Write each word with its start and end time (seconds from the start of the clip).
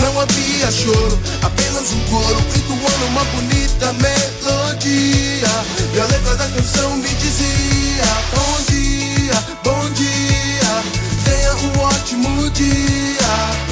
não 0.00 0.20
havia 0.20 0.70
choro. 0.70 1.18
Apenas 1.42 1.92
um 1.92 2.00
coro 2.10 2.44
entoando 2.56 3.06
uma 3.06 3.24
bonita 3.24 3.92
melodia. 3.94 5.48
E 5.94 6.00
a 6.00 6.04
letra 6.06 6.36
da 6.36 6.48
canção 6.48 6.96
me 6.96 7.08
dizia: 7.08 8.04
Bom 8.34 8.64
dia, 8.68 9.44
bom 9.62 9.90
dia. 9.90 10.82
Tenha 11.24 11.54
um 11.54 11.80
ótimo 11.80 12.50
dia. 12.50 13.65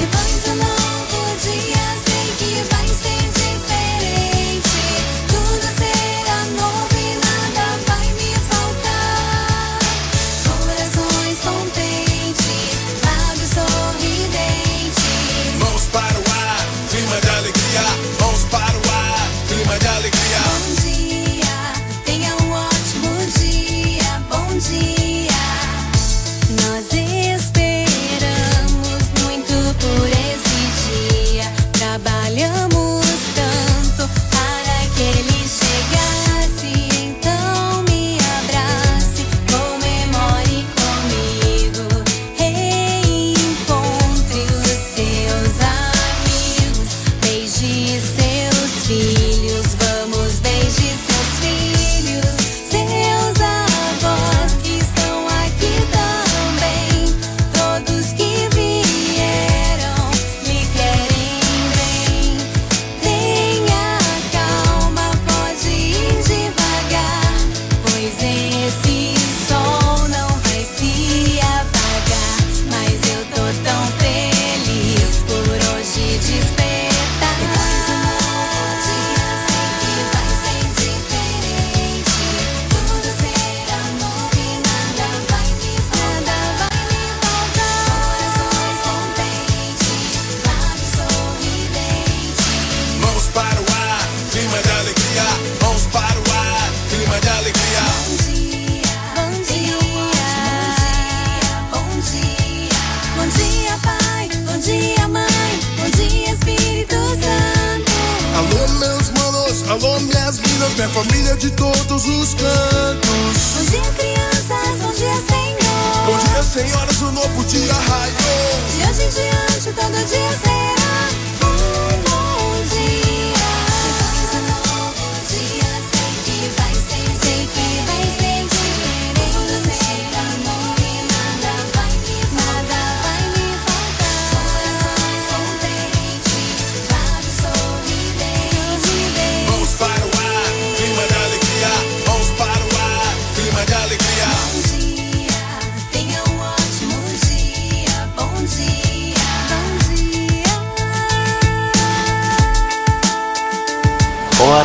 Alô, 109.75 109.99
minhas 109.99 110.39
minas, 110.39 110.73
minha 110.75 110.89
família 110.89 111.35
de 111.35 111.51
todos 111.51 112.05
os 112.05 112.33
cantos. 112.33 113.55
Bom 113.55 113.65
dia, 113.69 113.91
crianças, 113.91 114.81
bom 114.81 114.91
dia, 114.91 115.15
Senhor. 115.27 116.05
Bom 116.05 116.17
dia, 116.17 116.43
senhoras, 116.43 117.01
o 117.01 117.11
novo 117.11 117.43
dia 117.45 117.73
raiou. 117.73 118.55
De 118.71 118.89
hoje 118.89 119.03
em 119.03 119.09
diante, 119.09 119.73
todo 119.73 120.05
dia 120.07 120.39
será 120.43 120.74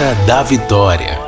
Hora 0.00 0.14
da 0.26 0.42
Vitória. 0.42 1.18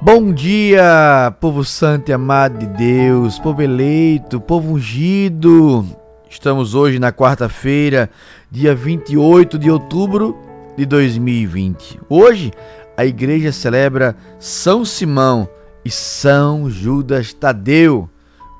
Bom 0.00 0.32
dia, 0.32 1.34
povo 1.38 1.62
santo 1.62 2.08
e 2.08 2.14
amado 2.14 2.56
de 2.56 2.66
Deus, 2.66 3.38
povo 3.38 3.60
eleito, 3.60 4.40
povo 4.40 4.72
ungido. 4.72 5.84
Estamos 6.30 6.74
hoje 6.74 6.98
na 6.98 7.12
quarta-feira, 7.12 8.08
dia 8.50 8.74
28 8.74 9.58
de 9.58 9.70
outubro 9.70 10.34
de 10.78 10.86
2020. 10.86 12.00
Hoje 12.08 12.50
a 12.96 13.04
igreja 13.04 13.52
celebra 13.52 14.16
São 14.38 14.82
Simão 14.82 15.46
e 15.84 15.90
São 15.90 16.70
Judas 16.70 17.34
Tadeu. 17.34 18.08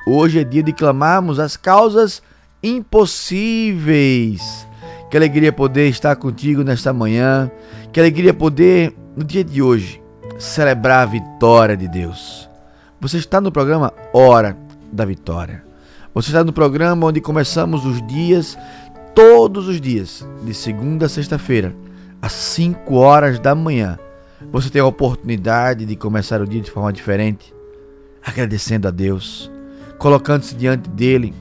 Hoje 0.06 0.40
é 0.40 0.44
dia 0.44 0.62
de 0.62 0.74
clamarmos 0.74 1.40
as 1.40 1.56
causas 1.56 2.22
impossíveis. 2.62 4.66
Que 5.10 5.16
alegria 5.16 5.52
poder 5.52 5.88
estar 5.88 6.16
contigo 6.16 6.64
nesta 6.64 6.92
manhã. 6.92 7.50
Que 7.96 8.00
alegria 8.00 8.34
poder, 8.34 8.94
no 9.16 9.24
dia 9.24 9.42
de 9.42 9.62
hoje, 9.62 10.02
celebrar 10.38 11.04
a 11.04 11.10
vitória 11.10 11.74
de 11.74 11.88
Deus. 11.88 12.46
Você 13.00 13.16
está 13.16 13.40
no 13.40 13.50
programa 13.50 13.90
Hora 14.12 14.54
da 14.92 15.06
Vitória. 15.06 15.64
Você 16.12 16.28
está 16.28 16.44
no 16.44 16.52
programa 16.52 17.06
onde 17.06 17.22
começamos 17.22 17.86
os 17.86 18.06
dias, 18.06 18.54
todos 19.14 19.66
os 19.66 19.80
dias, 19.80 20.28
de 20.44 20.52
segunda 20.52 21.06
a 21.06 21.08
sexta-feira, 21.08 21.74
às 22.20 22.32
5 22.32 22.94
horas 22.96 23.38
da 23.38 23.54
manhã. 23.54 23.98
Você 24.52 24.68
tem 24.68 24.82
a 24.82 24.86
oportunidade 24.86 25.86
de 25.86 25.96
começar 25.96 26.42
o 26.42 26.46
dia 26.46 26.60
de 26.60 26.70
forma 26.70 26.92
diferente, 26.92 27.50
agradecendo 28.22 28.88
a 28.88 28.90
Deus, 28.90 29.50
colocando-se 29.96 30.54
diante 30.54 30.90
dele 30.90 31.32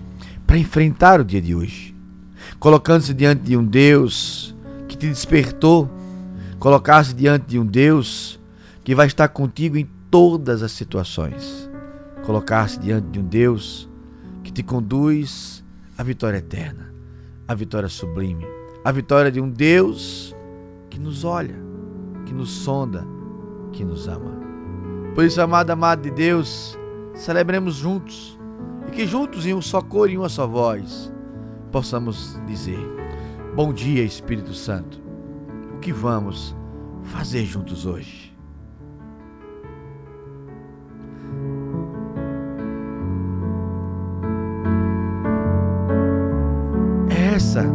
para 0.48 0.58
enfrentar 0.58 1.20
o 1.20 1.26
dia 1.26 1.42
de 1.42 1.54
hoje, 1.54 1.94
colocando-se 2.62 3.14
diante 3.14 3.42
de 3.42 3.58
um 3.58 3.66
Deus 3.66 4.56
que 4.88 4.96
te 4.96 5.10
despertou, 5.10 5.92
colocar-se 6.66 7.14
diante 7.14 7.46
de 7.46 7.60
um 7.60 7.66
Deus 7.68 8.40
que 8.84 8.96
vai 8.96 9.06
estar 9.06 9.28
contigo 9.28 9.78
em 9.78 9.88
todas 10.10 10.64
as 10.64 10.72
situações, 10.72 11.70
colocar-se 12.26 12.80
diante 12.80 13.08
de 13.10 13.20
um 13.20 13.24
Deus 13.24 13.88
que 14.44 14.52
te 14.52 14.64
conduz 14.64 15.64
à 15.96 16.02
vitória 16.02 16.40
eterna, 16.40 16.92
à 17.48 17.54
vitória 17.54 17.88
sublime, 17.88 18.48
a 18.84 18.92
vitória 18.92 19.32
de 19.32 19.40
um 19.40 19.48
Deus 19.48 20.36
que 20.90 21.00
nos 21.00 21.24
olha, 21.24 21.56
que 22.26 22.34
nos 22.34 22.50
sonda, 22.50 23.06
que 23.72 23.86
nos 23.86 24.08
ama. 24.08 24.32
Por 25.14 25.24
isso, 25.24 25.40
amado, 25.40 25.70
amado 25.70 26.02
de 26.02 26.10
Deus, 26.10 26.76
celebremos 27.14 27.76
juntos 27.76 28.40
e 28.88 28.92
que 28.92 29.06
juntos 29.06 29.46
em 29.46 29.54
um 29.54 29.62
só 29.62 29.84
cor 29.84 30.10
e 30.10 30.18
uma 30.18 30.30
só 30.30 30.48
voz 30.48 31.14
possamos 31.72 32.42
dizer: 32.48 32.80
Bom 33.56 33.72
dia, 33.72 34.04
Espírito 34.04 34.56
Santo. 34.56 35.05
Que 35.86 35.94
vamos 35.94 36.56
fazer 37.04 37.46
juntos 37.46 37.86
hoje? 37.86 38.36
É 47.08 47.36
essa 47.36 47.66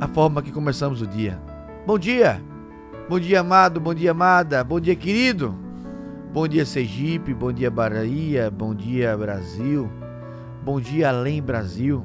a 0.00 0.08
forma 0.08 0.42
que 0.42 0.50
começamos 0.50 1.00
o 1.00 1.06
dia. 1.06 1.40
Bom 1.86 1.96
dia! 1.96 2.42
Bom 3.08 3.20
dia, 3.20 3.38
amado, 3.38 3.80
bom 3.80 3.94
dia, 3.94 4.10
amada, 4.10 4.64
bom 4.64 4.80
dia, 4.80 4.96
querido. 4.96 5.54
Bom 6.32 6.48
dia, 6.48 6.66
Sergipe, 6.66 7.32
bom 7.32 7.52
dia, 7.52 7.70
Bahia, 7.70 8.50
bom 8.50 8.74
dia, 8.74 9.16
Brasil. 9.16 9.88
Bom 10.64 10.80
dia, 10.80 11.10
além 11.10 11.40
Brasil. 11.40 12.04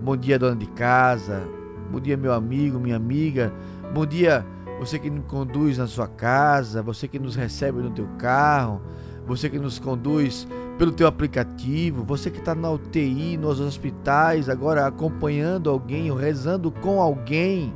Bom 0.00 0.16
dia, 0.16 0.38
dona 0.38 0.54
de 0.54 0.66
casa. 0.66 1.42
Bom 1.90 1.98
dia, 1.98 2.16
meu 2.16 2.32
amigo, 2.32 2.78
minha 2.78 2.94
amiga. 2.94 3.52
Bom 3.92 4.06
dia, 4.06 4.42
você 4.78 4.98
que 4.98 5.10
nos 5.10 5.26
conduz 5.26 5.76
na 5.76 5.86
sua 5.86 6.08
casa, 6.08 6.82
você 6.82 7.06
que 7.06 7.18
nos 7.18 7.36
recebe 7.36 7.78
no 7.82 7.90
teu 7.90 8.08
carro, 8.16 8.80
você 9.26 9.50
que 9.50 9.58
nos 9.58 9.78
conduz 9.78 10.48
pelo 10.78 10.90
teu 10.90 11.06
aplicativo, 11.06 12.02
você 12.02 12.30
que 12.30 12.38
está 12.38 12.54
na 12.54 12.70
UTI, 12.70 13.36
nos 13.36 13.60
hospitais, 13.60 14.48
agora 14.48 14.86
acompanhando 14.86 15.68
alguém 15.68 16.10
ou 16.10 16.16
rezando 16.16 16.72
com 16.72 17.02
alguém. 17.02 17.74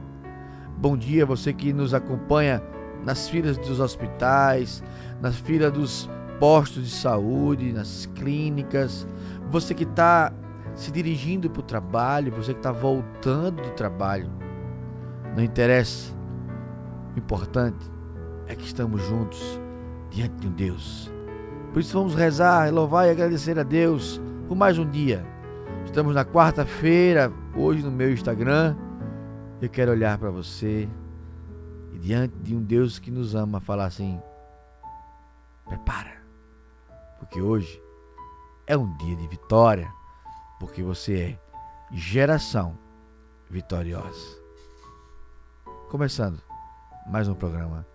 Bom 0.78 0.96
dia 0.96 1.26
você 1.26 1.52
que 1.52 1.70
nos 1.70 1.92
acompanha 1.92 2.62
nas 3.04 3.28
filas 3.28 3.58
dos 3.58 3.78
hospitais, 3.78 4.82
nas 5.20 5.36
filas 5.36 5.70
dos 5.70 6.08
postos 6.40 6.84
de 6.84 6.94
saúde, 6.94 7.74
nas 7.74 8.06
clínicas, 8.14 9.06
você 9.50 9.74
que 9.74 9.84
está 9.84 10.32
se 10.74 10.90
dirigindo 10.90 11.50
para 11.50 11.60
o 11.60 11.62
trabalho, 11.62 12.32
você 12.32 12.54
que 12.54 12.60
está 12.60 12.72
voltando 12.72 13.62
do 13.62 13.70
trabalho. 13.72 14.45
Não 15.36 15.44
interessa. 15.44 16.14
O 17.14 17.18
importante 17.18 17.90
é 18.46 18.56
que 18.56 18.64
estamos 18.64 19.02
juntos 19.02 19.60
diante 20.10 20.34
de 20.36 20.48
um 20.48 20.52
Deus. 20.52 21.12
Por 21.74 21.80
isso 21.80 21.92
vamos 21.92 22.14
rezar, 22.14 22.72
louvar 22.72 23.06
e 23.06 23.10
agradecer 23.10 23.58
a 23.58 23.62
Deus 23.62 24.18
por 24.48 24.56
mais 24.56 24.78
um 24.78 24.90
dia. 24.90 25.26
Estamos 25.84 26.14
na 26.14 26.24
quarta-feira, 26.24 27.30
hoje 27.54 27.82
no 27.82 27.90
meu 27.90 28.10
Instagram 28.10 28.74
eu 29.60 29.68
quero 29.68 29.92
olhar 29.92 30.16
para 30.18 30.30
você 30.30 30.88
e 31.92 31.98
diante 31.98 32.34
de 32.38 32.54
um 32.54 32.62
Deus 32.62 32.98
que 32.98 33.10
nos 33.10 33.34
ama 33.34 33.60
falar 33.60 33.86
assim: 33.86 34.20
prepara, 35.66 36.22
porque 37.18 37.40
hoje 37.40 37.82
é 38.66 38.76
um 38.76 38.96
dia 38.96 39.16
de 39.16 39.28
vitória, 39.28 39.90
porque 40.58 40.82
você 40.82 41.18
é 41.20 41.38
geração 41.92 42.78
vitoriosa. 43.50 44.45
Começando 45.88 46.42
mais 47.06 47.28
um 47.28 47.34
programa 47.34 47.86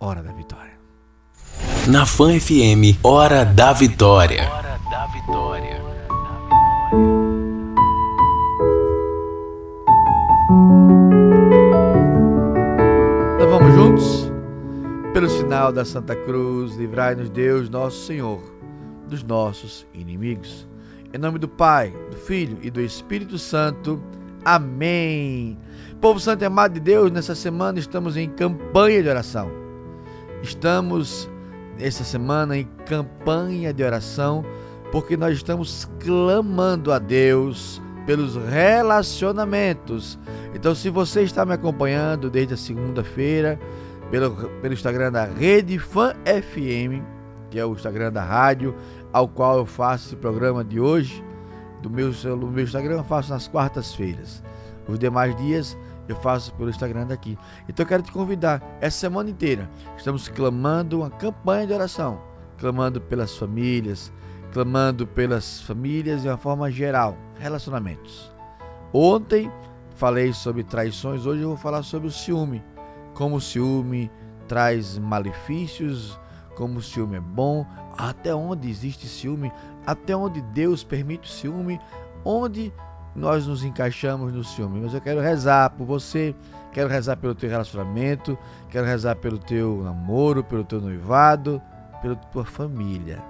Hora 0.00 0.22
da 0.22 0.32
Vitória. 0.32 0.74
Na 1.88 2.04
Fan 2.04 2.38
FM, 2.40 2.98
Hora 3.02 3.44
da 3.44 3.72
Vitória. 3.72 4.50
Hora 4.50 4.78
da 4.90 5.06
Vitória. 5.06 5.84
Pelo 15.14 15.28
sinal 15.28 15.72
da 15.72 15.84
Santa 15.84 16.16
Cruz, 16.16 16.74
livrai-nos 16.74 17.30
Deus, 17.30 17.70
nosso 17.70 18.04
Senhor, 18.04 18.42
dos 19.08 19.22
nossos 19.22 19.86
inimigos. 19.94 20.68
Em 21.12 21.18
nome 21.18 21.38
do 21.38 21.48
Pai, 21.48 21.94
do 22.10 22.16
Filho 22.16 22.58
e 22.60 22.68
do 22.68 22.80
Espírito 22.80 23.38
Santo. 23.38 24.02
Amém. 24.44 25.56
Povo 26.04 26.20
santo 26.20 26.42
e 26.42 26.44
amado 26.44 26.74
de 26.74 26.80
Deus, 26.80 27.10
nessa 27.10 27.34
semana 27.34 27.78
estamos 27.78 28.14
em 28.14 28.28
campanha 28.28 29.02
de 29.02 29.08
oração. 29.08 29.50
Estamos 30.42 31.30
essa 31.78 32.04
semana 32.04 32.58
em 32.58 32.68
campanha 32.84 33.72
de 33.72 33.82
oração 33.82 34.44
porque 34.92 35.16
nós 35.16 35.34
estamos 35.34 35.88
clamando 35.98 36.92
a 36.92 36.98
Deus 36.98 37.80
pelos 38.04 38.36
relacionamentos. 38.36 40.18
Então, 40.54 40.74
se 40.74 40.90
você 40.90 41.22
está 41.22 41.46
me 41.46 41.54
acompanhando 41.54 42.28
desde 42.28 42.52
a 42.52 42.58
segunda-feira, 42.58 43.58
pelo, 44.10 44.32
pelo 44.60 44.74
Instagram 44.74 45.10
da 45.10 45.24
Rede 45.24 45.78
Fan 45.78 46.12
FM, 46.26 47.02
que 47.48 47.58
é 47.58 47.64
o 47.64 47.72
Instagram 47.72 48.12
da 48.12 48.22
rádio, 48.22 48.74
ao 49.10 49.26
qual 49.26 49.56
eu 49.56 49.64
faço 49.64 50.08
esse 50.08 50.16
programa 50.16 50.62
de 50.62 50.78
hoje. 50.78 51.24
Do 51.80 51.88
meu, 51.88 52.10
do 52.10 52.46
meu 52.46 52.64
Instagram 52.64 52.96
eu 52.96 53.04
faço 53.04 53.32
nas 53.32 53.48
quartas-feiras. 53.48 54.42
Os 54.86 54.98
demais 54.98 55.34
dias 55.36 55.74
eu 56.08 56.16
faço 56.16 56.54
pelo 56.54 56.70
Instagram 56.70 57.06
daqui. 57.06 57.38
Então 57.68 57.84
eu 57.84 57.88
quero 57.88 58.02
te 58.02 58.12
convidar 58.12 58.62
essa 58.80 58.98
semana 58.98 59.30
inteira. 59.30 59.70
Estamos 59.96 60.28
clamando 60.28 61.00
uma 61.00 61.10
campanha 61.10 61.66
de 61.66 61.72
oração, 61.72 62.20
clamando 62.58 63.00
pelas 63.00 63.36
famílias, 63.36 64.12
clamando 64.52 65.06
pelas 65.06 65.60
famílias 65.62 66.22
de 66.22 66.28
uma 66.28 66.36
forma 66.36 66.70
geral, 66.70 67.16
relacionamentos. 67.38 68.32
Ontem 68.92 69.50
falei 69.96 70.32
sobre 70.32 70.62
traições, 70.62 71.26
hoje 71.26 71.42
eu 71.42 71.48
vou 71.48 71.56
falar 71.56 71.82
sobre 71.82 72.08
o 72.08 72.12
ciúme. 72.12 72.62
Como 73.14 73.36
o 73.36 73.40
ciúme 73.40 74.10
traz 74.46 74.98
malefícios, 74.98 76.18
como 76.54 76.78
o 76.78 76.82
ciúme 76.82 77.16
é 77.16 77.20
bom, 77.20 77.66
até 77.96 78.34
onde 78.34 78.68
existe 78.68 79.06
ciúme, 79.06 79.52
até 79.86 80.16
onde 80.16 80.40
Deus 80.40 80.84
permite 80.84 81.28
o 81.28 81.32
ciúme, 81.32 81.80
onde 82.24 82.72
nós 83.14 83.46
nos 83.46 83.62
encaixamos 83.62 84.32
no 84.32 84.42
ciúme. 84.42 84.80
Mas 84.80 84.94
eu 84.94 85.00
quero 85.00 85.20
rezar 85.20 85.70
por 85.70 85.84
você, 85.84 86.34
quero 86.72 86.88
rezar 86.88 87.16
pelo 87.16 87.34
teu 87.34 87.48
relacionamento, 87.48 88.36
quero 88.68 88.86
rezar 88.86 89.16
pelo 89.16 89.38
teu 89.38 89.82
namoro, 89.82 90.42
pelo 90.42 90.64
teu 90.64 90.80
noivado, 90.80 91.62
pela 92.02 92.16
tua 92.16 92.44
família. 92.44 93.22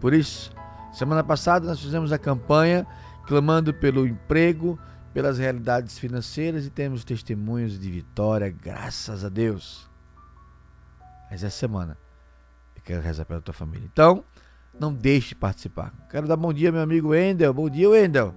Por 0.00 0.14
isso, 0.14 0.50
semana 0.92 1.22
passada 1.22 1.66
nós 1.66 1.80
fizemos 1.80 2.12
a 2.12 2.18
campanha 2.18 2.86
clamando 3.26 3.74
pelo 3.74 4.06
emprego, 4.06 4.78
pelas 5.12 5.38
realidades 5.38 5.98
financeiras 5.98 6.64
e 6.64 6.70
temos 6.70 7.04
testemunhos 7.04 7.78
de 7.78 7.90
vitória, 7.90 8.48
graças 8.50 9.24
a 9.24 9.28
Deus. 9.28 9.88
Mas 11.30 11.44
essa 11.44 11.56
semana 11.56 11.98
eu 12.74 12.82
quero 12.82 13.02
rezar 13.02 13.26
pela 13.26 13.40
tua 13.40 13.52
família. 13.52 13.88
Então, 13.92 14.24
não 14.78 14.94
deixe 14.94 15.30
de 15.30 15.34
participar. 15.34 15.92
Quero 16.08 16.26
dar 16.26 16.36
bom 16.36 16.52
dia, 16.52 16.72
meu 16.72 16.80
amigo 16.80 17.08
Wendel. 17.08 17.52
Bom 17.52 17.68
dia, 17.68 17.90
Wendel. 17.90 18.34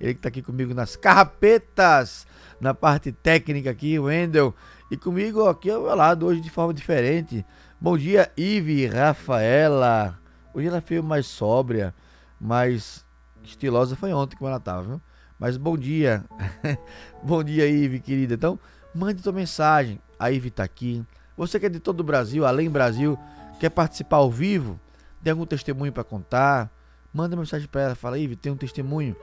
Ele 0.00 0.14
que 0.14 0.20
está 0.20 0.28
aqui 0.28 0.42
comigo 0.42 0.72
nas 0.72 0.96
carrapetas, 0.96 2.26
na 2.60 2.72
parte 2.72 3.10
técnica 3.10 3.70
aqui, 3.70 3.98
Wendel. 3.98 4.54
E 4.90 4.96
comigo 4.96 5.46
aqui 5.48 5.70
ao 5.70 5.82
meu 5.82 5.94
lado, 5.94 6.26
hoje 6.26 6.40
de 6.40 6.50
forma 6.50 6.72
diferente. 6.72 7.44
Bom 7.80 7.98
dia, 7.98 8.30
Ive 8.36 8.86
Rafaela. 8.86 10.18
Hoje 10.54 10.68
ela 10.68 10.80
veio 10.80 11.02
mais 11.02 11.26
sóbria, 11.26 11.94
mais 12.40 13.04
estilosa 13.42 13.96
foi 13.96 14.12
ontem 14.12 14.36
como 14.36 14.48
ela 14.48 14.58
estava, 14.58 14.82
viu? 14.82 15.00
Mas 15.38 15.56
bom 15.56 15.76
dia. 15.76 16.24
bom 17.22 17.42
dia, 17.42 17.66
Ive, 17.68 18.00
querida. 18.00 18.34
Então, 18.34 18.58
mande 18.94 19.22
sua 19.22 19.32
mensagem. 19.32 20.00
A 20.18 20.30
Ive 20.30 20.48
está 20.48 20.64
aqui. 20.64 21.04
Você 21.36 21.60
que 21.60 21.66
é 21.66 21.68
de 21.68 21.78
todo 21.78 22.00
o 22.00 22.04
Brasil, 22.04 22.44
além 22.44 22.66
do 22.66 22.72
Brasil, 22.72 23.18
quer 23.60 23.70
participar 23.70 24.16
ao 24.16 24.30
vivo? 24.30 24.78
Tem 25.22 25.30
algum 25.30 25.46
testemunho 25.46 25.92
para 25.92 26.02
contar? 26.02 26.70
Manda 27.12 27.36
mensagem 27.36 27.68
para 27.68 27.82
ela. 27.82 27.94
Fala, 27.94 28.18
Ive, 28.18 28.34
tem 28.34 28.50
um 28.50 28.56
testemunho. 28.56 29.16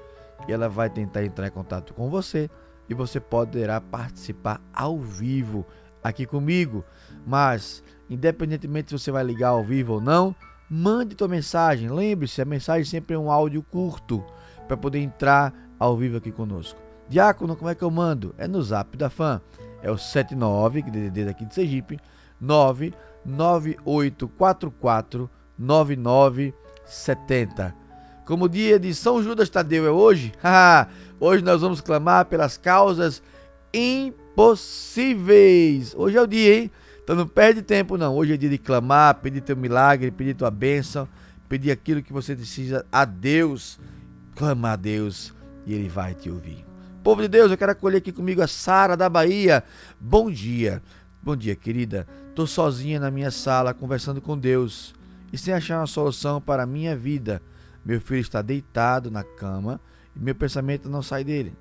E 0.47 0.53
ela 0.53 0.69
vai 0.69 0.89
tentar 0.89 1.23
entrar 1.23 1.47
em 1.47 1.51
contato 1.51 1.93
com 1.93 2.09
você. 2.09 2.49
E 2.89 2.93
você 2.93 3.19
poderá 3.19 3.81
participar 3.81 4.61
ao 4.73 4.99
vivo 4.99 5.65
aqui 6.03 6.25
comigo. 6.25 6.83
Mas, 7.25 7.83
independentemente 8.09 8.89
se 8.89 8.99
você 8.99 9.11
vai 9.11 9.23
ligar 9.23 9.49
ao 9.49 9.63
vivo 9.63 9.93
ou 9.93 10.01
não, 10.01 10.35
mande 10.69 11.15
tua 11.15 11.27
mensagem. 11.27 11.89
Lembre-se, 11.89 12.41
a 12.41 12.45
mensagem 12.45 12.85
sempre 12.85 13.15
é 13.15 13.19
um 13.19 13.31
áudio 13.31 13.63
curto 13.63 14.23
para 14.67 14.77
poder 14.77 14.99
entrar 14.99 15.53
ao 15.79 15.97
vivo 15.97 16.17
aqui 16.17 16.31
conosco. 16.31 16.79
Diácono, 17.07 17.55
como 17.55 17.69
é 17.69 17.75
que 17.75 17.83
eu 17.83 17.91
mando? 17.91 18.33
É 18.37 18.47
no 18.47 18.61
zap 18.61 18.97
da 18.97 19.09
fã. 19.09 19.41
É 19.81 19.89
o 19.91 19.97
79, 19.97 20.83
que 20.83 20.89
DDD 20.89 21.25
daqui 21.25 21.45
de 21.45 21.53
Sergipe, 21.53 21.99
99844 22.41 25.29
9970. 25.57 27.84
Como 28.25 28.45
o 28.45 28.49
dia 28.49 28.79
de 28.79 28.93
São 28.93 29.23
Judas 29.23 29.49
Tadeu 29.49 29.85
é 29.85 29.91
hoje, 29.91 30.33
hoje 31.19 31.43
nós 31.43 31.61
vamos 31.61 31.79
clamar 31.79 32.25
pelas 32.25 32.57
causas 32.57 33.21
impossíveis. 33.71 35.93
Hoje 35.95 36.17
é 36.17 36.21
o 36.21 36.27
dia, 36.27 36.57
hein? 36.57 36.71
Então 37.03 37.15
não 37.15 37.27
perde 37.27 37.61
tempo 37.61 37.97
não. 37.97 38.15
Hoje 38.15 38.33
é 38.33 38.37
dia 38.37 38.49
de 38.49 38.57
clamar, 38.57 39.21
pedir 39.21 39.41
teu 39.41 39.55
milagre, 39.55 40.09
pedir 40.09 40.33
tua 40.33 40.49
bênção, 40.49 41.07
pedir 41.47 41.69
aquilo 41.69 42.01
que 42.01 42.11
você 42.11 42.35
precisa 42.35 42.83
a 42.91 43.05
Deus. 43.05 43.79
Clama 44.35 44.71
a 44.71 44.75
Deus 44.75 45.31
e 45.65 45.75
Ele 45.75 45.87
vai 45.87 46.15
te 46.15 46.29
ouvir. 46.29 46.65
Povo 47.03 47.21
de 47.21 47.27
Deus, 47.27 47.51
eu 47.51 47.57
quero 47.57 47.73
acolher 47.73 47.97
aqui 47.97 48.11
comigo 48.11 48.41
a 48.41 48.47
Sara 48.47 48.97
da 48.97 49.07
Bahia. 49.07 49.63
Bom 49.99 50.31
dia. 50.31 50.81
Bom 51.21 51.35
dia, 51.35 51.55
querida. 51.55 52.07
Tô 52.33 52.47
sozinha 52.47 52.99
na 52.99 53.11
minha 53.11 53.29
sala 53.29 53.71
conversando 53.73 54.19
com 54.19 54.35
Deus 54.35 54.95
e 55.31 55.37
sem 55.37 55.53
achar 55.53 55.79
uma 55.79 55.85
solução 55.85 56.41
para 56.41 56.63
a 56.63 56.65
minha 56.65 56.95
vida. 56.95 57.39
Meu 57.85 58.01
filho 58.01 58.21
está 58.21 58.41
deitado 58.41 59.11
na 59.11 59.23
cama 59.23 59.79
e 60.15 60.19
meu 60.19 60.33
pensamento 60.33 60.89
não 60.89 61.03
sai 61.03 61.23
dele. 61.23 61.55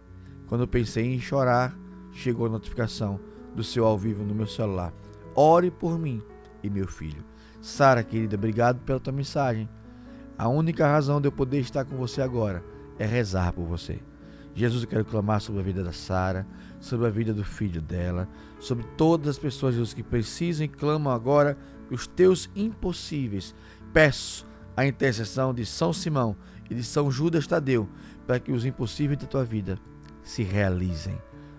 Quando 0.46 0.66
pensei 0.66 1.14
em 1.14 1.20
chorar, 1.20 1.76
chegou 2.12 2.46
a 2.46 2.50
notificação 2.50 3.20
do 3.54 3.62
seu 3.62 3.84
ao 3.84 3.98
vivo 3.98 4.24
no 4.24 4.34
meu 4.34 4.46
celular. 4.46 4.92
Ore 5.34 5.70
por 5.70 5.98
mim 5.98 6.22
e 6.62 6.70
meu 6.70 6.88
filho. 6.88 7.22
Sara, 7.60 8.02
querida, 8.02 8.36
obrigado 8.36 8.80
pela 8.80 9.00
tua 9.00 9.12
mensagem. 9.12 9.68
A 10.38 10.48
única 10.48 10.86
razão 10.86 11.20
de 11.20 11.28
eu 11.28 11.32
poder 11.32 11.60
estar 11.60 11.84
com 11.84 11.96
você 11.96 12.22
agora 12.22 12.64
é 12.98 13.04
rezar 13.04 13.52
por 13.52 13.66
você. 13.66 14.00
Jesus, 14.54 14.82
eu 14.82 14.88
quero 14.88 15.04
clamar 15.04 15.40
sobre 15.40 15.60
a 15.60 15.64
vida 15.64 15.82
da 15.82 15.92
Sara, 15.92 16.46
sobre 16.80 17.06
a 17.06 17.10
vida 17.10 17.34
do 17.34 17.44
filho 17.44 17.82
dela, 17.82 18.28
sobre 18.60 18.84
todas 18.96 19.28
as 19.28 19.38
pessoas, 19.38 19.74
Jesus, 19.74 19.92
que 19.92 20.02
precisam 20.02 20.64
e 20.64 20.68
clamam 20.68 21.12
agora 21.12 21.58
os 21.90 22.06
teus 22.06 22.48
impossíveis. 22.54 23.54
Peço 23.92 24.46
a 24.76 24.86
intercessão 24.86 25.54
de 25.54 25.64
São 25.64 25.92
Simão 25.92 26.36
e 26.68 26.74
de 26.74 26.82
São 26.82 27.10
Judas 27.10 27.46
Tadeu 27.46 27.88
para 28.26 28.40
que 28.40 28.52
os 28.52 28.64
impossíveis 28.64 29.18
da 29.18 29.26
tua 29.26 29.44
vida 29.44 29.78
se 30.22 30.42
realizem. 30.42 31.18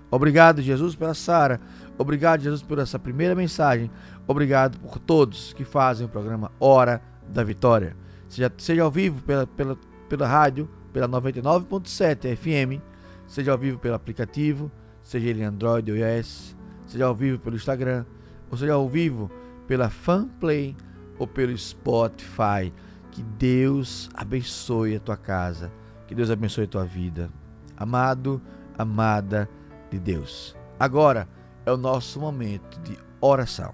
Obrigado, 0.10 0.62
Jesus, 0.62 0.95
pela 0.95 1.13
Sara. 1.13 1.60
Obrigado, 1.98 2.41
Jesus, 2.41 2.62
por 2.62 2.79
essa 2.79 2.98
primeira 2.98 3.36
mensagem. 3.36 3.89
Obrigado 4.27 4.79
por 4.79 5.00
todos 5.00 5.53
que 5.53 5.65
fazem 5.65 6.05
o 6.05 6.10
programa 6.10 6.51
Hora 6.60 7.01
da 7.27 7.43
Vitória. 7.43 7.95
Seja, 8.27 8.51
seja 8.57 8.84
ao 8.84 8.91
vivo 8.91 9.22
pela, 9.24 9.45
pela, 9.45 9.77
pela 10.07 10.27
rádio, 10.27 10.69
pela 10.93 11.07
99.7 11.07 12.36
FM, 12.36 12.81
seja 13.27 13.51
ao 13.51 13.57
vivo 13.57 13.77
pelo 13.77 13.95
aplicativo, 13.95 14.72
seja 15.01 15.27
ele 15.27 15.43
Android 15.43 15.91
ou 15.91 15.98
iOS, 15.98 16.55
seja 16.86 17.05
ao 17.05 17.15
vivo 17.15 17.39
pelo 17.39 17.55
Instagram, 17.55 18.05
ou 18.50 18.57
seja 18.57 18.74
ao 18.74 18.88
vivo 18.88 19.29
pela 19.67 19.89
Fanplay 19.89 20.75
ou 21.17 21.27
pelo 21.27 21.57
Spotify. 21.57 22.72
Que 23.15 23.24
Deus 23.24 24.10
abençoe 24.13 24.98
a 24.98 25.00
tua 25.00 25.15
casa, 25.15 25.72
que 26.05 26.13
Deus 26.13 26.29
abençoe 26.29 26.65
a 26.65 26.67
tua 26.67 26.84
vida. 26.84 27.29
Amado, 27.77 28.41
amada 28.77 29.50
de 29.89 29.98
Deus. 29.98 30.53
Agora 30.77 31.25
é 31.65 31.72
o 31.72 31.77
nosso 31.77 32.19
momento 32.19 32.77
de 32.81 32.98
oração. 33.22 33.74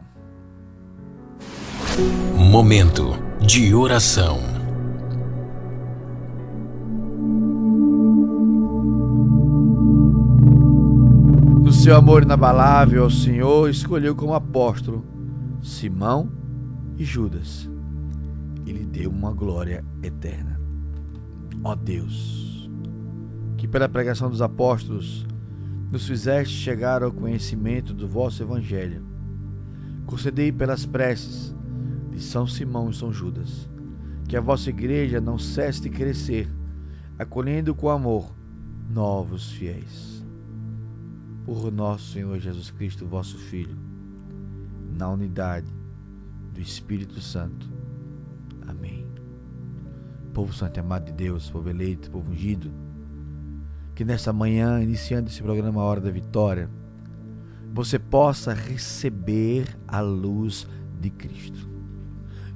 Momento 2.37 3.13
de 3.39 3.73
oração. 3.73 4.37
No 11.63 11.73
seu 11.73 11.95
amor 11.95 12.21
inabalável 12.21 13.05
ao 13.05 13.09
Senhor, 13.09 13.71
escolheu 13.71 14.15
como 14.15 14.35
apóstolo 14.35 15.03
Simão 15.63 16.31
e 16.95 17.03
Judas. 17.03 17.70
E 18.65 18.71
lhe 18.71 18.85
deu 18.85 19.09
uma 19.09 19.33
glória 19.33 19.83
eterna. 20.03 20.59
Ó 21.63 21.75
Deus, 21.75 22.69
que 23.57 23.67
pela 23.67 23.89
pregação 23.89 24.29
dos 24.29 24.41
apóstolos 24.41 25.25
nos 25.91 26.07
fizeste 26.07 26.55
chegar 26.55 27.03
ao 27.03 27.11
conhecimento 27.11 27.93
do 27.93 28.07
vosso 28.07 28.41
Evangelho. 28.41 29.05
Concedei 30.05 30.51
pelas 30.51 30.85
preces 30.85 31.53
de 32.09 32.19
São 32.19 32.47
Simão 32.47 32.89
e 32.89 32.93
São 32.93 33.11
Judas, 33.11 33.69
que 34.27 34.37
a 34.37 34.41
vossa 34.41 34.69
igreja 34.69 35.19
não 35.19 35.37
cesse 35.37 35.81
de 35.81 35.89
crescer, 35.89 36.49
acolhendo 37.19 37.75
com 37.75 37.89
amor 37.89 38.33
novos 38.89 39.51
fiéis. 39.51 40.25
Por 41.43 41.71
nosso 41.71 42.13
Senhor 42.13 42.39
Jesus 42.39 42.71
Cristo, 42.71 43.05
vosso 43.05 43.37
Filho, 43.37 43.77
na 44.97 45.09
unidade 45.09 45.67
do 46.53 46.61
Espírito 46.61 47.19
Santo. 47.19 47.69
Povo 50.33 50.53
santo 50.53 50.77
e 50.77 50.79
amado 50.79 51.05
de 51.05 51.11
Deus, 51.11 51.49
povo 51.49 51.69
eleito, 51.69 52.09
povo 52.09 52.31
ungido, 52.31 52.71
que 53.93 54.05
nesta 54.05 54.31
manhã, 54.31 54.81
iniciando 54.81 55.29
esse 55.29 55.41
programa 55.41 55.83
Hora 55.83 55.99
da 55.99 56.09
Vitória, 56.09 56.69
você 57.73 57.99
possa 57.99 58.53
receber 58.53 59.67
a 59.87 59.99
luz 59.99 60.67
de 60.99 61.09
Cristo. 61.09 61.69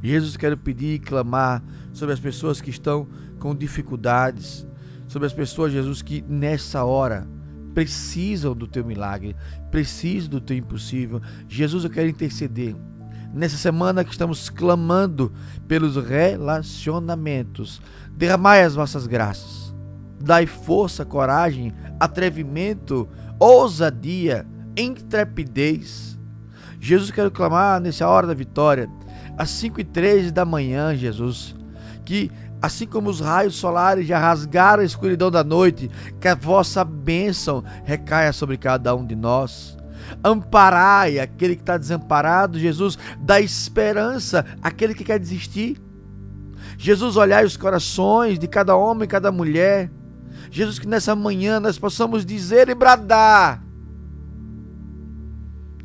Jesus, 0.02 0.38
quero 0.38 0.58
pedir 0.58 0.96
e 0.96 1.00
clamar 1.00 1.64
sobre 1.92 2.14
as 2.14 2.20
pessoas 2.20 2.62
que 2.62 2.70
estão 2.70 3.08
com 3.40 3.56
dificuldades, 3.56 4.66
sobre 5.08 5.26
as 5.26 5.34
pessoas, 5.34 5.72
Jesus, 5.74 6.02
que 6.02 6.24
nessa 6.30 6.84
hora 6.86 7.28
precisam 7.74 8.56
do 8.56 8.68
teu 8.68 8.86
milagre, 8.86 9.36
precisam 9.70 10.30
do 10.30 10.40
teu 10.40 10.56
impossível. 10.56 11.22
Jesus, 11.48 11.84
eu 11.84 11.90
quero 11.90 12.08
interceder. 12.08 12.76
Nessa 13.36 13.58
semana 13.58 14.06
que 14.06 14.12
estamos 14.12 14.50
clamando 14.50 15.32
pelos 15.68 15.98
relacionamentos, 15.98 17.82
derramai 18.16 18.64
as 18.64 18.76
vossas 18.76 19.06
graças 19.06 19.66
Dai 20.20 20.46
força, 20.48 21.06
coragem, 21.06 21.74
atrevimento, 22.00 23.08
ousadia, 23.38 24.46
intrepidez. 24.76 26.18
Jesus, 26.80 27.12
quero 27.12 27.30
clamar 27.30 27.80
nessa 27.82 28.08
hora 28.08 28.26
da 28.26 28.34
vitória, 28.34 28.90
às 29.38 29.50
5 29.50 29.82
e 29.82 29.84
13 29.84 30.32
da 30.32 30.46
manhã, 30.46 30.96
Jesus, 30.96 31.54
que 32.04 32.32
assim 32.62 32.88
como 32.88 33.10
os 33.10 33.20
raios 33.20 33.56
solares 33.56 34.08
já 34.08 34.18
rasgaram 34.18 34.82
a 34.82 34.86
escuridão 34.86 35.30
da 35.30 35.44
noite, 35.44 35.92
que 36.20 36.28
a 36.28 36.36
vossa 36.36 36.84
bênção 36.84 37.64
recaia 37.84 38.32
sobre 38.32 38.58
cada 38.58 38.96
um 38.96 39.06
de 39.06 39.16
nós. 39.16 39.78
Amparai 40.24 41.20
aquele 41.20 41.56
que 41.56 41.62
está 41.62 41.78
desamparado, 41.78 42.60
Jesus, 42.60 42.98
dá 43.20 43.40
esperança 43.40 44.46
àquele 44.62 44.94
que 44.94 45.04
quer 45.04 45.20
desistir. 45.20 45.82
Jesus, 46.78 47.16
olhai 47.16 47.46
os 47.46 47.58
corações 47.58 48.38
de 48.38 48.48
cada 48.48 48.76
homem 48.76 49.06
e 49.06 49.08
cada 49.08 49.32
mulher. 49.32 49.92
Jesus, 50.52 50.80
que 50.80 50.88
nessa 50.88 51.16
manhã 51.16 51.60
nós 51.60 51.78
possamos 51.78 52.26
dizer 52.26 52.70
e 52.70 52.76
bradar: 52.76 53.64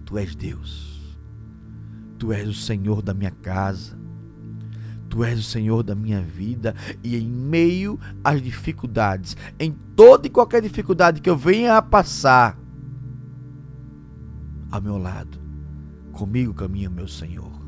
Tu 0.05 0.19
és 0.19 0.35
Deus, 0.35 1.17
Tu 2.19 2.33
és 2.33 2.49
o 2.49 2.55
Senhor 2.55 3.03
da 3.03 3.15
minha 3.15 3.31
casa, 3.31 3.99
Tu 5.09 5.25
és 5.25 5.39
o 5.39 5.43
Senhor 5.43 5.83
da 5.83 5.95
minha 5.95 6.21
vida 6.21 6.75
e 7.03 7.17
em 7.17 7.29
meio 7.29 7.99
às 8.23 8.43
dificuldades, 8.43 9.37
em 9.59 9.73
toda 9.97 10.27
e 10.27 10.31
qualquer 10.31 10.63
dificuldade 10.63 11.21
que 11.21 11.31
eu 11.31 11.37
venha 11.37 11.77
a 11.77 11.83
passar, 11.83 12.59
ao 14.71 14.81
meu 14.81 14.97
lado, 14.97 15.39
comigo 16.13 16.55
caminha 16.55 16.89
meu 16.89 17.09
Senhor. 17.09 17.61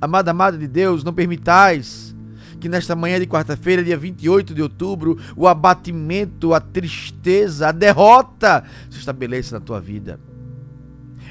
Amada, 0.00 0.30
amada 0.30 0.56
de 0.56 0.66
Deus, 0.66 1.02
não 1.02 1.12
permitais 1.12 2.14
que 2.60 2.68
nesta 2.68 2.96
manhã 2.96 3.20
de 3.20 3.26
quarta-feira, 3.26 3.84
dia 3.84 3.96
28 3.96 4.54
de 4.54 4.62
outubro, 4.62 5.18
o 5.36 5.46
abatimento, 5.46 6.54
a 6.54 6.60
tristeza, 6.60 7.68
a 7.68 7.72
derrota 7.72 8.64
se 8.88 8.98
estabeleça 8.98 9.58
na 9.58 9.64
tua 9.64 9.80
vida. 9.80 10.18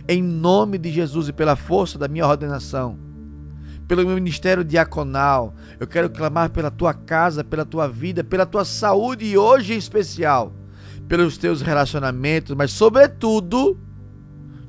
Em 0.07 0.21
nome 0.21 0.77
de 0.77 0.91
Jesus 0.91 1.29
e 1.29 1.33
pela 1.33 1.55
força 1.55 1.97
da 1.97 2.07
minha 2.07 2.27
ordenação, 2.27 2.99
pelo 3.87 4.05
meu 4.05 4.15
ministério 4.15 4.63
diaconal, 4.63 5.55
eu 5.79 5.87
quero 5.87 6.09
clamar 6.09 6.49
pela 6.49 6.69
tua 6.69 6.93
casa, 6.93 7.43
pela 7.43 7.65
tua 7.65 7.87
vida, 7.87 8.23
pela 8.23 8.45
tua 8.45 8.65
saúde 8.65 9.25
e 9.25 9.37
hoje 9.37 9.73
em 9.73 9.77
especial, 9.77 10.53
pelos 11.07 11.37
teus 11.37 11.61
relacionamentos, 11.61 12.55
mas 12.55 12.71
sobretudo 12.71 13.79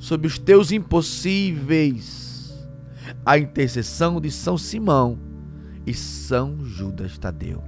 sobre 0.05 0.27
os 0.27 0.39
teus 0.39 0.71
impossíveis. 0.71 2.53
A 3.25 3.39
intercessão 3.39 4.21
de 4.21 4.31
São 4.31 4.59
Simão 4.59 5.19
e 5.87 5.95
São 5.95 6.63
Judas 6.63 7.17
Tadeu. 7.17 7.65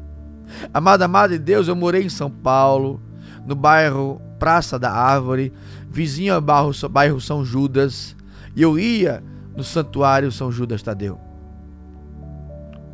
Amada, 0.73 1.07
amada 1.07 1.33
de 1.33 1.43
Deus, 1.43 1.67
eu 1.67 1.75
morei 1.75 2.05
em 2.05 2.11
São 2.11 2.31
Paulo, 2.31 3.01
no 3.47 3.55
bairro 3.55 4.21
Praça 4.39 4.79
da 4.79 4.93
Árvore, 4.93 5.51
vizinho 5.89 6.35
ao 6.35 6.43
bairro, 6.43 6.73
bairro 6.91 7.21
São 7.23 7.43
Judas, 7.43 8.15
e 8.55 8.61
eu 8.61 8.79
ia 8.79 9.25
no 9.57 9.65
santuário 9.65 10.31
São 10.31 10.53
Judas 10.53 10.83
Tadeu. 10.83 11.19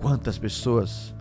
Quantas 0.00 0.38
pessoas 0.38 1.12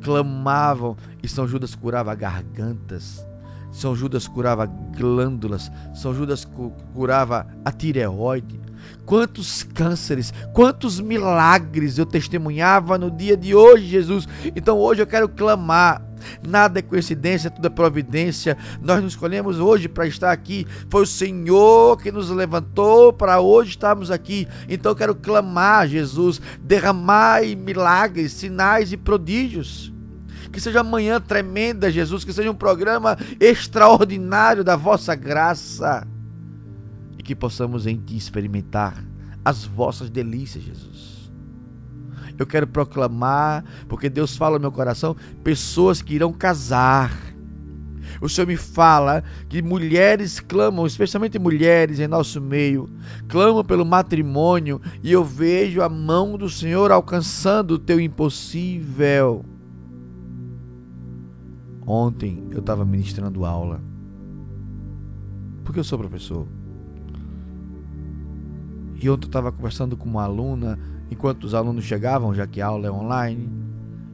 clamavam 0.00 0.96
e 1.20 1.26
São 1.26 1.48
Judas 1.48 1.74
curava 1.74 2.14
gargantas, 2.14 3.26
São 3.72 3.96
Judas 3.96 4.28
curava 4.28 4.66
glândulas, 4.66 5.72
São 5.94 6.14
Judas 6.14 6.46
curava 6.94 7.46
a 7.64 7.72
tireoide, 7.72 8.60
Quantos 9.04 9.62
cânceres, 9.62 10.32
quantos 10.52 11.00
milagres 11.00 11.98
eu 11.98 12.06
testemunhava 12.06 12.96
no 12.96 13.10
dia 13.10 13.36
de 13.36 13.54
hoje, 13.54 13.86
Jesus. 13.86 14.28
Então 14.54 14.78
hoje 14.78 15.02
eu 15.02 15.06
quero 15.06 15.28
clamar. 15.28 16.02
Nada 16.46 16.78
é 16.78 16.82
coincidência, 16.82 17.50
tudo 17.50 17.66
é 17.66 17.70
providência. 17.70 18.56
Nós 18.80 19.02
nos 19.02 19.14
escolhemos 19.14 19.58
hoje 19.58 19.88
para 19.88 20.06
estar 20.06 20.30
aqui. 20.30 20.66
Foi 20.88 21.02
o 21.02 21.06
Senhor 21.06 21.96
que 21.98 22.12
nos 22.12 22.30
levantou 22.30 23.12
para 23.12 23.40
hoje 23.40 23.70
estarmos 23.70 24.10
aqui. 24.10 24.46
Então 24.68 24.92
eu 24.92 24.96
quero 24.96 25.14
clamar, 25.16 25.88
Jesus, 25.88 26.40
derramai 26.60 27.56
milagres, 27.56 28.32
sinais 28.32 28.92
e 28.92 28.96
prodígios. 28.96 29.91
Que 30.52 30.60
seja 30.60 30.80
amanhã 30.80 31.20
tremenda, 31.20 31.90
Jesus, 31.90 32.24
que 32.24 32.32
seja 32.32 32.50
um 32.50 32.54
programa 32.54 33.16
extraordinário 33.40 34.62
da 34.62 34.76
vossa 34.76 35.14
graça 35.14 36.06
e 37.18 37.22
que 37.22 37.34
possamos 37.34 37.86
em 37.86 37.96
Ti 37.96 38.16
experimentar 38.16 39.02
as 39.44 39.64
vossas 39.64 40.10
delícias, 40.10 40.62
Jesus. 40.62 41.32
Eu 42.38 42.46
quero 42.46 42.66
proclamar, 42.66 43.64
porque 43.88 44.08
Deus 44.08 44.36
fala 44.36 44.56
no 44.56 44.62
meu 44.62 44.72
coração, 44.72 45.16
pessoas 45.42 46.02
que 46.02 46.14
irão 46.14 46.32
casar. 46.32 47.12
O 48.20 48.28
Senhor 48.28 48.46
me 48.46 48.56
fala 48.56 49.24
que 49.48 49.62
mulheres 49.62 50.38
clamam, 50.38 50.86
especialmente 50.86 51.38
mulheres 51.38 51.98
em 51.98 52.06
nosso 52.06 52.40
meio, 52.40 52.88
clamam 53.28 53.64
pelo 53.64 53.84
matrimônio 53.84 54.80
e 55.02 55.12
eu 55.12 55.24
vejo 55.24 55.82
a 55.82 55.88
mão 55.88 56.36
do 56.36 56.48
Senhor 56.48 56.90
alcançando 56.90 57.72
o 57.72 57.78
teu 57.78 58.00
impossível. 58.00 59.44
Ontem 61.86 62.46
eu 62.50 62.60
estava 62.60 62.84
ministrando 62.84 63.44
aula, 63.44 63.80
porque 65.64 65.80
eu 65.80 65.84
sou 65.84 65.98
professor. 65.98 66.46
E 69.00 69.10
ontem 69.10 69.24
eu 69.24 69.28
estava 69.28 69.50
conversando 69.50 69.96
com 69.96 70.08
uma 70.08 70.22
aluna, 70.22 70.78
enquanto 71.10 71.44
os 71.44 71.54
alunos 71.54 71.84
chegavam, 71.84 72.32
já 72.32 72.46
que 72.46 72.60
a 72.60 72.66
aula 72.66 72.86
é 72.86 72.90
online. 72.90 73.50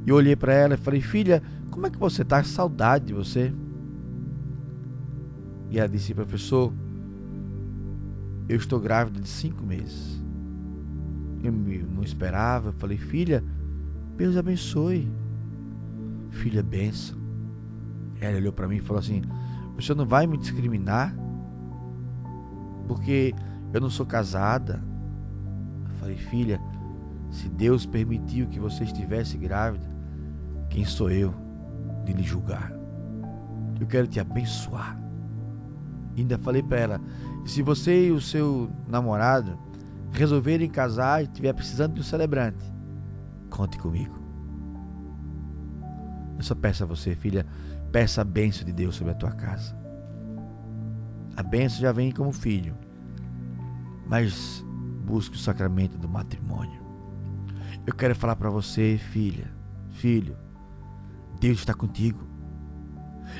E 0.06 0.10
eu 0.10 0.16
olhei 0.16 0.34
para 0.34 0.54
ela 0.54 0.74
e 0.74 0.78
falei: 0.78 1.02
Filha, 1.02 1.42
como 1.70 1.86
é 1.86 1.90
que 1.90 1.98
você 1.98 2.22
está? 2.22 2.42
Saudade 2.42 3.06
de 3.06 3.12
você. 3.12 3.52
E 5.70 5.78
ela 5.78 5.88
disse: 5.88 6.14
Professor, 6.14 6.72
eu 8.48 8.56
estou 8.56 8.80
grávida 8.80 9.20
de 9.20 9.28
cinco 9.28 9.62
meses. 9.62 10.22
Eu 11.42 11.52
não 11.52 12.02
esperava. 12.02 12.70
Eu 12.70 12.72
falei: 12.72 12.96
Filha, 12.96 13.44
Deus 14.16 14.38
abençoe. 14.38 15.06
Filha, 16.30 16.62
benção. 16.62 17.17
Ela 18.20 18.36
olhou 18.36 18.52
para 18.52 18.68
mim 18.68 18.76
e 18.76 18.80
falou 18.80 19.00
assim: 19.00 19.22
senhor 19.80 19.96
não 19.96 20.06
vai 20.06 20.26
me 20.26 20.36
discriminar? 20.36 21.14
Porque 22.86 23.34
eu 23.72 23.80
não 23.80 23.90
sou 23.90 24.06
casada. 24.06 24.82
Eu 25.88 25.94
falei, 25.96 26.16
filha, 26.16 26.60
se 27.30 27.48
Deus 27.48 27.86
permitiu 27.86 28.48
que 28.48 28.58
você 28.58 28.84
estivesse 28.84 29.36
grávida, 29.36 29.86
quem 30.68 30.84
sou 30.84 31.10
eu 31.10 31.34
de 32.04 32.12
lhe 32.12 32.22
julgar? 32.22 32.72
Eu 33.80 33.86
quero 33.86 34.06
te 34.06 34.18
abençoar. 34.18 34.98
ainda 36.16 36.38
falei 36.38 36.62
para 36.62 36.78
ela: 36.78 37.00
se 37.44 37.62
você 37.62 38.08
e 38.08 38.10
o 38.10 38.20
seu 38.20 38.70
namorado 38.86 39.58
resolverem 40.10 40.68
casar 40.68 41.22
e 41.22 41.24
estiver 41.24 41.52
precisando 41.52 41.94
de 41.94 42.00
um 42.00 42.04
celebrante, 42.04 42.64
conte 43.50 43.78
comigo. 43.78 44.18
Eu 46.36 46.42
só 46.42 46.54
peço 46.54 46.84
a 46.84 46.86
você, 46.86 47.14
filha, 47.14 47.44
peça 47.90 48.20
a 48.20 48.24
bênção 48.24 48.64
de 48.64 48.72
Deus 48.72 48.96
sobre 48.96 49.12
a 49.12 49.16
tua 49.16 49.32
casa. 49.32 49.76
A 51.36 51.42
bênção 51.42 51.80
já 51.80 51.92
vem 51.92 52.10
como 52.10 52.32
filho 52.32 52.74
mas 54.08 54.64
busque 55.04 55.36
o 55.36 55.38
sacramento 55.38 55.98
do 55.98 56.08
matrimônio. 56.08 56.80
Eu 57.86 57.94
quero 57.94 58.14
falar 58.16 58.36
para 58.36 58.50
você, 58.50 58.98
filha, 58.98 59.52
filho, 59.90 60.36
Deus 61.38 61.58
está 61.58 61.74
contigo. 61.74 62.26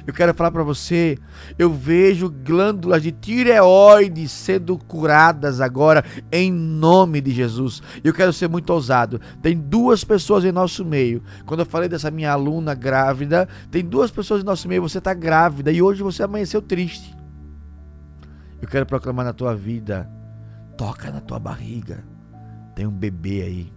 Eu 0.06 0.12
quero 0.12 0.34
falar 0.34 0.50
para 0.50 0.62
você, 0.62 1.16
eu 1.58 1.72
vejo 1.72 2.30
glândulas 2.30 3.02
de 3.02 3.12
tireoide 3.12 4.28
sendo 4.28 4.76
curadas 4.78 5.60
agora 5.60 6.04
em 6.30 6.52
nome 6.52 7.20
de 7.20 7.30
Jesus. 7.30 7.82
Eu 8.02 8.12
quero 8.12 8.32
ser 8.32 8.48
muito 8.48 8.70
ousado. 8.70 9.20
Tem 9.42 9.56
duas 9.56 10.04
pessoas 10.04 10.44
em 10.44 10.52
nosso 10.52 10.84
meio. 10.84 11.22
Quando 11.46 11.60
eu 11.60 11.66
falei 11.66 11.88
dessa 11.88 12.10
minha 12.10 12.32
aluna 12.32 12.74
grávida, 12.74 13.48
tem 13.70 13.84
duas 13.84 14.10
pessoas 14.10 14.42
em 14.42 14.44
nosso 14.44 14.68
meio. 14.68 14.82
Você 14.82 14.98
está 14.98 15.14
grávida 15.14 15.72
e 15.72 15.82
hoje 15.82 16.02
você 16.02 16.22
amanheceu 16.22 16.62
triste. 16.62 17.16
Eu 18.60 18.68
quero 18.68 18.86
proclamar 18.86 19.24
na 19.24 19.32
tua 19.32 19.54
vida 19.54 20.10
toca 20.78 21.10
na 21.10 21.20
tua 21.20 21.40
barriga. 21.40 22.02
Tem 22.74 22.86
um 22.86 22.92
bebê 22.92 23.42
aí. 23.42 23.72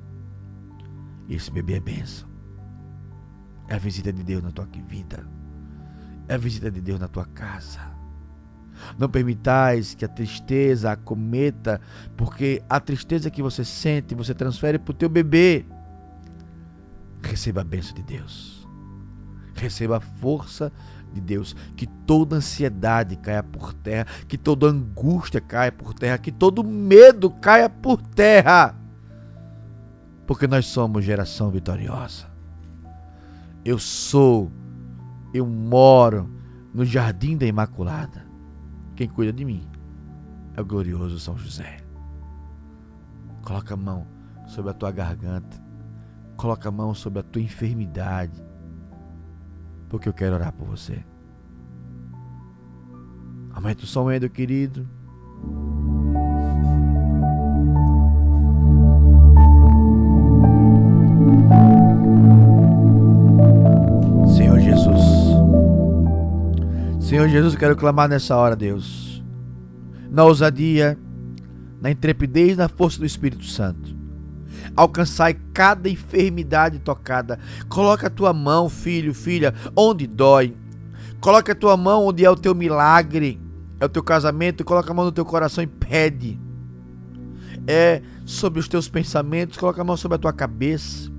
E 1.27 1.35
esse 1.35 1.51
bebê 1.51 1.73
é 1.73 1.79
bênção. 1.79 2.29
É 3.67 3.75
a 3.75 3.79
visita 3.79 4.13
de 4.13 4.23
Deus 4.23 4.43
na 4.43 4.51
tua 4.51 4.67
vida. 4.87 5.27
É 6.31 6.35
a 6.35 6.37
visita 6.37 6.71
de 6.71 6.79
Deus 6.79 6.97
na 6.97 7.09
tua 7.09 7.25
casa. 7.25 7.81
Não 8.97 9.09
permitais 9.09 9.93
que 9.93 10.05
a 10.05 10.07
tristeza 10.07 10.89
acometa, 10.89 11.81
porque 12.15 12.63
a 12.69 12.79
tristeza 12.79 13.29
que 13.29 13.41
você 13.41 13.65
sente, 13.65 14.15
você 14.15 14.33
transfere 14.33 14.79
para 14.79 14.91
o 14.91 14.95
teu 14.95 15.09
bebê. 15.09 15.65
Receba 17.21 17.59
a 17.59 17.63
bênção 17.65 17.93
de 17.95 18.03
Deus. 18.03 18.65
Receba 19.55 19.97
a 19.97 19.99
força 19.99 20.71
de 21.11 21.19
Deus, 21.19 21.53
que 21.75 21.85
toda 21.85 22.37
ansiedade 22.37 23.17
caia 23.17 23.43
por 23.43 23.73
terra, 23.73 24.07
que 24.25 24.37
toda 24.37 24.67
angústia 24.67 25.41
caia 25.41 25.69
por 25.69 25.93
terra, 25.93 26.17
que 26.17 26.31
todo 26.31 26.63
medo 26.63 27.29
caia 27.29 27.69
por 27.69 28.01
terra. 28.01 28.73
Porque 30.25 30.47
nós 30.47 30.65
somos 30.67 31.03
geração 31.03 31.51
vitoriosa. 31.51 32.25
Eu 33.65 33.77
sou, 33.77 34.49
eu 35.33 35.45
moro 35.45 36.29
no 36.73 36.85
jardim 36.85 37.37
da 37.37 37.45
Imaculada. 37.45 38.25
Quem 38.95 39.07
cuida 39.07 39.33
de 39.33 39.45
mim 39.45 39.67
é 40.55 40.61
o 40.61 40.65
glorioso 40.65 41.19
São 41.19 41.37
José. 41.37 41.77
Coloca 43.43 43.73
a 43.73 43.77
mão 43.77 44.07
sobre 44.47 44.71
a 44.71 44.73
tua 44.73 44.91
garganta. 44.91 45.61
Coloca 46.37 46.69
a 46.69 46.71
mão 46.71 46.93
sobre 46.93 47.19
a 47.19 47.23
tua 47.23 47.41
enfermidade 47.41 48.51
porque 49.91 50.07
eu 50.07 50.13
quero 50.13 50.35
orar 50.35 50.53
por 50.53 50.65
você. 50.65 51.03
Aumenta 53.53 53.83
o 53.83 53.85
som 53.85 54.07
aí, 54.07 54.29
querido. 54.29 54.89
Senhor 67.11 67.27
Jesus, 67.27 67.57
quero 67.57 67.75
clamar 67.75 68.07
nessa 68.07 68.37
hora, 68.37 68.55
Deus. 68.55 69.21
Na 70.09 70.23
ousadia, 70.23 70.97
na 71.81 71.91
intrepidez, 71.91 72.55
na 72.55 72.69
força 72.69 72.99
do 72.99 73.05
Espírito 73.05 73.43
Santo 73.43 73.99
alcançai 74.77 75.33
cada 75.51 75.89
enfermidade 75.89 76.79
tocada. 76.79 77.37
Coloca 77.67 78.07
a 78.07 78.09
tua 78.09 78.31
mão, 78.31 78.69
filho, 78.69 79.13
filha, 79.13 79.53
onde 79.75 80.07
dói. 80.07 80.55
Coloca 81.19 81.51
a 81.51 81.55
tua 81.55 81.75
mão 81.75 82.05
onde 82.05 82.23
é 82.23 82.29
o 82.29 82.35
teu 82.37 82.55
milagre, 82.55 83.41
é 83.77 83.83
o 83.83 83.89
teu 83.89 84.01
casamento. 84.01 84.63
Coloca 84.63 84.89
a 84.89 84.93
mão 84.93 85.03
no 85.03 85.11
teu 85.11 85.25
coração 85.25 85.61
e 85.61 85.67
pede. 85.67 86.39
É 87.67 88.01
sobre 88.25 88.61
os 88.61 88.69
teus 88.69 88.87
pensamentos, 88.87 89.57
coloca 89.57 89.81
a 89.81 89.83
mão 89.83 89.97
sobre 89.97 90.15
a 90.15 90.19
tua 90.19 90.31
cabeça. 90.31 91.10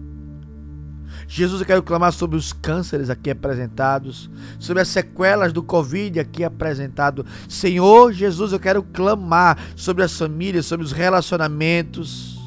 Jesus, 1.34 1.62
eu 1.62 1.66
quero 1.66 1.82
clamar 1.82 2.12
sobre 2.12 2.36
os 2.36 2.52
cânceres 2.52 3.08
aqui 3.08 3.30
apresentados, 3.30 4.30
sobre 4.58 4.82
as 4.82 4.88
sequelas 4.88 5.50
do 5.50 5.62
Covid 5.62 6.20
aqui 6.20 6.44
apresentado. 6.44 7.24
Senhor 7.48 8.12
Jesus, 8.12 8.52
eu 8.52 8.60
quero 8.60 8.82
clamar 8.82 9.56
sobre 9.74 10.04
as 10.04 10.14
famílias, 10.14 10.66
sobre 10.66 10.84
os 10.84 10.92
relacionamentos. 10.92 12.38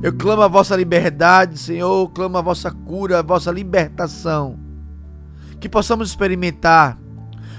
Eu 0.00 0.12
clamo 0.12 0.42
a 0.42 0.48
vossa 0.48 0.76
liberdade, 0.76 1.58
Senhor. 1.58 2.02
Eu 2.02 2.08
clamo 2.08 2.38
a 2.38 2.40
vossa 2.40 2.70
cura, 2.70 3.18
a 3.18 3.22
vossa 3.22 3.50
libertação. 3.50 4.60
Que 5.58 5.68
possamos 5.68 6.10
experimentar 6.10 6.96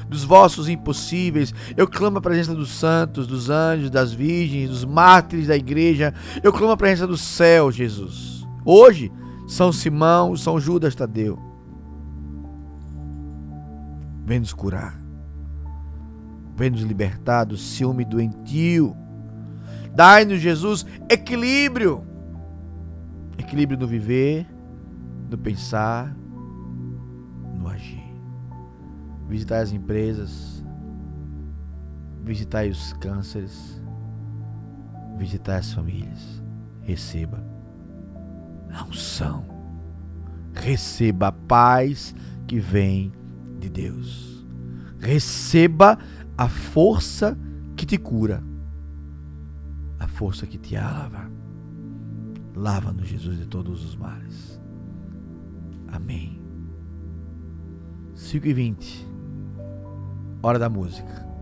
dos 0.07 0.23
vossos 0.23 0.69
impossíveis. 0.69 1.53
Eu 1.75 1.85
clamo 1.85 2.19
a 2.19 2.21
presença 2.21 2.55
dos 2.55 2.69
santos, 2.69 3.27
dos 3.27 3.49
anjos, 3.49 3.89
das 3.89 4.13
virgens, 4.13 4.69
dos 4.69 4.85
mártires 4.85 5.47
da 5.47 5.57
igreja. 5.57 6.13
Eu 6.41 6.53
clamo 6.53 6.71
a 6.71 6.77
presença 6.77 7.05
do 7.05 7.17
céu, 7.17 7.69
Jesus. 7.69 8.47
Hoje, 8.65 9.11
São 9.53 9.71
Simão, 9.71 10.35
São 10.35 10.59
Judas 10.59 10.95
Tadeu. 10.95 11.37
Vem 14.25 14.39
nos 14.39 14.51
curar. 14.51 14.99
Vem 16.57 16.71
nos 16.71 16.81
libertar 16.81 17.43
do 17.43 17.55
ciúme 17.55 18.03
doentio. 18.03 18.97
Dai-nos, 19.93 20.39
Jesus, 20.39 20.87
equilíbrio 21.07 22.03
Equilíbrio 23.37 23.77
no 23.77 23.85
viver, 23.85 24.47
no 25.29 25.37
pensar, 25.37 26.15
no 27.55 27.67
agir. 27.67 28.01
Visitar 29.29 29.59
as 29.59 29.71
empresas, 29.71 30.63
visitar 32.23 32.65
os 32.65 32.93
cânceres, 32.93 33.79
visitar 35.15 35.57
as 35.57 35.71
famílias. 35.71 36.41
Receba 36.81 37.52
a 38.73 38.83
unção, 38.85 39.45
receba 40.53 41.27
a 41.27 41.31
paz 41.31 42.15
que 42.47 42.59
vem 42.59 43.11
de 43.59 43.69
Deus. 43.69 44.45
Receba 44.99 45.97
a 46.37 46.47
força 46.47 47.37
que 47.75 47.85
te 47.85 47.97
cura, 47.97 48.43
a 49.99 50.07
força 50.07 50.47
que 50.47 50.57
te 50.57 50.75
lava 50.75 51.33
Lava-nos, 52.55 53.07
Jesus, 53.07 53.39
de 53.39 53.47
todos 53.47 53.83
os 53.83 53.95
males. 53.95 54.61
Amém. 55.87 56.39
5 58.13 58.47
e 58.47 58.53
20. 58.53 59.07
Hora 60.41 60.59
da 60.59 60.69
música. 60.69 61.32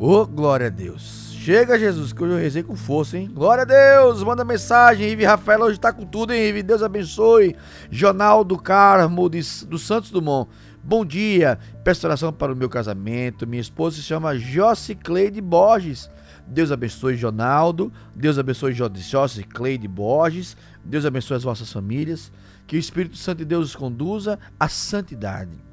Ô, 0.00 0.20
oh, 0.20 0.26
glória 0.26 0.68
a 0.68 0.70
Deus. 0.70 1.32
Chega, 1.32 1.76
Jesus, 1.76 2.12
que 2.12 2.22
hoje 2.22 2.32
eu 2.32 2.38
rezei 2.38 2.62
com 2.62 2.76
força, 2.76 3.18
hein? 3.18 3.28
Glória 3.34 3.62
a 3.62 3.64
Deus. 3.64 4.22
Manda 4.22 4.44
mensagem. 4.44 5.08
Ive 5.08 5.24
Rafael 5.24 5.60
hoje 5.60 5.80
tá 5.80 5.92
com 5.92 6.06
tudo, 6.06 6.32
hein, 6.32 6.40
Ive? 6.40 6.62
Deus 6.62 6.84
abençoe. 6.84 7.56
Jornal 7.90 8.44
do 8.44 8.56
Carmo 8.56 9.28
de, 9.28 9.40
do 9.66 9.76
Santos 9.76 10.12
Dumont. 10.12 10.48
Bom 10.84 11.04
dia. 11.04 11.58
Peço 11.82 12.06
oração 12.06 12.32
para 12.32 12.52
o 12.52 12.56
meu 12.56 12.68
casamento. 12.68 13.44
Minha 13.44 13.60
esposa 13.60 13.96
se 13.96 14.02
chama 14.02 14.38
Jocicleide 14.38 15.40
Borges. 15.40 16.08
Deus 16.46 16.70
abençoe 16.70 17.16
Jonaldo. 17.16 17.92
Deus 18.14 18.38
abençoe 18.38 18.72
Jocicleide 18.72 19.88
Borges. 19.88 20.56
Deus 20.84 21.04
abençoe 21.04 21.38
as 21.38 21.42
vossas 21.42 21.72
famílias. 21.72 22.30
Que 22.68 22.76
o 22.76 22.78
Espírito 22.78 23.16
Santo 23.16 23.38
de 23.38 23.46
Deus 23.46 23.70
os 23.70 23.74
conduza 23.74 24.38
à 24.60 24.68
santidade. 24.68 25.66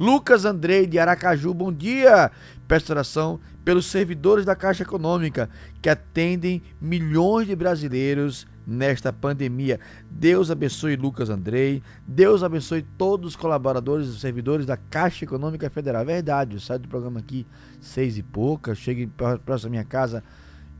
Lucas 0.00 0.46
Andrei 0.46 0.86
de 0.86 0.98
Aracaju, 0.98 1.52
bom 1.52 1.70
dia. 1.70 2.30
Peço 2.66 2.90
oração 2.90 3.38
pelos 3.64 3.86
servidores 3.86 4.44
da 4.44 4.56
Caixa 4.56 4.82
Econômica 4.82 5.48
que 5.82 5.88
atendem 5.88 6.62
milhões 6.80 7.46
de 7.46 7.54
brasileiros 7.54 8.46
nesta 8.66 9.12
pandemia. 9.12 9.80
Deus 10.10 10.50
abençoe 10.50 10.96
Lucas 10.96 11.28
Andrei. 11.28 11.82
Deus 12.06 12.42
abençoe 12.42 12.82
todos 12.96 13.30
os 13.30 13.36
colaboradores 13.36 14.08
e 14.08 14.18
servidores 14.18 14.64
da 14.64 14.76
Caixa 14.76 15.24
Econômica 15.24 15.68
Federal. 15.68 16.02
É 16.02 16.04
verdade, 16.04 16.56
eu 16.56 16.60
saio 16.60 16.80
do 16.80 16.88
programa 16.88 17.20
aqui 17.20 17.46
seis 17.80 18.16
e 18.16 18.22
pouca, 18.22 18.74
chego 18.74 19.10
próximo 19.44 19.68
da 19.68 19.70
minha 19.70 19.84
casa, 19.84 20.22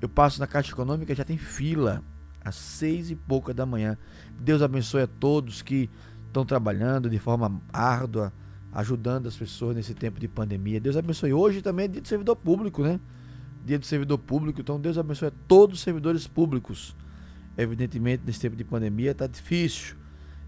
eu 0.01 0.09
passo 0.09 0.41
na 0.41 0.47
Caixa 0.47 0.73
Econômica 0.73 1.15
já 1.15 1.25
tem 1.25 1.37
fila 1.37 2.03
às 2.43 2.55
seis 2.55 3.11
e 3.11 3.17
pouca 3.17 3.53
da 3.53 3.67
manhã. 3.67 3.99
Deus 4.39 4.63
abençoe 4.63 5.03
a 5.03 5.07
todos 5.07 5.61
que 5.61 5.91
estão 6.27 6.47
trabalhando 6.47 7.11
de 7.11 7.19
forma 7.19 7.61
árdua, 7.73 8.33
ajudando 8.73 9.27
as 9.27 9.37
pessoas 9.37 9.77
nesse 9.77 9.95
tempo 9.95 10.21
de 10.21 10.29
pandemia. 10.29 10.81
Deus 10.81 10.97
abençoe. 10.97 11.33
Hoje 11.33 11.63
também 11.63 11.85
é 11.85 11.89
dia 11.89 12.01
do 12.01 12.09
servidor 12.09 12.37
público, 12.37 12.83
né? 12.83 13.01
Dia 13.65 13.79
do 13.79 13.87
servidor 13.87 14.19
público. 14.19 14.61
Então 14.61 14.81
Deus 14.81 14.97
abençoe 14.97 15.29
a 15.29 15.33
todos 15.49 15.79
os 15.79 15.83
servidores 15.83 16.27
públicos. 16.27 16.95
Evidentemente, 17.57 18.23
nesse 18.25 18.41
tempo 18.41 18.57
de 18.57 18.65
pandemia 18.65 19.11
está 19.11 19.27
difícil. 19.27 19.97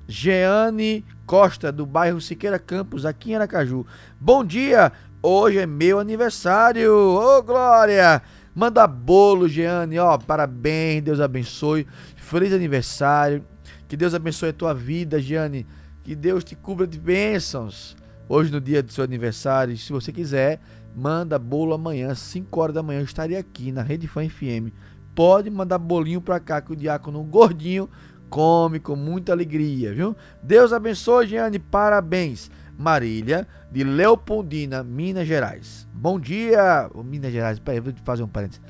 Jeane 0.06 1.04
Costa, 1.26 1.70
do 1.70 1.86
bairro 1.86 2.20
Siqueira 2.20 2.58
Campos, 2.58 3.06
aqui 3.06 3.32
em 3.32 3.36
Aracaju. 3.36 3.86
Bom 4.20 4.44
dia! 4.44 4.92
Hoje 5.22 5.58
é 5.58 5.66
meu 5.66 5.98
aniversário! 6.00 6.92
Ô, 6.92 7.38
oh, 7.38 7.42
Glória! 7.42 8.22
Manda 8.54 8.86
bolo, 8.86 9.48
Jeane, 9.48 9.98
ó, 9.98 10.18
parabéns, 10.18 11.02
Deus 11.02 11.20
abençoe. 11.20 11.86
Feliz 12.16 12.52
aniversário. 12.52 13.44
Que 13.88 13.96
Deus 13.96 14.14
abençoe 14.14 14.50
a 14.50 14.52
tua 14.52 14.74
vida, 14.74 15.20
Jeane. 15.20 15.66
Que 16.02 16.14
Deus 16.14 16.44
te 16.44 16.54
cubra 16.54 16.86
de 16.86 16.98
bênçãos. 16.98 17.96
Hoje, 18.28 18.50
no 18.50 18.60
dia 18.60 18.82
do 18.82 18.92
seu 18.92 19.04
aniversário, 19.04 19.76
se 19.76 19.92
você 19.92 20.12
quiser, 20.12 20.60
manda 20.94 21.38
bolo 21.38 21.74
amanhã, 21.74 22.14
5 22.14 22.60
horas 22.60 22.74
da 22.74 22.82
manhã. 22.82 23.00
Eu 23.00 23.04
estarei 23.04 23.36
aqui 23.36 23.72
na 23.72 23.82
Rede 23.82 24.06
Fã 24.08 24.28
FM. 24.28 24.72
Pode 25.14 25.50
mandar 25.50 25.78
bolinho 25.78 26.20
pra 26.20 26.40
cá, 26.40 26.60
que 26.60 26.72
o 26.72 26.76
diácono 26.76 27.22
gordinho 27.22 27.88
come 28.30 28.80
com 28.80 28.96
muita 28.96 29.32
alegria, 29.32 29.92
viu? 29.92 30.16
Deus 30.42 30.72
abençoe, 30.72 31.26
Jeane. 31.26 31.58
Parabéns. 31.58 32.50
Marília, 32.78 33.46
de 33.70 33.84
Leopoldina, 33.84 34.82
Minas 34.82 35.28
Gerais. 35.28 35.86
Bom 35.92 36.18
dia, 36.18 36.90
Minas 37.04 37.32
Gerais. 37.32 37.58
Peraí, 37.58 37.80
vou 37.80 37.92
fazer 38.04 38.22
um 38.22 38.28
parênteses. 38.28 38.62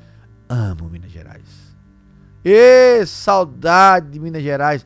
Amo 0.47 0.89
Minas 0.89 1.11
Gerais. 1.11 1.73
E 2.43 3.05
saudade 3.05 4.11
de 4.11 4.19
Minas 4.19 4.43
Gerais. 4.43 4.85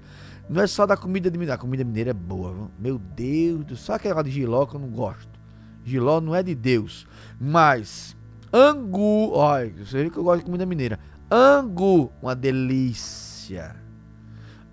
Não 0.50 0.62
é 0.62 0.68
só 0.68 0.86
da 0.86 0.96
comida 0.96 1.30
de 1.30 1.38
Minas. 1.38 1.56
A 1.56 1.58
comida 1.58 1.84
mineira 1.84 2.12
é 2.12 2.14
boa, 2.14 2.54
viu? 2.54 2.72
meu 2.80 2.98
Deus 2.98 3.66
do 3.66 3.76
céu. 3.76 3.86
Só 3.86 3.94
aquela 3.96 4.24
de 4.24 4.32
giló 4.32 4.66
que 4.66 4.76
eu 4.76 4.80
não 4.80 4.90
gosto. 4.90 5.38
Giló 5.84 6.22
não 6.22 6.34
é 6.34 6.42
de 6.42 6.56
Deus. 6.56 7.08
Mas, 7.40 8.16
angu, 8.52 9.32
olha, 9.34 9.74
você 9.86 10.04
vê 10.04 10.10
que 10.10 10.18
eu 10.18 10.24
gosto 10.24 10.40
de 10.40 10.46
comida 10.46 10.66
mineira. 10.66 11.00
Angu, 11.30 12.12
uma 12.22 12.36
delícia. 12.36 13.76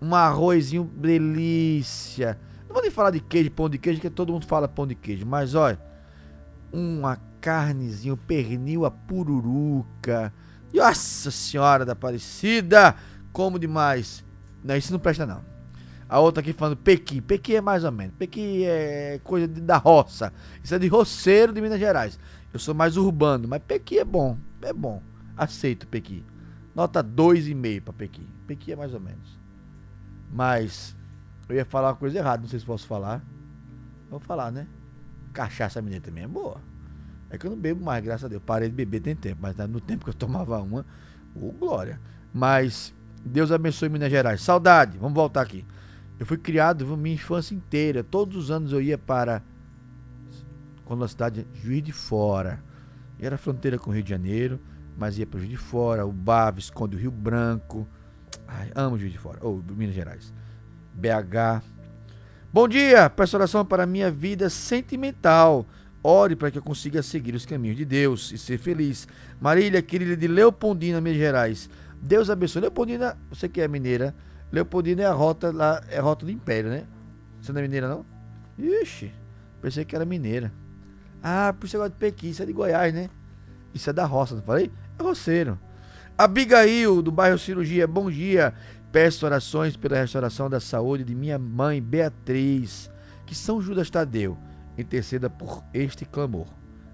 Um 0.00 0.14
arrozinho, 0.14 0.84
delícia. 0.96 2.38
Não 2.66 2.74
vou 2.74 2.82
nem 2.82 2.90
falar 2.90 3.10
de 3.10 3.20
queijo, 3.20 3.50
pão 3.50 3.68
de 3.68 3.78
queijo, 3.78 4.00
que 4.00 4.10
todo 4.10 4.32
mundo 4.32 4.46
fala 4.46 4.68
pão 4.68 4.86
de 4.86 4.94
queijo. 4.94 5.26
Mas 5.26 5.54
olha, 5.54 5.78
uma 6.72 7.18
carnezinha, 7.40 8.16
pernil, 8.16 8.84
a 8.84 8.90
pururuca. 8.90 10.32
Nossa 10.72 11.30
Senhora 11.30 11.84
da 11.84 11.92
Aparecida! 11.92 12.96
Como 13.32 13.58
demais. 13.58 14.24
Não, 14.62 14.76
isso 14.76 14.92
não 14.92 14.98
presta 14.98 15.26
não. 15.26 15.53
A 16.08 16.20
outra 16.20 16.40
aqui 16.40 16.52
falando 16.52 16.76
Pequi. 16.76 17.20
Pequi 17.20 17.56
é 17.56 17.60
mais 17.60 17.84
ou 17.84 17.92
menos. 17.92 18.14
Pequi 18.18 18.64
é 18.64 19.20
coisa 19.24 19.48
de, 19.48 19.60
da 19.60 19.76
roça. 19.76 20.32
Isso 20.62 20.74
é 20.74 20.78
de 20.78 20.88
roceiro 20.88 21.52
de 21.52 21.60
Minas 21.60 21.78
Gerais. 21.78 22.18
Eu 22.52 22.58
sou 22.58 22.74
mais 22.74 22.96
urbano, 22.96 23.48
mas 23.48 23.62
Pequi 23.66 23.98
é 23.98 24.04
bom. 24.04 24.36
É 24.62 24.72
bom. 24.72 25.02
Aceito 25.36 25.86
Pequi. 25.86 26.24
Nota 26.74 27.02
2,5 27.02 27.82
para 27.82 27.92
Pequi. 27.94 28.28
Pequi 28.46 28.72
é 28.72 28.76
mais 28.76 28.92
ou 28.92 29.00
menos. 29.00 29.38
Mas 30.30 30.96
eu 31.48 31.56
ia 31.56 31.64
falar 31.64 31.88
uma 31.88 31.96
coisa 31.96 32.18
errada, 32.18 32.42
não 32.42 32.48
sei 32.48 32.58
se 32.58 32.64
posso 32.64 32.86
falar. 32.86 33.24
Vou 34.10 34.20
falar, 34.20 34.50
né? 34.50 34.66
Cachaça 35.32 35.80
mineira 35.82 36.04
também 36.04 36.24
é 36.24 36.28
boa. 36.28 36.60
É 37.30 37.38
que 37.38 37.46
eu 37.46 37.50
não 37.50 37.58
bebo 37.58 37.84
mais, 37.84 38.04
graças 38.04 38.24
a 38.24 38.28
Deus. 38.28 38.42
Parei 38.44 38.68
de 38.68 38.74
beber 38.74 39.00
tem 39.00 39.16
tempo, 39.16 39.40
mas 39.42 39.56
no 39.68 39.80
tempo 39.80 40.04
que 40.04 40.10
eu 40.10 40.14
tomava 40.14 40.60
uma, 40.60 40.86
ô 41.34 41.48
oh, 41.48 41.52
glória. 41.52 42.00
Mas 42.32 42.94
Deus 43.24 43.50
abençoe 43.50 43.88
Minas 43.88 44.10
Gerais. 44.10 44.42
Saudade, 44.42 44.98
vamos 44.98 45.14
voltar 45.14 45.40
aqui. 45.40 45.64
Eu 46.18 46.26
fui 46.26 46.38
criado 46.38 46.96
minha 46.96 47.14
infância 47.14 47.54
inteira. 47.54 48.04
Todos 48.04 48.36
os 48.36 48.50
anos 48.50 48.72
eu 48.72 48.80
ia 48.80 48.96
para 48.96 49.42
quando 50.84 51.04
a 51.04 51.08
cidade 51.08 51.46
Juiz 51.54 51.82
de 51.82 51.92
Fora. 51.92 52.62
Era 53.18 53.38
fronteira 53.38 53.78
com 53.78 53.90
o 53.90 53.92
Rio 53.94 54.02
de 54.02 54.10
Janeiro, 54.10 54.60
mas 54.96 55.18
ia 55.18 55.26
para 55.26 55.38
Juiz 55.38 55.50
de 55.50 55.56
Fora, 55.56 56.06
o 56.06 56.12
Bar, 56.12 56.52
Visconde 56.52 56.96
o 56.96 56.98
Rio 56.98 57.10
Branco. 57.10 57.88
Ai, 58.46 58.70
amo 58.74 58.98
Juiz 58.98 59.12
de 59.12 59.18
Fora, 59.18 59.38
ou 59.40 59.62
Minas 59.70 59.94
Gerais. 59.94 60.32
BH. 60.94 61.64
Bom 62.52 62.68
dia, 62.68 63.10
peço 63.10 63.36
oração 63.36 63.64
para 63.64 63.86
minha 63.86 64.10
vida 64.10 64.48
sentimental. 64.48 65.66
Ore 66.02 66.36
para 66.36 66.50
que 66.50 66.58
eu 66.58 66.62
consiga 66.62 67.02
seguir 67.02 67.34
os 67.34 67.46
caminhos 67.46 67.76
de 67.76 67.84
Deus 67.84 68.30
e 68.30 68.38
ser 68.38 68.58
feliz. 68.58 69.08
Marília, 69.40 69.80
querida 69.80 70.16
de 70.16 70.28
Leopoldina, 70.28 71.00
Minas 71.00 71.18
Gerais. 71.18 71.70
Deus 72.00 72.28
abençoe. 72.28 72.60
Leopoldina, 72.60 73.16
você 73.30 73.48
que 73.48 73.60
é 73.60 73.66
mineira, 73.66 74.14
Leopoldina 74.52 75.02
é 75.02 75.06
a 75.06 75.12
rota 75.12 75.52
lá, 75.52 75.82
é 75.88 75.98
a 75.98 76.02
rota 76.02 76.24
do 76.24 76.30
Império, 76.30 76.70
né? 76.70 76.84
Você 77.40 77.52
não 77.52 77.60
é 77.60 77.62
mineira, 77.62 77.88
não? 77.88 78.06
Ixi, 78.58 79.12
pensei 79.60 79.84
que 79.84 79.94
era 79.94 80.04
mineira. 80.04 80.52
Ah, 81.22 81.54
por 81.58 81.66
isso 81.66 81.82
de 81.82 81.96
Pequim, 81.96 82.28
isso 82.28 82.42
é 82.42 82.46
de 82.46 82.52
Goiás, 82.52 82.92
né? 82.92 83.08
Isso 83.72 83.90
é 83.90 83.92
da 83.92 84.04
roça, 84.04 84.34
não 84.34 84.42
falei? 84.42 84.70
É 84.98 85.02
roceiro. 85.02 85.58
Abigail, 86.16 87.02
do 87.02 87.10
bairro 87.10 87.38
Cirurgia, 87.38 87.86
bom 87.86 88.10
dia. 88.10 88.54
Peço 88.92 89.26
orações 89.26 89.76
pela 89.76 89.96
restauração 89.96 90.48
da 90.48 90.60
saúde 90.60 91.02
de 91.02 91.14
minha 91.14 91.38
mãe 91.38 91.82
Beatriz. 91.82 92.88
Que 93.26 93.34
São 93.34 93.60
Judas 93.60 93.90
Tadeu 93.90 94.38
interceda 94.78 95.28
por 95.28 95.64
este 95.72 96.04
clamor. 96.04 96.46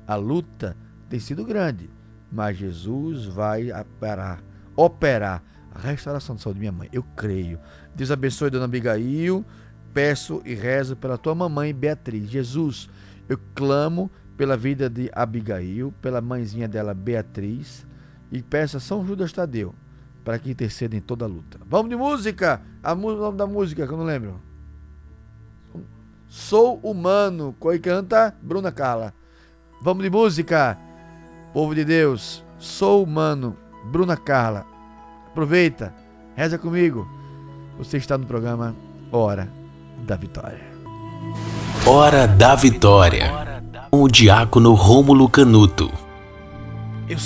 A 0.06 0.14
luta 0.14 0.76
tem 1.08 1.20
sido 1.20 1.44
grande, 1.44 1.90
mas 2.32 2.56
Jesus 2.56 3.26
vai 3.26 3.70
operar, 3.72 4.42
operar 4.74 5.42
a 5.74 5.78
restauração 5.78 6.36
da 6.36 6.42
saúde 6.42 6.56
de 6.56 6.60
minha 6.60 6.72
mãe. 6.72 6.88
Eu 6.92 7.02
creio. 7.16 7.58
Deus 7.94 8.10
abençoe, 8.10 8.50
dona 8.50 8.64
Abigail. 8.64 9.44
Peço 9.92 10.40
e 10.44 10.54
rezo 10.54 10.96
pela 10.96 11.18
tua 11.18 11.34
mamãe 11.34 11.74
Beatriz. 11.74 12.30
Jesus, 12.30 12.88
eu 13.28 13.38
clamo 13.54 14.10
pela 14.36 14.56
vida 14.56 14.88
de 14.88 15.10
Abigail, 15.12 15.92
pela 16.00 16.20
mãezinha 16.20 16.68
dela 16.68 16.94
Beatriz 16.94 17.86
e 18.30 18.40
peço 18.40 18.76
a 18.76 18.80
São 18.80 19.04
Judas 19.04 19.32
Tadeu 19.32 19.74
para 20.24 20.38
que 20.38 20.50
interceda 20.50 20.96
em 20.96 21.00
toda 21.00 21.24
a 21.24 21.28
luta. 21.28 21.58
Vamos 21.66 21.90
de 21.90 21.96
música! 21.96 22.62
A, 22.82 22.92
o 22.92 22.96
nome 22.96 23.36
da 23.36 23.46
música 23.46 23.86
que 23.86 23.92
eu 23.92 23.98
não 23.98 24.04
lembro. 24.04 24.40
Sou 26.28 26.78
Humano, 26.78 27.54
coi 27.58 27.78
canta 27.78 28.34
Bruna 28.40 28.70
Carla. 28.70 29.12
Vamos 29.82 30.04
de 30.04 30.10
música, 30.10 30.78
povo 31.52 31.74
de 31.74 31.84
Deus. 31.84 32.44
Sou 32.58 33.02
Humano, 33.02 33.56
Bruna 33.90 34.16
Carla. 34.16 34.64
Aproveita, 35.30 35.94
reza 36.34 36.58
comigo. 36.58 37.08
Você 37.78 37.96
está 37.96 38.18
no 38.18 38.26
programa 38.26 38.74
Hora 39.12 39.48
da 40.04 40.16
Vitória. 40.16 40.60
Hora 41.86 42.26
da 42.26 42.56
Vitória. 42.56 43.30
O 43.92 44.08
diácono 44.08 44.74
Rômulo 44.74 45.28
Canuto. 45.28 45.90
Eu 47.08 47.16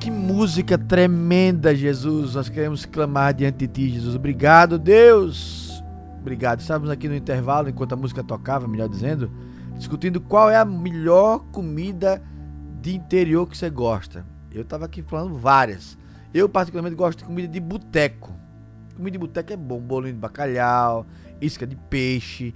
que 0.00 0.10
música 0.10 0.76
tremenda, 0.76 1.74
Jesus. 1.74 2.34
Nós 2.34 2.48
queremos 2.50 2.84
clamar 2.84 3.32
diante 3.32 3.66
de 3.66 3.68
Ti, 3.68 3.88
Jesus. 3.88 4.16
Obrigado, 4.16 4.78
Deus. 4.78 5.82
Obrigado. 6.20 6.60
Estávamos 6.60 6.90
aqui 6.90 7.08
no 7.08 7.14
intervalo, 7.14 7.70
enquanto 7.70 7.94
a 7.94 7.96
música 7.96 8.22
tocava, 8.22 8.68
melhor 8.68 8.88
dizendo, 8.88 9.30
discutindo 9.78 10.20
qual 10.20 10.50
é 10.50 10.56
a 10.56 10.64
melhor 10.64 11.38
comida 11.52 12.20
de 12.82 12.94
interior 12.94 13.46
que 13.46 13.56
você 13.56 13.70
gosta. 13.70 14.26
Eu 14.52 14.62
estava 14.62 14.84
aqui 14.84 15.02
falando 15.02 15.38
várias. 15.38 15.96
Eu, 16.34 16.48
particularmente, 16.48 16.96
gosto 16.96 17.20
de 17.20 17.24
comida 17.24 17.46
de 17.46 17.60
boteco. 17.60 18.32
Comida 18.96 19.12
de 19.12 19.18
boteco 19.18 19.52
é 19.52 19.56
bom. 19.56 19.80
Bolinho 19.80 20.14
de 20.14 20.18
bacalhau, 20.18 21.06
isca 21.40 21.64
de 21.64 21.76
peixe. 21.76 22.52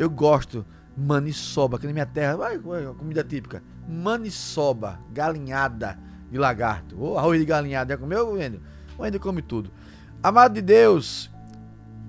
Eu 0.00 0.10
gosto 0.10 0.66
maniçoba, 0.96 1.78
que 1.78 1.86
na 1.86 1.92
minha 1.92 2.06
terra, 2.06 2.36
vai, 2.36 2.58
comida 2.58 3.22
típica. 3.22 3.62
Maniçoba, 3.88 4.98
galinhada 5.12 5.96
de 6.30 6.38
lagarto. 6.38 7.00
Ou 7.00 7.16
arroz 7.16 7.38
de 7.38 7.46
galinhada. 7.46 7.94
Já 7.94 7.98
comeu, 7.98 8.32
Wendel? 8.32 8.60
Wendel 8.98 9.20
come 9.20 9.42
tudo. 9.42 9.70
Amado 10.22 10.54
de 10.54 10.62
Deus, 10.62 11.30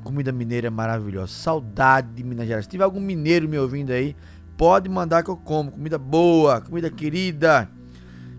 comida 0.03 0.31
mineira 0.31 0.67
é 0.67 0.69
maravilhosa. 0.69 1.31
Saudade 1.31 2.09
de 2.13 2.23
Minas 2.23 2.47
Gerais. 2.47 2.65
Se 2.65 2.71
tiver 2.71 2.83
algum 2.83 2.99
mineiro 2.99 3.47
me 3.47 3.57
ouvindo 3.57 3.91
aí, 3.91 4.15
pode 4.57 4.89
mandar 4.89 5.23
que 5.23 5.29
eu 5.29 5.37
como. 5.37 5.71
Comida 5.71 5.97
boa, 5.97 6.61
comida 6.61 6.89
querida. 6.89 7.69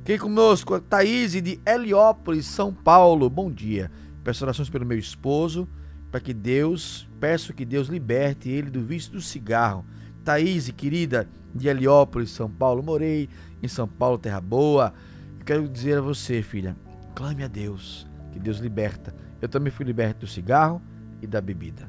Quem 0.05 0.19
conosco? 0.19 0.81
Thaís 0.81 1.31
de 1.31 1.61
Heliópolis, 1.65 2.47
São 2.47 2.75
Paulo. 2.75 3.31
Bom 3.31 3.49
dia. 3.49 3.88
Peço 4.25 4.45
orações 4.45 4.69
pelo 4.69 4.85
meu 4.85 4.99
esposo, 4.99 5.69
para 6.11 6.19
que 6.19 6.35
Deus, 6.35 7.09
peço 7.21 7.55
que 7.55 7.65
Deus 7.65 7.87
liberte 7.87 8.51
ele 8.51 8.69
do 8.69 8.83
vício 8.83 9.12
do 9.12 9.21
cigarro. 9.21 9.87
Thaís, 10.25 10.69
querida, 10.73 11.29
de 11.55 11.69
Heliópolis, 11.69 12.31
São 12.31 12.51
Paulo. 12.51 12.83
Morei 12.83 13.29
em 13.62 13.69
São 13.69 13.87
Paulo, 13.87 14.19
terra 14.19 14.41
boa. 14.41 14.93
Quero 15.47 15.69
dizer 15.69 15.99
a 15.99 16.01
você, 16.01 16.43
filha, 16.43 16.77
clame 17.15 17.45
a 17.45 17.49
Deus, 17.49 18.05
que 18.33 18.41
Deus 18.41 18.59
liberta. 18.59 19.15
Eu 19.41 19.49
também 19.49 19.71
fui 19.71 19.87
liberto 19.87 20.27
do 20.27 20.27
cigarro 20.27 20.83
e 21.21 21.29
da 21.29 21.41
bebida. 21.41 21.88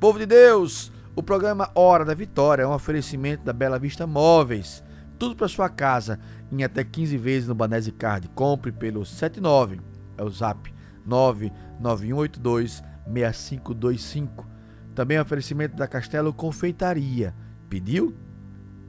Povo 0.00 0.18
de 0.18 0.26
Deus, 0.26 0.90
o 1.14 1.22
programa 1.22 1.70
Hora 1.76 2.04
da 2.04 2.12
Vitória 2.12 2.64
é 2.64 2.66
um 2.66 2.74
oferecimento 2.74 3.44
da 3.44 3.52
Bela 3.52 3.78
Vista 3.78 4.04
Móveis. 4.04 4.82
Tudo 5.18 5.34
para 5.34 5.48
sua 5.48 5.68
casa 5.68 6.20
em 6.52 6.62
até 6.62 6.84
15 6.84 7.16
vezes 7.16 7.48
no 7.48 7.54
Banese 7.54 7.90
Card. 7.92 8.28
Compre 8.34 8.70
pelo 8.72 9.04
79, 9.04 9.80
é 10.16 10.22
o 10.22 10.30
zap 10.30 10.72
99182 11.06 12.82
6525. 13.06 14.46
Também 14.94 15.20
oferecimento 15.20 15.76
da 15.76 15.86
Castelo 15.86 16.32
Confeitaria. 16.32 17.34
Pediu? 17.68 18.14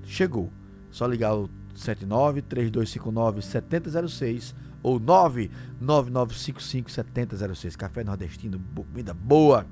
Chegou. 0.04 0.52
Só 0.90 1.06
ligar 1.06 1.36
o 1.36 1.50
79 1.76 2.42
3259 2.42 3.42
7006 3.42 4.56
ou 4.82 5.00
99955 5.00 6.90
7006. 6.92 7.76
Café 7.76 8.04
nordestino, 8.04 8.60
comida 8.76 9.14
boa. 9.14 9.66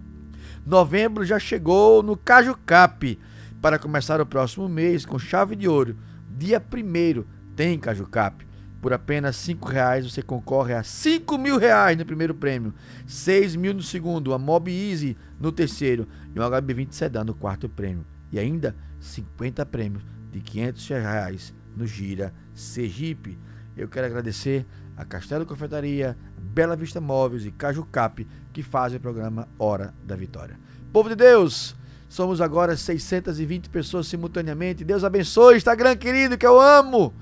Novembro 0.65 1.25
já 1.25 1.39
chegou 1.39 2.03
no 2.03 2.15
Caju 2.15 2.57
Cap 2.65 3.17
para 3.61 3.79
começar 3.79 4.21
o 4.21 4.25
próximo 4.25 4.69
mês 4.69 5.05
com 5.05 5.17
chave 5.17 5.55
de 5.55 5.67
ouro. 5.67 5.95
Dia 6.37 6.61
1 6.61 7.23
tem 7.55 7.79
Caju 7.79 8.05
Cap. 8.07 8.45
Por 8.81 8.91
apenas 8.93 9.37
cinco 9.37 9.69
reais 9.69 10.11
você 10.11 10.21
concorre 10.21 10.73
a 10.73 10.83
cinco 10.83 11.37
mil 11.37 11.57
reais 11.57 11.97
no 11.97 12.05
primeiro 12.05 12.35
prêmio, 12.35 12.73
seis 13.07 13.55
mil 13.55 13.73
no 13.73 13.81
segundo, 13.81 14.33
a 14.33 14.37
Mob 14.37 14.69
Easy 14.69 15.17
no 15.39 15.51
terceiro 15.51 16.07
e 16.35 16.39
um 16.39 16.43
HB20 16.43 16.91
Sedan 16.91 17.23
no 17.23 17.33
quarto 17.33 17.67
prêmio. 17.69 18.05
E 18.31 18.37
ainda 18.37 18.75
50 18.99 19.65
prêmios 19.65 20.03
de 20.31 20.41
500 20.41 20.87
reais 20.89 21.53
no 21.75 21.87
Gira 21.87 22.33
Sergipe. 22.53 23.39
Eu 23.75 23.87
quero 23.87 24.05
agradecer 24.05 24.65
a 24.95 25.05
Castelo 25.05 25.45
Confeitaria, 25.45 26.17
Bela 26.37 26.75
Vista 26.75 26.99
Móveis 26.99 27.45
e 27.45 27.51
Caju 27.51 27.85
Cap 27.85 28.27
que 28.51 28.61
fazem 28.61 28.97
o 28.97 29.01
programa 29.01 29.47
Hora 29.57 29.93
da 30.03 30.15
Vitória. 30.15 30.59
Povo 30.91 31.09
de 31.09 31.15
Deus, 31.15 31.75
somos 32.07 32.41
agora 32.41 32.75
620 32.75 33.69
pessoas 33.69 34.07
simultaneamente. 34.07 34.83
Deus 34.83 35.03
abençoe, 35.03 35.57
Instagram 35.57 35.95
querido 35.95 36.37
que 36.37 36.45
eu 36.45 36.59
amo. 36.59 37.13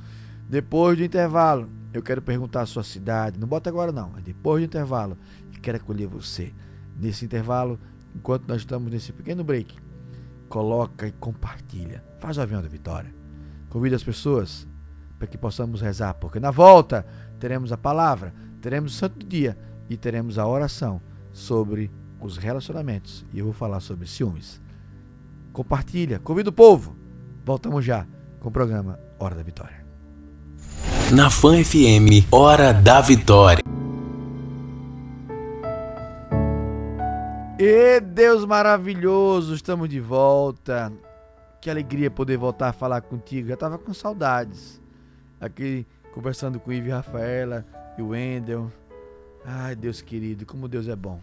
Depois 0.48 0.98
do 0.98 1.04
intervalo, 1.04 1.69
eu 1.93 2.02
quero 2.02 2.22
perguntar 2.22 2.62
a 2.62 2.65
sua 2.65 2.84
cidade. 2.84 3.39
Não 3.39 3.48
bota 3.48 3.69
agora 3.69 3.91
não, 3.91 4.10
mas 4.10 4.24
depois 4.24 4.62
do 4.62 4.65
intervalo, 4.65 5.17
eu 5.54 5.62
quero 5.62 5.78
acolher 5.78 6.08
você. 6.08 6.54
Nesse 7.00 7.26
intervalo, 7.26 7.80
enquanto 8.15 8.48
nós 8.48 8.62
estamos 8.62 8.91
nesse 8.91 9.12
pequeno 9.12 9.43
break, 9.43 9.76
coloca 10.50 11.08
e 11.08 11.12
compartilha. 11.12 12.04
Faz 12.19 12.38
o 12.38 12.41
avião 12.41 12.62
da 12.62 12.67
vitória. 12.67 13.13
Convida 13.69 13.96
as 13.96 14.04
pessoas 14.04 14.67
para 15.17 15.28
que 15.28 15.38
possamos 15.38 15.82
rezar, 15.82 16.13
porque 16.15 16.39
na 16.39 16.52
volta 16.52 17.06
teremos 17.39 17.72
a 17.72 17.78
palavra, 17.78 18.34
teremos 18.62 18.93
o 18.93 18.98
santo 18.98 19.26
dia 19.26 19.58
e 19.89 19.98
teremos 19.98 20.38
a 20.38 20.48
oração 20.48 21.02
sobre 21.32 21.89
os 22.19 22.38
relacionamentos. 22.38 23.26
E 23.34 23.39
eu 23.39 23.46
vou 23.46 23.54
falar 23.54 23.80
sobre 23.80 24.08
ciúmes. 24.08 24.62
Compartilha, 25.54 26.20
convida 26.20 26.50
o 26.50 26.54
povo. 26.54 26.96
Voltamos 27.46 27.86
já 27.86 28.06
com 28.42 28.50
o 28.50 28.52
programa 28.52 29.00
Hora 29.18 29.36
da 29.36 29.44
Vitória 29.44 29.84
na 31.13 31.30
Fan 31.30 31.63
FM, 31.63 32.26
Hora 32.32 32.74
da 32.74 33.00
Vitória. 33.00 33.63
E 37.60 38.00
Deus 38.00 38.46
maravilhoso, 38.46 39.54
estamos 39.54 39.89
de 39.89 40.00
volta. 40.00 40.92
Que 41.62 41.70
alegria 41.70 42.10
poder 42.10 42.38
voltar 42.38 42.70
a 42.70 42.74
falar 42.74 43.02
contigo. 43.02 43.48
Já 43.48 43.54
estava 43.54 43.78
com 43.78 43.94
saudades. 43.94 44.82
Aqui 45.39 45.86
conversando 46.13 46.60
com 46.60 46.72
o 46.72 46.74
Ivo 46.74 46.88
e 46.88 46.92
Rafaela 46.92 47.63
e 47.96 48.02
o 48.02 48.10
Wendel. 48.10 48.72
Ai, 49.46 49.76
Deus 49.76 50.02
querido, 50.02 50.48
como 50.48 50.68
Deus 50.68 50.88
é 50.88 50.96
bom. 50.96 51.22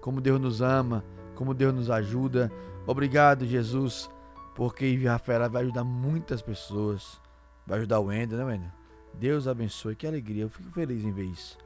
Como 0.00 0.20
Deus 0.20 0.40
nos 0.40 0.62
ama, 0.62 1.04
como 1.34 1.52
Deus 1.52 1.74
nos 1.74 1.90
ajuda. 1.90 2.50
Obrigado, 2.86 3.44
Jesus, 3.44 4.08
porque 4.54 4.94
Rafaela 5.04 5.48
vai 5.48 5.62
ajudar 5.64 5.82
muitas 5.82 6.40
pessoas. 6.40 7.20
Vai 7.66 7.78
ajudar 7.78 7.98
o 7.98 8.04
Wendel, 8.04 8.38
né, 8.38 8.44
Wendel? 8.44 8.70
Deus 9.14 9.48
abençoe, 9.48 9.96
que 9.96 10.06
alegria. 10.06 10.44
Eu 10.44 10.48
fico 10.48 10.70
feliz 10.70 11.04
em 11.04 11.10
ver 11.10 11.24
isso. 11.24 11.58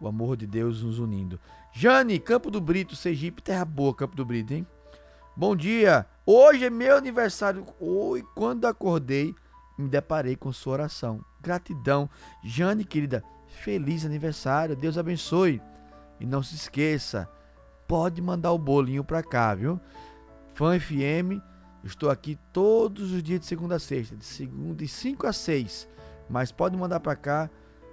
O 0.00 0.06
amor 0.06 0.36
de 0.36 0.46
Deus 0.46 0.82
nos 0.82 0.98
unindo. 0.98 1.40
Jane, 1.72 2.18
Campo 2.18 2.50
do 2.50 2.60
Brito, 2.60 2.94
Sergipe, 2.94 3.42
terra 3.42 3.64
boa, 3.64 3.94
Campo 3.94 4.14
do 4.14 4.24
Brito, 4.24 4.54
hein? 4.54 4.66
Bom 5.34 5.56
dia. 5.56 6.06
Hoje 6.24 6.66
é 6.66 6.70
meu 6.70 6.96
aniversário. 6.96 7.66
Oi, 7.80 8.22
quando 8.34 8.66
acordei, 8.66 9.34
me 9.76 9.88
deparei 9.88 10.36
com 10.36 10.52
sua 10.52 10.74
oração. 10.74 11.24
Gratidão. 11.40 12.08
Jane, 12.44 12.84
querida, 12.84 13.24
feliz 13.48 14.04
aniversário. 14.04 14.76
Deus 14.76 14.96
abençoe. 14.96 15.60
E 16.20 16.26
não 16.26 16.42
se 16.42 16.54
esqueça, 16.54 17.28
pode 17.88 18.22
mandar 18.22 18.52
o 18.52 18.58
bolinho 18.58 19.02
pra 19.02 19.24
cá, 19.24 19.54
viu? 19.54 19.80
Fã 20.54 20.78
FM, 20.78 21.40
estou 21.82 22.10
aqui 22.10 22.38
todos 22.52 23.12
os 23.12 23.22
dias 23.22 23.40
de 23.40 23.46
segunda 23.46 23.76
a 23.76 23.78
sexta, 23.78 24.16
de 24.16 24.24
segunda 24.24 24.76
de 24.76 24.88
5 24.88 25.26
a 25.26 25.32
6 25.32 25.88
mas 26.32 26.50
pode 26.50 26.76
mandar 26.76 26.98
para 27.00 27.14
cá. 27.14 27.50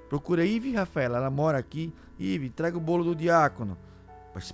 Procura 0.07 0.45
Ive 0.45 0.73
Rafaela, 0.73 1.17
ela 1.17 1.29
mora 1.29 1.57
aqui. 1.57 1.93
Ive, 2.17 2.47
entrega 2.47 2.77
o 2.77 2.81
bolo 2.81 3.03
do 3.03 3.13
diácono. 3.13 3.77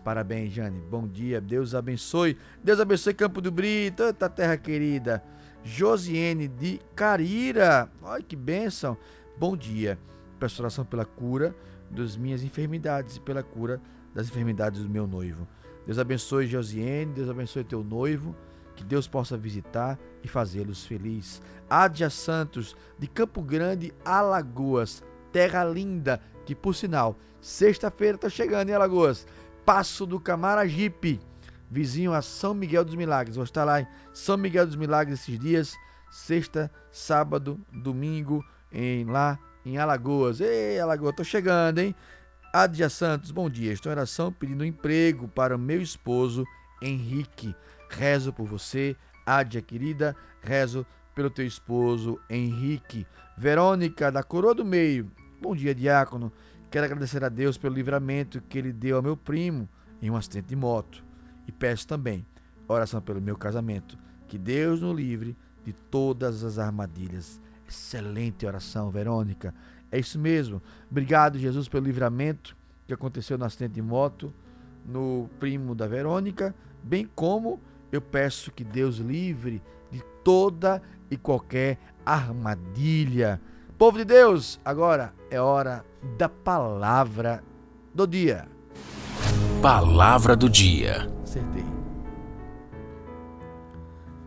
Parabéns, 0.04 0.52
Jane. 0.52 0.82
Bom 0.90 1.08
dia. 1.08 1.40
Deus 1.40 1.76
abençoe. 1.76 2.36
Deus 2.64 2.80
abençoe 2.80 3.14
Campo 3.14 3.40
do 3.40 3.52
Brito, 3.52 3.98
tanta 3.98 4.28
terra 4.28 4.58
querida. 4.58 5.24
Josiene 5.64 6.48
de 6.48 6.80
Carira. 6.96 7.90
Olha 8.02 8.24
que 8.24 8.36
bênção. 8.36 8.98
Bom 9.38 9.56
dia. 9.56 10.00
Peço 10.40 10.62
oração 10.62 10.84
pela 10.84 11.06
cura 11.06 11.56
das 11.92 12.18
minhas 12.18 12.44
enfermidades 12.44 13.18
e 13.18 13.20
pela 13.20 13.44
cura 13.44 13.80
das 14.16 14.28
enfermidades 14.28 14.82
do 14.82 14.90
meu 14.90 15.06
noivo. 15.06 15.48
Deus 15.86 16.00
abençoe 16.00 16.48
Josiene, 16.48 17.14
Deus 17.14 17.30
abençoe 17.30 17.64
teu 17.64 17.84
noivo, 17.84 18.36
que 18.76 18.84
Deus 18.84 19.08
possa 19.08 19.38
visitar 19.38 20.00
e 20.24 20.28
fazê-los 20.28 20.86
felizes. 20.86 21.42
Adia 21.70 22.10
Santos, 22.10 22.76
de 22.98 23.08
Campo 23.08 23.42
Grande, 23.42 23.94
Alagoas. 24.04 25.04
Terra 25.32 25.64
linda, 25.64 26.22
que 26.46 26.56
por 26.56 26.74
sinal, 26.74 27.18
sexta-feira 27.42 28.16
está 28.16 28.30
chegando 28.30 28.70
em 28.70 28.74
Alagoas. 28.74 29.28
Passo 29.66 30.06
do 30.06 30.20
Camaragipe, 30.20 31.20
vizinho 31.70 32.14
a 32.14 32.22
São 32.22 32.54
Miguel 32.54 32.86
dos 32.86 32.96
Milagres. 32.96 33.36
Vou 33.36 33.44
estar 33.44 33.64
lá 33.64 33.82
em 33.82 33.88
São 34.14 34.38
Miguel 34.38 34.66
dos 34.66 34.76
Milagres 34.76 35.20
esses 35.20 35.40
dias, 35.40 35.76
sexta, 36.10 36.72
sábado, 36.92 37.60
domingo, 37.72 38.44
em 38.72 39.06
lá 39.06 39.40
em 39.66 39.78
Alagoas. 39.78 40.40
Ei, 40.40 40.80
Alagoas, 40.80 41.16
tô 41.16 41.24
chegando, 41.24 41.80
hein? 41.80 41.96
Adia 42.58 42.88
Santos, 42.88 43.32
bom 43.32 43.50
dia. 43.50 43.74
Estou 43.74 43.92
em 43.92 43.96
oração 43.96 44.32
pedindo 44.32 44.62
um 44.62 44.66
emprego 44.66 45.28
para 45.28 45.58
meu 45.58 45.82
esposo 45.82 46.46
Henrique. 46.82 47.54
Rezo 47.90 48.32
por 48.32 48.48
você, 48.48 48.96
Adia 49.26 49.62
querida. 49.62 50.16
Rezo 50.42 50.86
pelo 51.14 51.30
teu 51.30 51.46
esposo 51.46 52.18
Henrique. 52.30 53.06
Verônica, 53.38 54.10
da 54.10 54.24
Coroa 54.24 54.56
do 54.56 54.64
Meio. 54.64 55.12
Bom 55.42 55.54
dia, 55.54 55.76
diácono. 55.76 56.32
Quero 56.72 56.86
agradecer 56.86 57.26
a 57.26 57.28
Deus 57.28 57.58
pelo 57.58 57.76
livramento 57.76 58.42
que 58.48 58.58
ele 58.58 58.72
deu 58.72 58.96
ao 58.96 59.04
meu 59.04 59.18
primo 59.18 59.68
em 60.02 60.10
um 60.10 60.16
acidente 60.16 60.48
de 60.48 60.56
moto. 60.56 61.04
E 61.46 61.52
peço 61.52 61.86
também 61.86 62.26
oração 62.70 63.02
pelo 63.02 63.20
meu 63.20 63.36
casamento. 63.36 63.98
Que 64.30 64.38
Deus 64.38 64.80
nos 64.80 64.96
livre 64.96 65.36
de 65.66 65.74
todas 65.74 66.42
as 66.42 66.58
armadilhas. 66.58 67.38
Excelente 67.68 68.46
oração, 68.46 68.90
Verônica. 68.92 69.54
É 69.96 70.00
isso 70.00 70.20
mesmo. 70.20 70.62
Obrigado, 70.92 71.40
Jesus, 71.40 71.70
pelo 71.70 71.86
livramento 71.86 72.54
que 72.86 72.94
aconteceu 72.94 73.38
no 73.38 73.46
acidente 73.46 73.76
de 73.76 73.82
moto 73.82 74.34
no 74.86 75.30
primo 75.40 75.74
da 75.74 75.88
Verônica, 75.88 76.54
bem 76.84 77.10
como 77.16 77.62
eu 77.94 78.02
peço 78.02 78.52
que 78.52 78.66
Deus 78.66 78.98
livre 78.98 79.64
de 79.90 80.04
toda 80.22 80.82
e 81.10 81.16
qualquer 81.16 81.80
armadilha. 82.06 83.40
Povo 83.78 83.98
de 83.98 84.04
Deus, 84.04 84.60
agora 84.66 85.14
é 85.32 85.40
hora 85.40 85.86
da 86.18 86.28
palavra 86.28 87.42
do 87.94 88.06
dia. 88.06 88.50
Palavra 89.62 90.36
do 90.36 90.50
dia. 90.50 91.10
Acertei. 91.24 91.64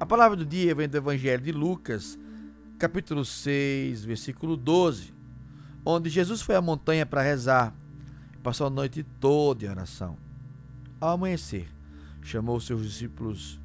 A 0.00 0.06
palavra 0.06 0.34
do 0.34 0.46
dia 0.46 0.74
vem 0.74 0.88
do 0.88 0.96
Evangelho 0.96 1.42
de 1.42 1.52
Lucas, 1.52 2.18
capítulo 2.78 3.22
6, 3.22 4.06
versículo 4.06 4.56
12, 4.56 5.17
onde 5.90 6.10
Jesus 6.10 6.42
foi 6.42 6.54
à 6.54 6.60
montanha 6.60 7.06
para 7.06 7.22
rezar, 7.22 7.74
passou 8.42 8.66
a 8.66 8.70
noite 8.70 9.02
toda 9.18 9.64
em 9.64 9.70
oração. 9.70 10.18
Ao 11.00 11.14
amanhecer, 11.14 11.66
chamou 12.20 12.60
seus 12.60 12.82
discípulos, 12.82 13.58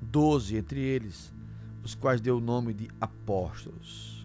doze 0.00 0.56
entre 0.56 0.78
eles, 0.78 1.34
os 1.82 1.96
quais 1.96 2.20
deu 2.20 2.36
o 2.36 2.40
nome 2.40 2.72
de 2.72 2.88
apóstolos. 3.00 4.24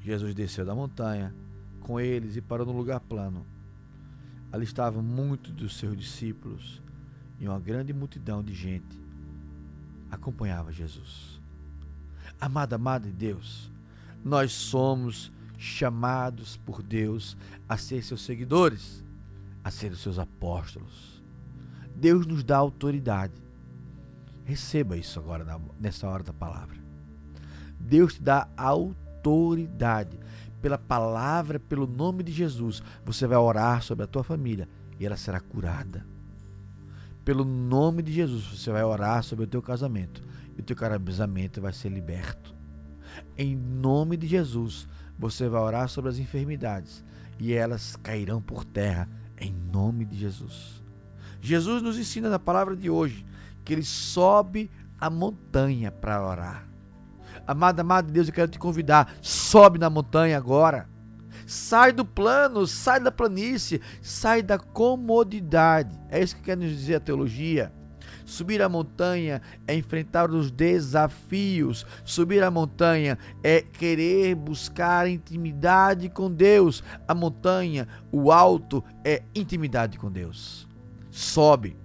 Jesus 0.00 0.32
desceu 0.32 0.64
da 0.64 0.76
montanha 0.76 1.34
com 1.80 1.98
eles 1.98 2.36
e 2.36 2.40
parou 2.40 2.64
num 2.64 2.76
lugar 2.76 3.00
plano. 3.00 3.44
Ali 4.52 4.62
estavam 4.62 5.02
muitos 5.02 5.50
dos 5.50 5.76
seus 5.76 5.96
discípulos 5.96 6.80
e 7.40 7.48
uma 7.48 7.58
grande 7.58 7.92
multidão 7.92 8.44
de 8.44 8.54
gente 8.54 9.02
acompanhava 10.08 10.70
Jesus. 10.70 11.40
Amada, 12.40 12.76
amada 12.76 13.08
de 13.08 13.12
Deus, 13.12 13.68
nós 14.24 14.52
somos 14.52 15.32
chamados 15.64 16.58
por 16.58 16.82
Deus 16.82 17.36
a 17.66 17.76
ser 17.76 18.02
seus 18.02 18.22
seguidores, 18.22 19.02
a 19.62 19.70
ser 19.70 19.92
os 19.92 20.00
seus 20.00 20.18
apóstolos. 20.18 21.22
Deus 21.96 22.26
nos 22.26 22.44
dá 22.44 22.58
autoridade. 22.58 23.42
Receba 24.44 24.96
isso 24.96 25.18
agora 25.18 25.58
nessa 25.80 26.06
hora 26.06 26.22
da 26.22 26.34
palavra. 26.34 26.76
Deus 27.80 28.14
te 28.14 28.22
dá 28.22 28.46
autoridade 28.56 30.18
pela 30.60 30.76
palavra, 30.76 31.58
pelo 31.58 31.86
nome 31.86 32.22
de 32.22 32.32
Jesus. 32.32 32.82
Você 33.04 33.26
vai 33.26 33.38
orar 33.38 33.82
sobre 33.82 34.04
a 34.04 34.08
tua 34.08 34.22
família 34.22 34.68
e 35.00 35.06
ela 35.06 35.16
será 35.16 35.40
curada. 35.40 36.06
Pelo 37.24 37.44
nome 37.44 38.02
de 38.02 38.12
Jesus, 38.12 38.44
você 38.44 38.70
vai 38.70 38.84
orar 38.84 39.22
sobre 39.22 39.46
o 39.46 39.48
teu 39.48 39.62
casamento 39.62 40.22
e 40.58 40.60
o 40.60 40.64
teu 40.64 40.76
casamento 40.76 41.60
vai 41.60 41.72
ser 41.72 41.88
liberto. 41.88 42.54
Em 43.36 43.56
nome 43.56 44.16
de 44.18 44.26
Jesus, 44.26 44.86
você 45.18 45.48
vai 45.48 45.60
orar 45.60 45.88
sobre 45.88 46.10
as 46.10 46.18
enfermidades 46.18 47.04
e 47.38 47.52
elas 47.52 47.96
cairão 47.96 48.40
por 48.40 48.64
terra 48.64 49.08
em 49.38 49.52
nome 49.52 50.04
de 50.04 50.16
Jesus. 50.16 50.82
Jesus 51.40 51.82
nos 51.82 51.98
ensina 51.98 52.28
na 52.28 52.38
palavra 52.38 52.76
de 52.76 52.88
hoje 52.88 53.26
que 53.64 53.72
ele 53.72 53.82
sobe 53.82 54.70
a 54.98 55.10
montanha 55.10 55.90
para 55.90 56.24
orar. 56.26 56.66
Amado, 57.46 57.80
amado 57.80 58.06
de 58.06 58.12
Deus, 58.12 58.28
eu 58.28 58.34
quero 58.34 58.50
te 58.50 58.58
convidar, 58.58 59.14
sobe 59.20 59.78
na 59.78 59.90
montanha 59.90 60.36
agora. 60.36 60.88
Sai 61.46 61.92
do 61.92 62.04
plano, 62.04 62.66
sai 62.66 63.00
da 63.00 63.12
planície, 63.12 63.80
sai 64.00 64.42
da 64.42 64.58
comodidade. 64.58 65.98
É 66.08 66.22
isso 66.22 66.36
que 66.36 66.42
quer 66.42 66.56
nos 66.56 66.70
dizer 66.70 66.96
a 66.96 67.00
teologia. 67.00 67.72
Subir 68.34 68.60
a 68.60 68.68
montanha 68.68 69.40
é 69.64 69.76
enfrentar 69.76 70.28
os 70.28 70.50
desafios. 70.50 71.86
Subir 72.04 72.42
a 72.42 72.50
montanha 72.50 73.16
é 73.44 73.62
querer 73.62 74.34
buscar 74.34 75.08
intimidade 75.08 76.08
com 76.08 76.28
Deus. 76.28 76.82
A 77.06 77.14
montanha, 77.14 77.86
o 78.10 78.32
alto, 78.32 78.82
é 79.04 79.22
intimidade 79.36 79.98
com 79.98 80.10
Deus. 80.10 80.66
Sobe, 81.12 81.76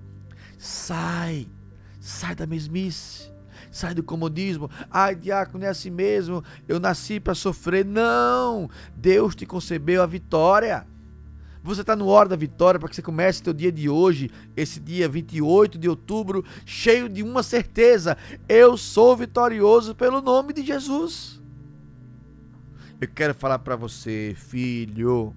sai, 0.57 1.47
sai 1.99 2.33
da 2.33 2.47
mesmice 2.47 3.29
sai 3.71 3.93
do 3.93 4.01
comodismo. 4.01 4.71
Ai, 4.89 5.13
diácono, 5.13 5.63
é 5.63 5.67
assim 5.67 5.91
mesmo, 5.91 6.43
eu 6.67 6.79
nasci 6.79 7.19
para 7.19 7.35
sofrer. 7.35 7.85
Não! 7.85 8.67
Deus 8.95 9.35
te 9.35 9.45
concebeu 9.45 10.01
a 10.01 10.07
vitória. 10.07 10.87
Você 11.61 11.81
está 11.81 11.95
no 11.95 12.07
hora 12.07 12.29
da 12.29 12.35
vitória 12.35 12.79
para 12.79 12.87
que 12.87 12.95
você 12.95 13.01
comece 13.01 13.41
seu 13.43 13.53
dia 13.53 13.71
de 13.71 13.89
hoje, 13.89 14.31
esse 14.55 14.79
dia 14.79 15.09
28 15.09 15.77
de 15.77 15.89
outubro, 15.89 16.43
cheio 16.65 17.09
de 17.09 17.21
uma 17.21 17.43
certeza: 17.43 18.17
eu 18.47 18.77
sou 18.77 19.15
vitorioso 19.15 19.93
pelo 19.93 20.21
nome 20.21 20.53
de 20.53 20.65
Jesus. 20.65 21.41
Eu 23.01 23.07
quero 23.07 23.33
falar 23.33 23.59
para 23.59 23.75
você, 23.75 24.35
filho. 24.37 25.35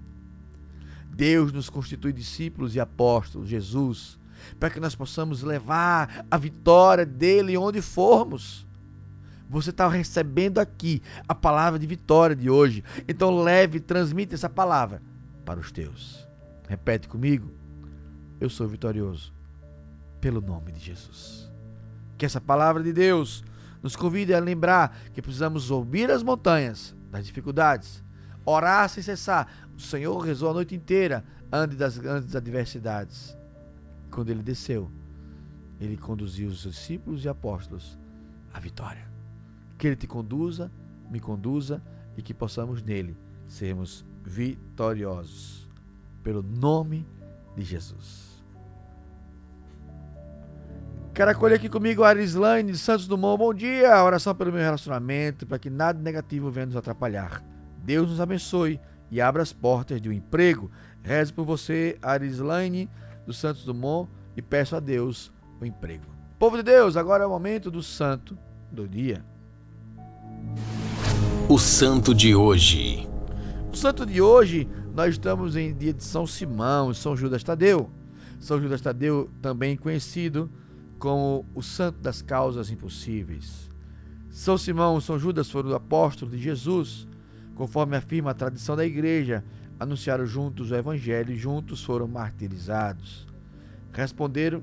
Deus 1.09 1.51
nos 1.51 1.69
constitui 1.69 2.11
discípulos 2.11 2.75
e 2.75 2.79
apóstolos, 2.79 3.47
Jesus 3.47 4.17
para 4.59 4.69
que 4.69 4.79
nós 4.79 4.95
possamos 4.95 5.41
levar 5.41 6.25
a 6.29 6.37
vitória 6.37 7.05
dele 7.05 7.57
onde 7.57 7.81
formos. 7.81 8.65
Você 9.49 9.69
está 9.69 9.87
recebendo 9.87 10.59
aqui 10.59 11.01
a 11.27 11.35
palavra 11.35 11.77
de 11.77 11.85
vitória 11.85 12.35
de 12.35 12.49
hoje. 12.49 12.83
Então 13.07 13.41
leve, 13.41 13.79
transmite 13.79 14.33
essa 14.33 14.49
palavra 14.49 15.01
para 15.45 15.59
os 15.59 15.71
teus. 15.71 16.27
Repete 16.67 17.07
comigo. 17.07 17.51
Eu 18.39 18.49
sou 18.49 18.67
vitorioso 18.67 19.33
pelo 20.19 20.41
nome 20.41 20.71
de 20.71 20.79
Jesus. 20.79 21.51
Que 22.17 22.25
essa 22.25 22.41
palavra 22.41 22.83
de 22.83 22.93
Deus 22.93 23.43
nos 23.81 23.95
convide 23.95 24.33
a 24.33 24.39
lembrar 24.39 24.97
que 25.13 25.21
precisamos 25.21 25.69
ouvir 25.71 26.09
as 26.09 26.23
montanhas 26.23 26.95
das 27.11 27.25
dificuldades, 27.25 28.03
orar 28.45 28.87
sem 28.89 29.03
cessar. 29.03 29.47
O 29.75 29.79
Senhor 29.79 30.17
rezou 30.19 30.49
a 30.49 30.53
noite 30.53 30.73
inteira 30.73 31.23
antes 31.51 31.77
das 31.77 31.97
grandes 31.97 32.35
adversidades 32.35 33.35
quando 34.13 34.29
ele 34.29 34.43
desceu, 34.43 34.91
ele 35.81 35.97
conduziu 35.97 36.47
os 36.47 36.61
discípulos 36.61 37.25
e 37.25 37.29
apóstolos 37.29 37.97
à 38.53 38.59
vitória. 38.59 39.05
Que 39.77 39.87
ele 39.87 39.95
te 39.95 40.07
conduza, 40.07 40.71
me 41.09 41.19
conduza 41.19 41.81
e 42.15 42.21
que 42.21 42.33
possamos 42.33 42.81
nele 42.81 43.17
sermos 43.47 44.05
vitoriosos. 44.23 45.67
Pelo 46.23 46.41
nome 46.41 47.05
de 47.55 47.63
Jesus. 47.63 48.33
Quero 51.13 51.29
acolher 51.29 51.55
aqui 51.55 51.69
comigo 51.69 52.03
a 52.03 52.09
Arislane 52.09 52.71
de 52.71 52.77
Santos 52.77 53.07
Dumont. 53.07 53.37
Bom 53.37 53.53
dia, 53.53 54.03
oração 54.03 54.33
pelo 54.33 54.51
meu 54.51 54.61
relacionamento, 54.61 55.45
para 55.45 55.59
que 55.59 55.69
nada 55.69 55.99
negativo 55.99 56.49
venha 56.49 56.65
nos 56.65 56.75
atrapalhar. 56.75 57.43
Deus 57.77 58.09
nos 58.09 58.19
abençoe 58.19 58.79
e 59.11 59.21
abra 59.21 59.43
as 59.43 59.53
portas 59.53 60.01
de 60.01 60.09
um 60.09 60.11
emprego. 60.11 60.71
Rezo 61.03 61.33
por 61.35 61.45
você, 61.45 61.99
Arislane 62.01 62.89
do 63.27 63.33
Santos 63.33 63.63
Dumont 63.63 64.09
e 64.35 64.41
peço 64.41 64.75
a 64.75 64.79
Deus 64.79 65.31
o 65.61 65.65
emprego. 65.65 66.05
Povo 66.39 66.57
de 66.57 66.63
Deus, 66.63 66.97
agora 66.97 67.23
é 67.23 67.27
o 67.27 67.29
momento 67.29 67.69
do 67.69 67.83
santo 67.83 68.35
do 68.71 68.87
dia. 68.87 69.23
O 71.47 71.59
santo 71.59 72.13
de 72.13 72.33
hoje. 72.33 73.12
O 73.73 73.75
santo 73.75 74.05
de 74.05 74.21
hoje, 74.21 74.69
nós 74.93 75.13
estamos 75.13 75.55
em 75.55 75.73
dia 75.73 75.91
de 75.91 76.03
São 76.03 76.27
Simão, 76.27 76.93
São 76.93 77.17
Judas 77.17 77.43
Tadeu. 77.43 77.89
São 78.39 78.61
Judas 78.61 78.81
Tadeu, 78.81 79.31
também 79.41 79.75
conhecido 79.75 80.47
como 80.99 81.43
o 81.55 81.63
santo 81.63 81.97
das 81.99 82.21
causas 82.21 82.69
impossíveis. 82.69 83.71
São 84.29 84.59
Simão 84.59 84.99
e 84.99 85.01
São 85.01 85.17
Judas 85.17 85.49
foram 85.49 85.73
apóstolos 85.73 86.35
de 86.35 86.39
Jesus, 86.39 87.07
conforme 87.55 87.97
afirma 87.97 88.29
a 88.29 88.35
tradição 88.35 88.75
da 88.75 88.85
igreja 88.85 89.43
anunciaram 89.79 90.27
juntos 90.27 90.69
o 90.69 90.75
evangelho 90.75 91.33
e 91.33 91.35
juntos 91.35 91.83
foram 91.83 92.07
martirizados. 92.07 93.25
Responderam 93.91 94.61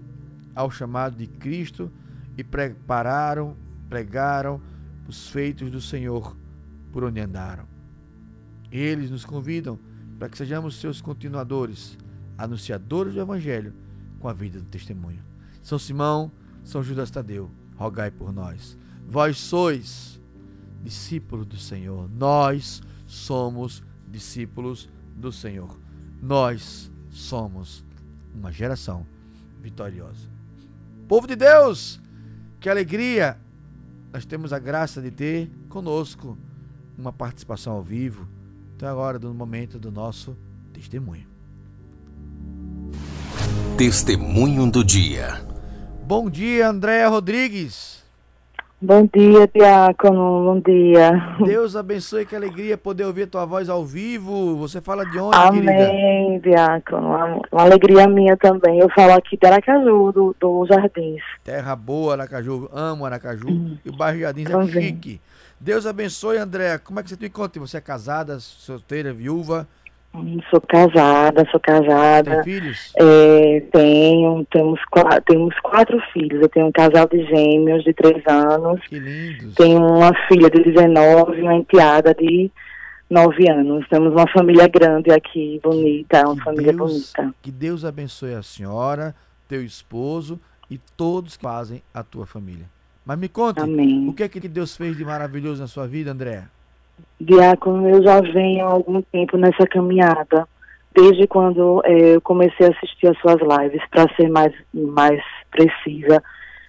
ao 0.54 0.70
chamado 0.70 1.16
de 1.16 1.26
Cristo 1.26 1.90
e 2.38 2.44
prepararam, 2.44 3.56
pregaram 3.88 4.62
os 5.08 5.28
feitos 5.28 5.68
do 5.68 5.80
Senhor 5.80 6.36
por 6.92 7.02
onde 7.02 7.18
andaram. 7.18 7.69
Eles 8.70 9.10
nos 9.10 9.24
convidam 9.24 9.78
para 10.18 10.28
que 10.28 10.36
sejamos 10.36 10.80
seus 10.80 11.00
continuadores, 11.00 11.98
anunciadores 12.36 13.14
do 13.14 13.20
evangelho 13.20 13.74
com 14.18 14.28
a 14.28 14.32
vida 14.32 14.58
do 14.58 14.66
testemunho. 14.66 15.22
São 15.62 15.78
Simão, 15.78 16.30
São 16.62 16.82
Judas 16.82 17.10
Tadeu, 17.10 17.50
rogai 17.76 18.10
por 18.10 18.32
nós. 18.32 18.76
Vós 19.08 19.38
sois 19.38 20.20
discípulos 20.82 21.46
do 21.46 21.56
Senhor. 21.56 22.08
Nós 22.10 22.82
somos 23.06 23.82
discípulos 24.08 24.88
do 25.16 25.32
Senhor. 25.32 25.76
Nós 26.22 26.90
somos 27.10 27.84
uma 28.34 28.52
geração 28.52 29.06
vitoriosa. 29.60 30.28
Povo 31.08 31.26
de 31.26 31.36
Deus, 31.36 32.00
que 32.60 32.68
alegria! 32.68 33.38
Nós 34.12 34.24
temos 34.24 34.52
a 34.52 34.58
graça 34.58 35.00
de 35.00 35.10
ter 35.10 35.50
conosco 35.68 36.36
uma 36.98 37.12
participação 37.12 37.72
ao 37.72 37.82
vivo. 37.82 38.28
Então 38.80 38.88
é 38.88 38.92
agora 38.92 39.18
do 39.18 39.34
momento 39.34 39.78
do 39.78 39.92
nosso 39.92 40.34
testemunho. 40.72 41.26
Testemunho 43.76 44.70
do 44.70 44.82
dia. 44.82 45.42
Bom 46.02 46.30
dia, 46.30 46.70
Andréa 46.70 47.06
Rodrigues. 47.10 48.02
Bom 48.80 49.06
dia, 49.14 49.46
Diácono. 49.54 50.46
Bom 50.46 50.60
dia. 50.60 51.12
Deus 51.44 51.76
abençoe, 51.76 52.24
que 52.24 52.34
alegria 52.34 52.78
poder 52.78 53.04
ouvir 53.04 53.26
tua 53.26 53.44
voz 53.44 53.68
ao 53.68 53.84
vivo. 53.84 54.56
Você 54.56 54.80
fala 54.80 55.04
de 55.04 55.18
onde, 55.18 55.36
Amém, 55.36 55.60
querida? 55.60 55.90
Amém, 55.90 56.38
Diácono. 56.38 57.08
Uma 57.52 57.62
alegria 57.62 58.08
minha 58.08 58.34
também. 58.38 58.78
Eu 58.78 58.88
falo 58.94 59.12
aqui 59.12 59.36
de 59.36 59.46
Aracaju, 59.46 60.10
do, 60.10 60.36
do 60.40 60.66
Jardins. 60.66 61.20
Terra 61.44 61.76
boa, 61.76 62.14
Aracaju. 62.14 62.70
Amo 62.72 63.04
Aracaju. 63.04 63.46
Hum, 63.46 63.76
e 63.84 63.90
o 63.90 63.92
bairro 63.94 64.20
Jardins 64.20 64.48
também. 64.48 64.68
é 64.68 64.70
chique. 64.70 65.20
Deus 65.60 65.84
abençoe, 65.84 66.38
André. 66.38 66.78
Como 66.78 66.98
é 66.98 67.02
que 67.02 67.10
você 67.10 67.16
me 67.20 67.28
conta? 67.28 67.60
Você 67.60 67.76
é 67.76 67.80
casada, 67.82 68.40
solteira, 68.40 69.12
viúva? 69.12 69.68
Sou 70.48 70.60
casada, 70.60 71.46
sou 71.50 71.60
casada. 71.60 72.42
Tem 72.42 72.54
filhos? 72.54 72.92
É, 72.96 73.60
tenho, 73.70 74.44
temos, 74.50 74.80
temos 75.26 75.54
quatro 75.60 76.00
filhos. 76.12 76.40
Eu 76.40 76.48
tenho 76.48 76.66
um 76.66 76.72
casal 76.72 77.06
de 77.06 77.24
gêmeos 77.26 77.84
de 77.84 77.92
três 77.92 78.26
anos. 78.26 78.80
Que 78.88 78.98
lindos. 78.98 79.54
Tenho 79.54 79.78
uma 79.78 80.12
filha 80.26 80.50
de 80.50 80.62
19 80.64 81.42
uma 81.42 81.54
enteada 81.54 82.14
de 82.14 82.50
nove 83.08 83.48
anos. 83.50 83.86
Temos 83.88 84.12
uma 84.12 84.26
família 84.32 84.66
grande 84.66 85.12
aqui, 85.12 85.60
bonita, 85.62 86.26
uma 86.26 86.36
que 86.36 86.42
família 86.42 86.72
Deus, 86.72 87.12
bonita. 87.14 87.34
Que 87.42 87.52
Deus 87.52 87.84
abençoe 87.84 88.34
a 88.34 88.42
senhora, 88.42 89.14
teu 89.46 89.62
esposo 89.62 90.40
e 90.70 90.78
todos 90.96 91.36
que 91.36 91.42
fazem 91.42 91.82
a 91.92 92.02
tua 92.02 92.26
família. 92.26 92.66
Mas 93.10 93.18
me 93.18 93.28
conte, 93.28 93.58
Amém. 93.58 94.08
o 94.08 94.12
que 94.12 94.22
é 94.22 94.28
que 94.28 94.38
Deus 94.46 94.76
fez 94.76 94.96
de 94.96 95.04
maravilhoso 95.04 95.60
na 95.60 95.66
sua 95.66 95.84
vida, 95.84 96.12
André? 96.12 96.44
Diácono, 97.20 97.88
eu 97.88 98.00
já 98.04 98.20
venho 98.20 98.64
há 98.64 98.70
algum 98.70 99.02
tempo 99.02 99.36
nessa 99.36 99.66
caminhada, 99.66 100.46
desde 100.94 101.26
quando 101.26 101.82
eh, 101.84 102.14
eu 102.14 102.20
comecei 102.20 102.68
a 102.68 102.70
assistir 102.70 103.08
as 103.08 103.18
suas 103.18 103.40
lives, 103.40 103.82
para 103.90 104.06
ser 104.14 104.28
mais, 104.28 104.54
mais 104.72 105.20
precisa. 105.50 106.22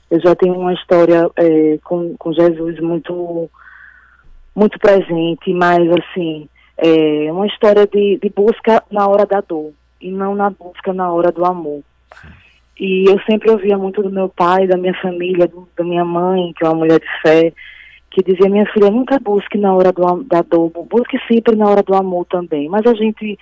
Eu 0.10 0.20
já 0.20 0.34
tenho 0.34 0.58
uma 0.58 0.74
história 0.74 1.30
eh, 1.36 1.78
com, 1.84 2.18
com 2.18 2.34
Jesus 2.34 2.80
muito, 2.80 3.48
muito 4.56 4.80
presente, 4.80 5.54
mas 5.54 5.88
assim, 5.92 6.50
é 6.76 7.32
uma 7.32 7.46
história 7.46 7.86
de, 7.86 8.18
de 8.20 8.30
busca 8.36 8.84
na 8.90 9.08
hora 9.08 9.28
da 9.28 9.42
dor 9.42 9.74
e 10.02 10.10
não 10.10 10.34
na 10.34 10.50
busca 10.50 10.92
na 10.92 11.12
hora 11.12 11.32
do 11.32 11.46
amor. 11.46 11.84
E 12.82 13.06
eu 13.08 13.20
sempre 13.30 13.52
ouvia 13.52 13.78
muito 13.78 14.02
do 14.02 14.10
meu 14.10 14.28
pai, 14.28 14.66
da 14.66 14.76
minha 14.76 14.96
família, 15.00 15.48
do, 15.48 15.70
da 15.78 15.84
minha 15.84 16.04
mãe, 16.04 16.52
que 16.58 16.66
é 16.66 16.68
uma 16.68 16.80
mulher 16.80 17.00
de 17.00 17.22
fé, 17.22 17.54
que 18.10 18.24
dizia, 18.24 18.50
minha 18.50 18.66
filha, 18.74 18.90
nunca 18.90 19.20
busque 19.20 19.56
na 19.56 19.72
hora 19.72 19.92
do, 19.92 20.24
da 20.24 20.42
dor, 20.42 20.72
busque 20.90 21.16
sempre 21.28 21.56
na 21.56 21.70
hora 21.70 21.84
do 21.84 21.94
amor 21.94 22.26
também. 22.26 22.68
Mas 22.70 22.84
a 22.88 22.96
gente, 22.96 23.38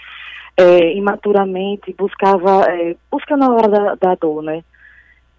é, 0.57 0.93
imaturamente, 0.93 1.95
buscava, 1.97 2.65
é, 2.69 2.97
busca 3.09 3.37
na 3.37 3.49
hora 3.49 3.69
da, 3.69 3.95
da 3.95 4.15
dor, 4.15 4.43
né? 4.43 4.61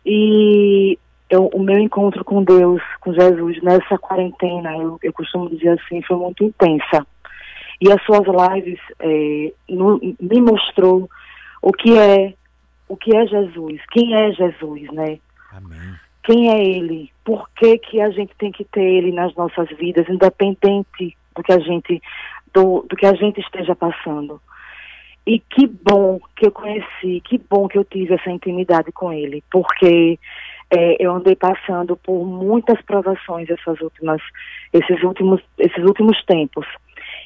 E 0.07 0.98
eu, 1.28 1.51
o 1.53 1.62
meu 1.62 1.78
encontro 1.78 2.24
com 2.24 2.42
Deus, 2.42 2.80
com 3.03 3.12
Jesus, 3.12 3.62
nessa 3.62 3.98
quarentena, 3.98 4.78
eu, 4.78 4.98
eu 5.03 5.12
costumo 5.12 5.51
dizer 5.51 5.78
assim, 5.78 6.01
foi 6.05 6.16
muito 6.16 6.42
intensa. 6.42 7.07
E 7.78 7.92
as 7.92 8.03
suas 8.05 8.22
lives 8.26 8.80
é, 8.98 9.53
no- 9.68 10.01
me 10.18 10.40
mostrou 10.40 11.07
o 11.61 11.70
que 11.70 11.98
é 11.98 12.32
o 12.91 12.97
que 12.97 13.16
é 13.16 13.24
Jesus, 13.24 13.80
quem 13.93 14.14
é 14.16 14.32
Jesus, 14.32 14.91
né? 14.93 15.20
Amém. 15.53 15.95
quem 16.24 16.51
é 16.51 16.61
ele, 16.61 17.11
por 17.24 17.49
que, 17.51 17.78
que 17.78 18.01
a 18.01 18.11
gente 18.11 18.34
tem 18.36 18.51
que 18.51 18.64
ter 18.64 18.82
ele 18.82 19.12
nas 19.12 19.34
nossas 19.36 19.68
vidas, 19.78 20.09
independente 20.09 21.16
do 21.34 21.43
que 21.43 21.53
a 21.53 21.59
gente 21.61 22.03
do, 22.53 22.84
do 22.88 22.97
que 22.97 23.07
a 23.07 23.14
gente 23.14 23.41
esteja 23.41 23.76
passando. 23.76 24.41
E 25.24 25.38
que 25.38 25.68
bom 25.68 26.18
que 26.34 26.47
eu 26.47 26.51
conheci, 26.51 27.22
que 27.24 27.38
bom 27.38 27.68
que 27.68 27.78
eu 27.78 27.84
tive 27.84 28.14
essa 28.14 28.30
intimidade 28.30 28.91
com 28.91 29.12
ele, 29.12 29.45
porque 29.51 30.18
é, 30.68 30.97
eu 30.99 31.12
andei 31.12 31.36
passando 31.36 31.97
por 31.97 32.24
muitas 32.24 32.80
provações 32.82 33.49
essas 33.49 33.80
últimas, 33.80 34.20
esses 34.72 35.01
últimos, 35.05 35.41
esses 35.59 35.84
últimos 35.84 36.20
tempos. 36.24 36.66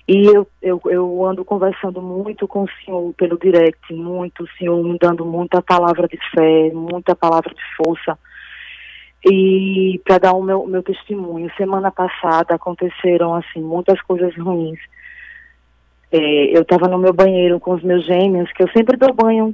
E 0.06 0.26
eu, 0.26 0.46
eu, 0.60 0.80
eu 0.84 1.24
ando 1.24 1.44
conversando 1.44 2.02
muito 2.02 2.46
com 2.46 2.64
o 2.64 2.68
senhor 2.84 3.14
pelo 3.14 3.38
direct, 3.38 3.92
muito, 3.94 4.44
o 4.44 4.48
senhor 4.58 4.82
me 4.84 4.98
dando 4.98 5.24
muita 5.24 5.62
palavra 5.62 6.06
de 6.06 6.18
fé, 6.34 6.70
muita 6.74 7.16
palavra 7.16 7.54
de 7.54 7.76
força 7.76 8.18
e 9.24 10.00
para 10.04 10.18
dar 10.18 10.32
o 10.32 10.42
meu, 10.42 10.66
meu 10.66 10.82
testemunho. 10.82 11.50
Semana 11.56 11.90
passada 11.90 12.54
aconteceram 12.54 13.34
assim 13.34 13.62
muitas 13.62 14.00
coisas 14.02 14.36
ruins. 14.36 14.78
É, 16.16 16.56
eu 16.56 16.62
estava 16.62 16.86
no 16.86 16.96
meu 16.96 17.12
banheiro 17.12 17.58
com 17.58 17.72
os 17.72 17.82
meus 17.82 18.06
gêmeos, 18.06 18.48
que 18.52 18.62
eu 18.62 18.68
sempre 18.68 18.96
dou 18.96 19.12
banho 19.12 19.52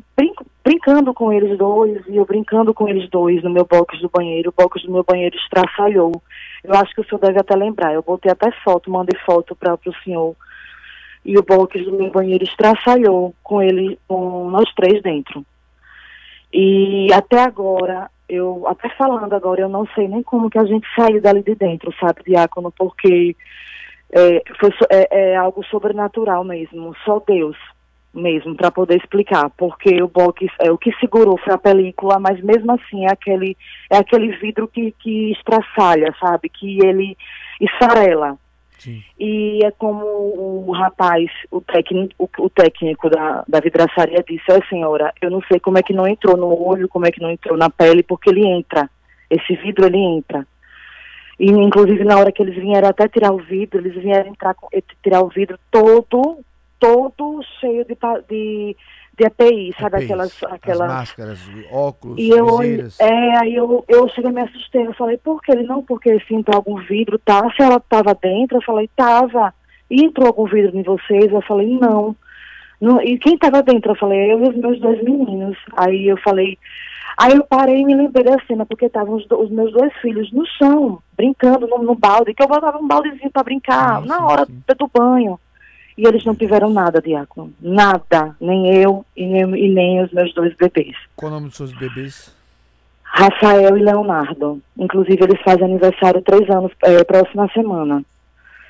brincando 0.63 1.15
com 1.15 1.33
eles 1.33 1.57
dois, 1.57 2.07
e 2.07 2.19
eu 2.19 2.27
brincando 2.27 2.75
com 2.75 2.87
eles 2.87 3.09
dois 3.09 3.43
no 3.43 3.49
meu 3.49 3.65
box 3.65 3.99
do 3.99 4.11
banheiro. 4.11 4.51
O 4.51 4.63
box 4.63 4.83
do 4.83 4.93
meu 4.93 5.03
banheiro 5.03 5.35
estraçalhou. 5.37 6.13
Eu 6.63 6.75
acho 6.75 6.95
que 6.95 7.01
o 7.01 7.05
senhor 7.05 7.19
deve 7.19 7.41
até 7.41 7.57
lembrar. 7.57 7.95
Eu 7.95 8.03
botei 8.03 8.31
até 8.31 8.51
foto, 8.63 8.91
mandei 8.91 9.19
foto 9.25 9.57
para 9.57 9.73
o 9.73 9.95
senhor. 10.05 10.37
E 11.25 11.39
o 11.39 11.43
box 11.43 11.83
do 11.83 11.93
meu 11.93 12.11
banheiro 12.11 12.45
estraçalhou 12.45 13.35
com 13.43 13.63
ele, 13.63 13.99
com 14.07 14.51
nós 14.51 14.71
três 14.75 15.03
dentro. 15.03 15.43
E 16.53 17.11
até 17.11 17.41
agora, 17.41 18.11
eu, 18.29 18.69
até 18.69 18.91
falando 18.97 19.33
agora, 19.33 19.63
eu 19.63 19.69
não 19.71 19.87
sei 19.95 20.09
nem 20.09 20.23
como 20.23 20.51
que 20.51 20.59
a 20.59 20.67
gente 20.67 20.87
saiu 20.95 21.23
dali 21.23 21.43
de 21.43 21.55
dentro, 21.55 21.91
sabe, 21.99 22.23
Diácono, 22.23 22.71
porque 22.71 23.35
é, 24.13 24.43
foi, 24.59 24.71
é, 24.91 25.33
é 25.33 25.37
algo 25.37 25.65
sobrenatural 25.65 26.45
mesmo, 26.45 26.95
só 27.05 27.23
Deus 27.27 27.57
mesmo, 28.13 28.57
para 28.57 28.71
poder 28.71 28.97
explicar, 28.97 29.51
porque 29.51 30.03
o 30.03 30.09
box, 30.09 30.45
é, 30.59 30.71
o 30.71 30.79
que 30.79 30.93
segurou 30.99 31.39
foi 31.39 31.55
a 31.55 31.59
película, 31.59 32.19
mas 32.19 32.41
mesmo 32.43 32.73
assim 32.73 33.05
é 33.07 33.13
aquele, 33.13 33.57
é 33.89 33.99
aquele 33.99 34.37
vidro 34.37 34.67
que, 34.67 34.93
que 34.99 35.31
estraçalha, 35.33 36.15
sabe, 36.19 36.49
que 36.49 36.85
ele 36.85 37.17
esfarela. 37.61 38.37
Sim. 38.79 39.03
E 39.19 39.61
é 39.63 39.71
como 39.71 40.05
o 40.05 40.73
rapaz, 40.73 41.31
o 41.51 41.61
técnico, 41.61 42.15
o, 42.19 42.29
o 42.45 42.49
técnico 42.49 43.11
da, 43.11 43.45
da 43.47 43.61
vidraçaria 43.61 44.25
disse, 44.27 44.51
é 44.51 44.61
senhora, 44.69 45.13
eu 45.21 45.31
não 45.31 45.43
sei 45.43 45.61
como 45.61 45.79
é 45.79 45.83
que 45.83 45.93
não 45.93 46.09
entrou 46.09 46.37
no 46.37 46.67
olho, 46.67 46.89
como 46.89 47.07
é 47.07 47.13
que 47.13 47.21
não 47.21 47.31
entrou 47.31 47.57
na 47.57 47.69
pele, 47.69 48.03
porque 48.03 48.31
ele 48.31 48.47
entra. 48.47 48.89
Esse 49.29 49.55
vidro 49.55 49.87
ele 49.87 49.99
entra. 49.99 50.47
E 51.41 51.51
inclusive 51.51 52.05
na 52.05 52.19
hora 52.19 52.31
que 52.31 52.43
eles 52.43 52.55
vieram 52.55 52.91
até 52.91 53.09
tirar 53.09 53.33
o 53.33 53.39
vidro, 53.39 53.81
eles 53.81 53.95
vieram 53.95 54.29
entrar 54.29 54.53
com, 54.53 54.69
eh, 54.75 54.83
tirar 55.03 55.23
o 55.23 55.29
vidro 55.29 55.59
todo, 55.71 56.45
todo 56.79 57.41
cheio 57.59 57.83
de, 57.87 57.97
de, 58.29 58.77
de 59.19 59.25
EPI, 59.25 59.75
sabe? 59.81 60.05
Aquelas, 60.05 60.45
as 60.45 60.53
aquelas 60.53 60.87
máscaras, 60.87 61.41
óculos, 61.73 62.19
e 62.19 62.29
eu 62.29 62.59
viseiras. 62.59 63.01
é, 63.01 63.39
aí 63.39 63.55
eu, 63.55 63.83
eu 63.89 64.07
cheguei 64.11 64.31
e 64.31 64.35
me 64.35 64.43
assustei. 64.43 64.87
Eu 64.87 64.93
falei, 64.93 65.17
por 65.17 65.41
que 65.41 65.51
ele 65.51 65.63
não? 65.63 65.83
Porque 65.83 66.21
se 66.21 66.35
entrou 66.35 66.57
algum 66.57 66.77
vidro, 66.77 67.19
tá? 67.19 67.51
Se 67.57 67.63
ela 67.63 67.81
tava 67.81 68.15
dentro, 68.15 68.59
eu 68.59 68.63
falei, 68.63 68.91
tava. 68.95 69.55
E 69.91 70.05
entrou 70.05 70.27
algum 70.27 70.45
vidro 70.45 70.77
em 70.77 70.83
vocês? 70.83 71.33
Eu 71.33 71.41
falei, 71.41 71.69
não. 71.69 72.15
não 72.79 73.01
e 73.01 73.19
quem 73.19 73.39
tava 73.39 73.63
dentro? 73.63 73.93
Eu 73.93 73.97
falei, 73.97 74.31
eu 74.31 74.45
e 74.45 74.49
os 74.51 74.57
meus 74.57 74.79
dois 74.79 75.03
meninos. 75.03 75.57
Aí 75.75 76.07
eu 76.07 76.19
falei, 76.19 76.59
aí 77.17 77.35
eu 77.37 77.45
parei 77.45 77.81
e 77.81 77.85
me 77.85 77.95
lembrei 77.95 78.25
da 78.25 78.37
cena, 78.47 78.65
porque 78.67 78.87
estavam 78.87 79.15
os, 79.17 79.27
os 79.31 79.51
meus 79.51 79.73
dois 79.73 79.93
filhos 80.01 80.31
no 80.33 80.45
chão, 80.47 81.01
brincando 81.17 81.67
no, 81.67 81.79
no 81.83 81.95
balde, 81.95 82.35
que 82.35 82.43
eu 82.43 82.49
botava 82.49 82.79
um 82.79 82.87
baldezinho 82.89 83.31
para 83.31 83.43
brincar, 83.45 84.01
Sim, 84.03 84.09
na 84.09 84.27
hora 84.27 84.45
sim. 84.47 84.63
do 84.79 84.91
banho. 84.93 85.39
E 85.99 86.07
eles 86.07 86.25
não 86.25 86.35
tiveram 86.35 86.71
nada, 86.71 87.01
Diácono. 87.03 87.53
Nada. 87.61 88.35
Nem 88.41 88.75
eu 88.75 89.05
e 89.15 89.27
nem, 89.27 89.43
e 89.55 89.69
nem 89.69 90.03
os 90.03 90.11
meus 90.13 90.33
dois 90.33 90.55
bebês. 90.57 90.97
Qual 91.15 91.31
o 91.31 91.35
nome 91.35 91.49
dos 91.49 91.57
seus 91.57 91.73
bebês? 91.73 92.35
Rafael 93.03 93.77
e 93.77 93.83
Leonardo. 93.83 94.63
Inclusive, 94.79 95.23
eles 95.25 95.43
fazem 95.43 95.65
aniversário 95.65 96.23
três 96.23 96.49
anos, 96.49 96.73
é, 96.85 97.05
próxima 97.05 97.49
semana. 97.53 98.03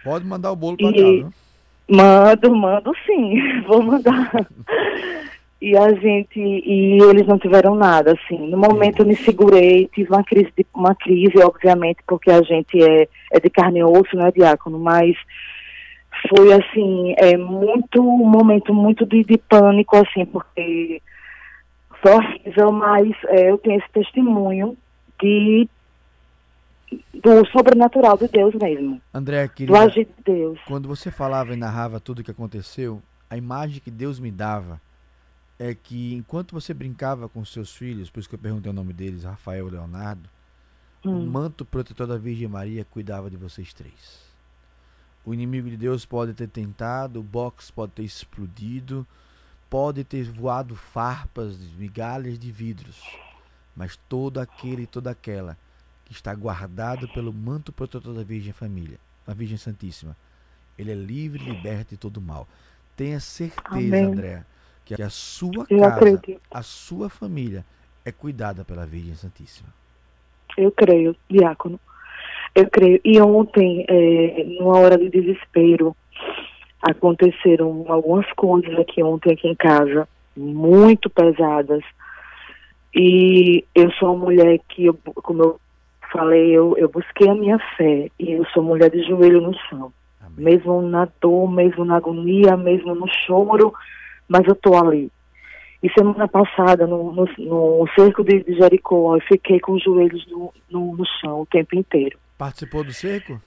Pode 0.02 0.24
mandar 0.24 0.50
o 0.50 0.56
bolo 0.56 0.76
pra 0.76 0.88
E- 0.88 0.92
cá, 0.92 0.98
viu? 0.98 1.32
Mando, 1.88 2.54
mando 2.56 2.92
sim, 3.04 3.62
vou 3.66 3.82
mandar. 3.82 4.30
E 5.60 5.76
a 5.76 5.92
gente, 5.92 6.40
e 6.40 6.98
eles 7.02 7.26
não 7.26 7.38
tiveram 7.38 7.74
nada, 7.74 8.12
assim. 8.12 8.38
No 8.48 8.56
momento 8.56 9.00
eu 9.00 9.06
me 9.06 9.14
segurei, 9.14 9.88
tive 9.94 10.08
uma 10.10 10.24
crise, 10.24 10.50
de- 10.56 10.66
uma 10.74 10.94
crise, 10.94 11.38
obviamente, 11.42 11.98
porque 12.06 12.30
a 12.30 12.40
gente 12.42 12.82
é, 12.82 13.06
é 13.30 13.38
de 13.40 13.50
carne 13.50 13.80
e 13.80 13.84
osso, 13.84 14.16
né, 14.16 14.32
Diácono? 14.32 14.78
Mas 14.78 15.14
foi, 16.28 16.52
assim, 16.54 17.14
é 17.18 17.36
muito, 17.36 18.00
um 18.00 18.26
momento 18.26 18.72
muito 18.72 19.04
de, 19.04 19.22
de 19.22 19.36
pânico, 19.36 19.96
assim, 19.96 20.24
porque 20.24 21.02
foi 22.02 22.12
horrível, 22.12 22.72
mas 22.72 23.10
é, 23.28 23.50
eu 23.50 23.58
tenho 23.58 23.78
esse 23.78 23.90
testemunho 23.92 24.76
de 25.20 25.68
do 27.14 27.46
sobrenatural 27.52 28.16
de 28.16 28.26
Deus 28.26 28.52
mesmo, 28.54 29.00
André, 29.14 29.46
do 29.46 29.50
querida, 29.52 29.78
agir 29.78 30.06
de 30.06 30.24
Deus. 30.24 30.58
quando 30.66 30.88
você 30.88 31.08
falava 31.10 31.52
e 31.52 31.56
narrava 31.56 32.00
tudo 32.00 32.18
o 32.18 32.24
que 32.24 32.32
aconteceu, 32.32 33.00
a 33.28 33.36
imagem 33.36 33.80
que 33.80 33.90
Deus 33.92 34.18
me 34.18 34.30
dava 34.30 34.80
é 35.60 35.74
que 35.74 36.14
enquanto 36.14 36.54
você 36.54 36.72
brincava 36.72 37.28
com 37.28 37.44
seus 37.44 37.76
filhos, 37.76 38.08
por 38.08 38.18
isso 38.20 38.28
que 38.30 38.34
eu 38.34 38.38
perguntei 38.38 38.70
o 38.70 38.74
nome 38.74 38.94
deles, 38.94 39.24
Rafael 39.24 39.68
e 39.68 39.70
Leonardo, 39.70 40.26
o 41.04 41.10
Hum. 41.10 41.26
manto 41.26 41.66
protetor 41.66 42.06
da 42.06 42.16
Virgem 42.16 42.48
Maria 42.48 42.82
cuidava 42.82 43.28
de 43.30 43.36
vocês 43.36 43.74
três. 43.74 44.20
O 45.22 45.34
inimigo 45.34 45.68
de 45.68 45.76
Deus 45.76 46.06
pode 46.06 46.32
ter 46.32 46.48
tentado, 46.48 47.20
o 47.20 47.22
box 47.22 47.70
pode 47.70 47.92
ter 47.92 48.04
explodido, 48.04 49.06
pode 49.68 50.02
ter 50.02 50.24
voado 50.30 50.74
farpas, 50.74 51.58
migalhas 51.78 52.38
de 52.38 52.50
vidros, 52.50 53.02
mas 53.76 53.96
todo 54.08 54.40
aquele 54.40 54.84
e 54.84 54.86
toda 54.86 55.10
aquela 55.10 55.58
que 56.06 56.12
está 56.12 56.34
guardado 56.34 57.06
pelo 57.08 57.34
manto 57.34 57.70
protetor 57.70 58.14
da 58.14 58.22
Virgem 58.24 58.52
Família, 58.54 58.98
da 59.26 59.34
Virgem 59.34 59.58
Santíssima, 59.58 60.16
ele 60.78 60.90
é 60.90 60.94
livre 60.94 61.42
e 61.42 61.50
liberto 61.50 61.90
de 61.90 61.98
todo 61.98 62.18
mal. 62.18 62.48
Tenha 62.96 63.20
certeza, 63.20 63.66
Amém. 63.76 64.04
André, 64.04 64.44
que 64.96 65.02
a 65.02 65.10
sua 65.10 65.66
Eu 65.68 65.80
casa, 65.80 65.94
acredito. 65.96 66.40
a 66.50 66.62
sua 66.62 67.08
família 67.08 67.64
é 68.04 68.12
cuidada 68.12 68.64
pela 68.64 68.86
Virgem 68.86 69.14
Santíssima. 69.14 69.68
Eu 70.56 70.70
creio, 70.70 71.14
diácono. 71.28 71.78
Eu 72.54 72.68
creio. 72.68 73.00
E 73.04 73.20
ontem, 73.20 73.84
é, 73.88 74.44
numa 74.44 74.78
hora 74.78 74.98
de 74.98 75.08
desespero, 75.08 75.96
aconteceram 76.82 77.84
algumas 77.88 78.26
coisas 78.32 78.76
aqui 78.78 79.02
ontem 79.02 79.32
aqui 79.32 79.48
em 79.48 79.54
casa, 79.54 80.08
muito 80.36 81.08
pesadas. 81.08 81.82
E 82.94 83.64
eu 83.74 83.90
sou 83.92 84.14
uma 84.14 84.24
mulher 84.24 84.58
que, 84.68 84.86
eu, 84.86 84.94
como 85.14 85.42
eu 85.42 85.60
falei, 86.12 86.50
eu, 86.50 86.76
eu 86.76 86.88
busquei 86.88 87.28
a 87.28 87.34
minha 87.34 87.58
fé. 87.76 88.10
E 88.18 88.32
eu 88.32 88.44
sou 88.46 88.62
mulher 88.62 88.90
de 88.90 89.02
joelho 89.04 89.40
no 89.40 89.54
chão. 89.68 89.92
Amém. 90.20 90.44
Mesmo 90.46 90.82
na 90.82 91.08
dor, 91.20 91.50
mesmo 91.50 91.84
na 91.84 91.96
agonia, 91.96 92.56
mesmo 92.56 92.94
no 92.94 93.06
choro, 93.08 93.72
mas 94.30 94.46
eu 94.46 94.52
estou 94.52 94.76
ali. 94.76 95.10
E 95.82 95.90
semana 95.90 96.28
passada, 96.28 96.86
no, 96.86 97.12
no, 97.12 97.28
no 97.38 97.88
cerco 97.96 98.22
de, 98.22 98.44
de, 98.44 98.54
Jericó, 98.54 99.16
eu 99.16 99.20
fiquei 99.22 99.58
com 99.58 99.72
os 99.72 99.82
joelhos 99.82 100.24
no, 100.28 100.54
no, 100.70 100.96
no 100.96 101.04
chão 101.20 101.40
o 101.40 101.46
tempo 101.46 101.74
inteiro. 101.74 102.16
Participou 102.38 102.84
do 102.84 102.92
cerco? 102.92 103.42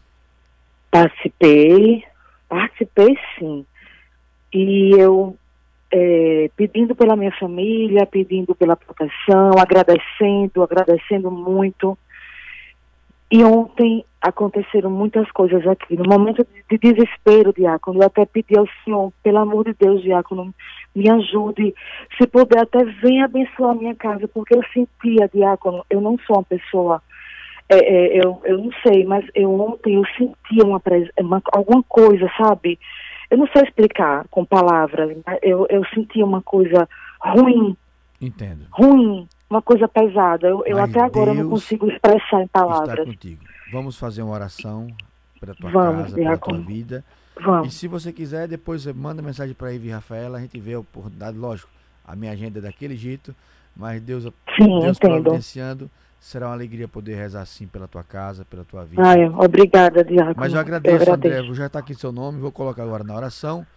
Participei, 0.91 2.03
participei 2.49 3.17
sim. 3.39 3.65
E 4.53 4.91
eu 4.99 5.37
é, 5.89 6.49
pedindo 6.57 6.93
pela 6.95 7.15
minha 7.15 7.31
família, 7.39 8.05
pedindo 8.05 8.53
pela 8.53 8.75
proteção, 8.75 9.51
agradecendo, 9.57 10.63
agradecendo 10.63 11.31
muito. 11.31 11.97
E 13.33 13.43
ontem 13.43 14.05
aconteceram 14.21 14.91
muitas 14.91 15.29
coisas 15.31 15.65
aqui. 15.65 15.97
No 15.97 16.03
momento 16.07 16.45
de, 16.45 16.63
de 16.69 16.93
desespero, 16.93 17.51
Diácono, 17.51 17.99
eu 17.99 18.05
até 18.05 18.27
pedi 18.27 18.55
ao 18.55 18.67
Senhor, 18.85 19.11
pelo 19.23 19.39
amor 19.39 19.65
de 19.65 19.73
Deus, 19.73 20.03
Diácono, 20.03 20.53
me 20.95 21.09
ajude. 21.09 21.73
Se 22.15 22.27
puder, 22.27 22.61
até 22.61 22.85
venha 22.85 23.25
abençoar 23.25 23.71
a 23.71 23.75
minha 23.75 23.95
casa, 23.95 24.27
porque 24.27 24.53
eu 24.55 24.61
sentia, 24.71 25.27
Diácono, 25.33 25.83
eu 25.89 25.99
não 25.99 26.15
sou 26.27 26.35
uma 26.35 26.43
pessoa. 26.43 27.01
É, 27.67 27.77
é, 27.77 28.23
eu, 28.23 28.39
eu 28.43 28.59
não 28.59 28.69
sei, 28.85 29.03
mas 29.03 29.25
eu 29.33 29.51
ontem 29.59 29.95
eu 29.95 30.05
sentia 30.15 30.63
uma, 30.63 30.79
uma 31.19 31.41
alguma 31.51 31.81
coisa, 31.81 32.29
sabe? 32.37 32.77
eu 33.33 33.37
não 33.39 33.47
sei 33.47 33.63
explicar 33.63 34.27
com 34.29 34.45
palavras, 34.45 35.17
eu, 35.41 35.65
eu 35.67 35.83
senti 35.87 36.21
uma 36.21 36.43
coisa 36.43 36.87
ruim. 37.19 37.75
Entendo. 38.21 38.67
Ruim, 38.69 39.27
uma 39.49 39.61
coisa 39.61 39.87
pesada. 39.87 40.47
Eu, 40.47 40.63
eu 40.65 40.79
até 40.79 40.99
agora 40.99 41.33
Deus 41.33 41.43
não 41.43 41.49
consigo 41.49 41.89
expressar 41.89 42.41
em 42.41 42.47
palavras. 42.47 42.99
Está 42.99 43.05
contigo. 43.05 43.43
Vamos 43.71 43.97
fazer 43.97 44.21
uma 44.21 44.33
oração 44.33 44.87
para 45.39 45.53
tua 45.53 45.69
Vamos, 45.71 46.03
casa, 46.03 46.15
para 46.15 46.37
tua 46.37 46.57
vida. 46.59 47.03
Vamos. 47.41 47.67
E 47.67 47.71
se 47.71 47.87
você 47.87 48.11
quiser, 48.11 48.47
depois 48.47 48.85
manda 48.87 49.21
mensagem 49.21 49.53
para 49.55 49.73
Ivy 49.73 49.89
Rafaela, 49.89 50.37
a 50.37 50.41
gente 50.41 50.59
vê 50.59 50.73
a 50.73 50.79
oportunidade, 50.79 51.37
lógico, 51.37 51.69
a 52.05 52.15
minha 52.15 52.31
agenda 52.31 52.59
é 52.59 52.61
daquele 52.61 52.95
jeito, 52.95 53.35
mas 53.75 54.01
Deus, 54.01 54.23
Sim, 54.55 54.79
Deus 54.81 54.99
providenciando 54.99 55.89
Será 56.23 56.47
uma 56.47 56.53
alegria 56.53 56.87
poder 56.87 57.15
rezar 57.15 57.41
assim 57.41 57.67
pela 57.67 57.85
tua 57.85 58.01
casa, 58.01 58.45
pela 58.45 58.63
tua 58.63 58.85
vida. 58.85 59.03
Ai, 59.05 59.27
obrigada, 59.27 60.05
Diácono. 60.05 60.35
Mas 60.37 60.53
eu 60.53 60.59
agradeço, 60.59 60.95
eu 60.95 61.01
agradeço. 61.01 61.35
André. 61.35 61.45
Vou 61.45 61.53
já 61.53 61.65
está 61.65 61.79
aqui 61.79 61.93
seu 61.93 62.13
nome, 62.13 62.39
vou 62.39 62.49
colocar 62.49 62.81
agora 62.81 63.03
na 63.03 63.13
oração. 63.13 63.67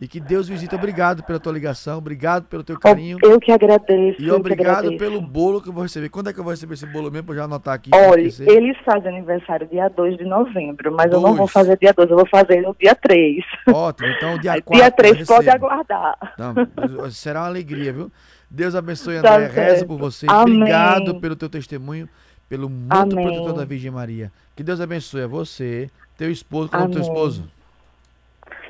E 0.00 0.08
que 0.08 0.18
Deus 0.18 0.48
visite. 0.48 0.74
Obrigado 0.74 1.22
pela 1.22 1.38
tua 1.38 1.52
ligação, 1.52 1.98
obrigado 1.98 2.44
pelo 2.46 2.64
teu 2.64 2.78
carinho. 2.78 3.18
Eu 3.22 3.38
que 3.38 3.52
agradeço. 3.52 4.20
E 4.20 4.30
obrigado 4.30 4.78
agradeço. 4.78 4.98
pelo 4.98 5.20
bolo 5.20 5.62
que 5.62 5.68
eu 5.68 5.72
vou 5.72 5.84
receber. 5.84 6.08
Quando 6.08 6.28
é 6.28 6.32
que 6.32 6.40
eu 6.40 6.44
vou 6.44 6.50
receber 6.50 6.74
esse 6.74 6.86
bolo 6.86 7.10
mesmo? 7.10 7.26
Para 7.26 7.36
já 7.36 7.44
anotar 7.44 7.74
aqui. 7.74 7.90
Olha, 7.94 8.20
eles 8.20 8.76
fazem 8.84 9.16
aniversário 9.16 9.66
dia 9.68 9.88
2 9.88 10.18
de 10.18 10.24
novembro, 10.24 10.90
mas 10.92 11.10
dois. 11.10 11.22
eu 11.22 11.28
não 11.28 11.36
vou 11.36 11.46
fazer 11.46 11.78
dia 11.78 11.92
2, 11.92 12.10
eu 12.10 12.16
vou 12.16 12.26
fazer 12.26 12.62
no 12.62 12.74
dia 12.74 12.96
3. 12.96 13.44
Ótimo, 13.72 14.08
então 14.08 14.38
dia 14.38 14.60
4. 14.60 14.72
dia 14.74 14.90
3 14.90 15.26
pode 15.26 15.48
aguardar. 15.48 16.34
Não, 16.36 17.10
será 17.10 17.42
uma 17.42 17.46
alegria, 17.46 17.92
viu? 17.92 18.10
Deus 18.50 18.74
abençoe, 18.74 19.16
André. 19.16 19.48
Tá 19.48 19.54
Reza 19.54 19.86
por 19.86 19.98
você. 19.98 20.26
Amém. 20.28 20.56
Obrigado 20.56 21.20
pelo 21.20 21.36
teu 21.36 21.48
testemunho 21.48 22.08
pelo 22.52 22.68
muito 22.68 22.94
Amém. 22.94 23.24
protetor 23.24 23.54
da 23.54 23.64
Virgem 23.64 23.90
Maria. 23.90 24.30
Que 24.54 24.62
Deus 24.62 24.78
abençoe 24.78 25.22
a 25.22 25.26
você, 25.26 25.88
teu 26.18 26.30
esposo, 26.30 26.68
qual 26.68 26.82
é 26.82 26.84
o 26.84 26.90
teu 26.90 27.00
esposo? 27.00 27.50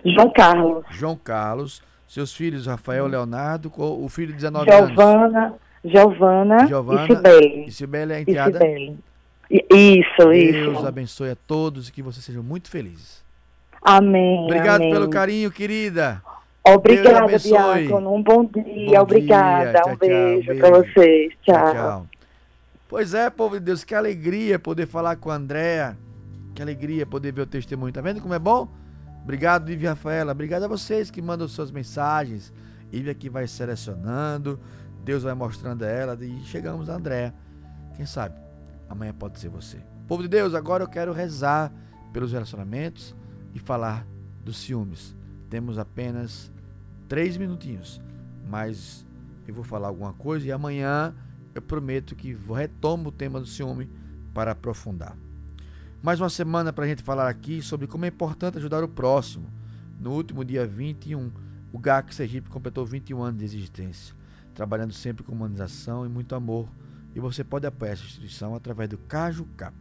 João 0.04 0.30
Carlos. 0.30 0.84
João 0.90 1.16
Carlos, 1.16 1.82
seus 2.08 2.34
filhos, 2.34 2.66
Rafael 2.66 3.06
Leonardo, 3.06 3.72
o 3.76 4.08
filho 4.08 4.28
de 4.28 4.34
19 4.34 4.70
Giovana, 4.70 5.46
anos. 5.46 5.58
Giovana, 5.84 6.66
Giovana 6.66 7.04
e 7.04 7.06
Sibeli. 7.06 7.64
E 7.66 7.72
Sibeli 7.72 8.12
é 8.12 8.16
a 8.16 8.20
enteada? 8.20 8.58
Isso, 9.50 10.16
Deus 10.18 10.36
isso. 10.36 10.70
Deus 10.70 10.84
abençoe 10.84 11.30
a 11.30 11.36
todos 11.36 11.88
e 11.88 11.92
que 11.92 12.02
vocês 12.02 12.24
sejam 12.24 12.42
muito 12.42 12.70
felizes. 12.70 13.22
Amém. 13.82 14.44
Obrigado 14.44 14.82
amém. 14.82 14.92
pelo 14.92 15.10
carinho, 15.10 15.50
querida. 15.50 16.22
Obrigada, 16.64 17.38
Diácono. 17.38 18.14
Um 18.14 18.22
bom 18.22 18.44
dia. 18.44 18.98
Bom 18.98 19.02
Obrigada. 19.02 19.72
Dia. 19.72 19.82
Tchau, 19.82 19.92
um 19.92 19.96
beijo, 19.96 20.46
beijo. 20.46 20.60
para 20.60 20.78
vocês. 20.78 21.32
tchau. 21.42 21.72
tchau. 21.72 22.06
Pois 22.88 23.14
é, 23.14 23.28
povo 23.30 23.58
de 23.58 23.64
Deus, 23.64 23.82
que 23.82 23.94
alegria 23.94 24.58
poder 24.58 24.86
falar 24.86 25.16
com 25.16 25.30
a 25.30 25.34
Andréa. 25.34 25.96
Que 26.54 26.62
alegria 26.62 27.04
poder 27.04 27.32
ver 27.32 27.42
o 27.42 27.46
testemunho. 27.46 27.92
Tá 27.92 28.00
vendo 28.00 28.20
como 28.20 28.34
é 28.34 28.38
bom? 28.38 28.68
Obrigado, 29.22 29.70
Ivy 29.70 29.86
Rafaela. 29.86 30.32
Obrigado 30.32 30.64
a 30.64 30.68
vocês 30.68 31.10
que 31.10 31.22
mandam 31.22 31.46
suas 31.46 31.70
mensagens. 31.70 32.52
Ivy 32.92 33.10
aqui 33.10 33.28
vai 33.28 33.46
selecionando. 33.46 34.58
Deus 35.04 35.22
vai 35.22 35.34
mostrando 35.34 35.84
a 35.84 35.88
ela. 35.88 36.18
E 36.20 36.40
chegamos 36.44 36.88
a 36.90 36.96
Andréa. 36.96 37.34
Quem 37.96 38.04
sabe? 38.04 38.38
Amanhã 38.88 39.14
pode 39.14 39.38
ser 39.38 39.48
você. 39.48 39.78
Povo 40.08 40.22
de 40.22 40.28
Deus, 40.28 40.54
agora 40.54 40.82
eu 40.82 40.88
quero 40.88 41.12
rezar 41.12 41.72
pelos 42.12 42.32
relacionamentos 42.32 43.14
e 43.54 43.58
falar 43.58 44.06
dos 44.44 44.58
ciúmes. 44.58 45.16
Temos 45.48 45.78
apenas 45.78 46.50
três 47.08 47.36
minutinhos. 47.36 48.00
Mas 48.48 49.06
eu 49.46 49.54
vou 49.54 49.64
falar 49.64 49.88
alguma 49.88 50.12
coisa 50.12 50.46
e 50.46 50.52
amanhã 50.52 51.14
eu 51.54 51.62
prometo 51.62 52.16
que 52.16 52.34
retomo 52.34 53.08
o 53.10 53.12
tema 53.12 53.38
do 53.38 53.46
ciúme 53.46 53.88
para 54.34 54.52
aprofundar. 54.52 55.16
Mais 56.02 56.20
uma 56.20 56.28
semana 56.28 56.72
para 56.72 56.84
a 56.84 56.88
gente 56.88 57.02
falar 57.02 57.28
aqui 57.28 57.62
sobre 57.62 57.86
como 57.86 58.04
é 58.04 58.08
importante 58.08 58.58
ajudar 58.58 58.82
o 58.82 58.88
próximo. 58.88 59.48
No 60.00 60.10
último 60.10 60.44
dia 60.44 60.66
21, 60.66 61.30
o 61.72 61.78
GAC 61.78 62.12
Sergipe 62.12 62.50
completou 62.50 62.84
21 62.84 63.22
anos 63.22 63.38
de 63.38 63.44
existência, 63.44 64.12
trabalhando 64.52 64.92
sempre 64.92 65.22
com 65.22 65.30
humanização 65.30 66.04
e 66.04 66.08
muito 66.08 66.34
amor. 66.34 66.68
E 67.14 67.20
você 67.20 67.44
pode 67.44 67.68
apoiar 67.68 67.92
essa 67.92 68.02
instituição 68.02 68.54
através 68.56 68.90
do 68.90 68.98
Caju 68.98 69.46
Cap. 69.56 69.76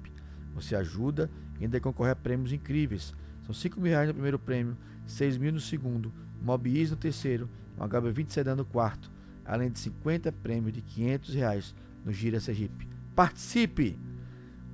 Você 0.54 0.76
ajuda 0.76 1.28
e 1.60 1.64
ainda 1.64 1.80
concorre 1.80 2.12
a 2.12 2.16
prêmios 2.16 2.54
incríveis. 2.54 3.16
São 3.44 3.56
5 3.56 3.82
mil 3.82 3.90
reais 3.90 4.08
no 4.08 4.14
primeiro 4.14 4.38
prêmio, 4.38 4.78
6 5.08 5.40
mil 5.40 5.52
no 5.52 5.60
segundo, 5.60 6.14
Mobiis 6.40 6.92
no 6.92 6.98
terceiro, 6.98 7.50
um 7.76 7.84
HB20 7.84 8.30
sedã 8.30 8.56
no 8.56 8.64
quarto 8.64 9.12
além 9.44 9.70
de 9.70 9.80
50 9.80 10.32
prêmios 10.32 10.74
de 10.74 10.82
500 10.82 11.34
reais 11.34 11.76
no 12.06 12.14
Gira 12.14 12.40
Sergipe. 12.40 12.88
Participe! 13.16 14.00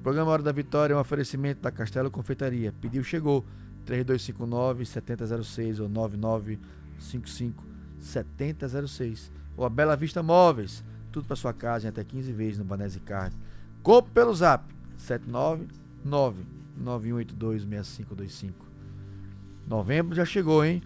Programa 0.07 0.31
Hora 0.31 0.41
da 0.41 0.53
Vitória 0.53 0.93
é 0.93 0.95
um 0.95 1.01
oferecimento 1.01 1.59
da 1.59 1.69
Castelo 1.69 2.09
Confeitaria. 2.09 2.73
Pediu, 2.79 3.03
chegou. 3.03 3.45
3259-7006 3.85 5.81
ou 5.81 5.89
9955-7006. 7.99 9.29
Ou 9.57 9.65
a 9.65 9.69
Bela 9.69 9.97
Vista 9.97 10.23
Móveis. 10.23 10.81
Tudo 11.11 11.27
para 11.27 11.35
sua 11.35 11.51
casa 11.51 11.87
em 11.87 11.89
até 11.89 12.05
15 12.05 12.31
vezes 12.31 12.57
no 12.57 12.63
Banese 12.63 13.01
Card. 13.01 13.35
Compre 13.83 14.13
pelo 14.13 14.33
zap 14.33 14.73
799-9182-6525. 16.79 18.53
Novembro 19.67 20.15
já 20.15 20.23
chegou, 20.23 20.63
hein? 20.63 20.81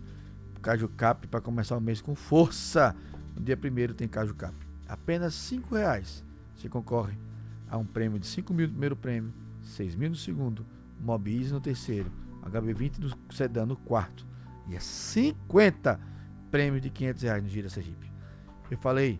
Caju 0.64 0.90
Cap 0.98 1.28
para 1.28 1.40
começar 1.40 1.78
o 1.78 1.82
mês 1.82 2.02
com 2.02 2.16
força. 2.16 2.96
No 3.36 3.44
dia 3.44 3.56
1 3.56 3.94
tem 3.94 4.08
Caju 4.08 4.34
Cap. 4.34 4.56
Apenas 4.88 5.52
R$ 5.52 5.62
reais 5.70 6.24
você 6.56 6.68
concorre 6.68 7.14
a 7.72 7.78
um 7.78 7.86
prêmio 7.86 8.20
de 8.20 8.28
5 8.28 8.54
mil 8.54 8.68
no 8.68 8.74
primeiro 8.74 8.96
prêmio, 8.96 9.34
6 9.64 9.96
mil 9.96 10.10
no 10.10 10.16
segundo, 10.16 10.66
Mob 11.00 11.34
no 11.50 11.62
terceiro, 11.62 12.12
HB20 12.44 13.00
no 13.00 13.34
sedã 13.34 13.66
no 13.66 13.78
quarto. 13.78 14.28
E 14.68 14.76
é 14.76 14.80
50 14.80 16.00
prêmios 16.52 16.82
de 16.82 16.90
500 16.90 17.24
reais 17.24 17.44
no 17.44 17.50
Gira 17.50 17.70
Sergipe. 17.70 18.12
Eu 18.70 18.78
falei 18.78 19.20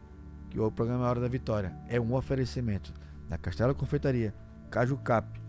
que 0.50 0.60
o 0.60 0.70
programa 0.70 1.08
Hora 1.08 1.22
da 1.22 1.28
Vitória 1.28 1.74
é 1.88 2.00
um 2.00 2.14
oferecimento 2.14 2.94
da 3.28 3.38
Castelo 3.38 3.74
Confeitaria, 3.74 4.36
Caju 4.70 4.98
Cap 4.98 5.42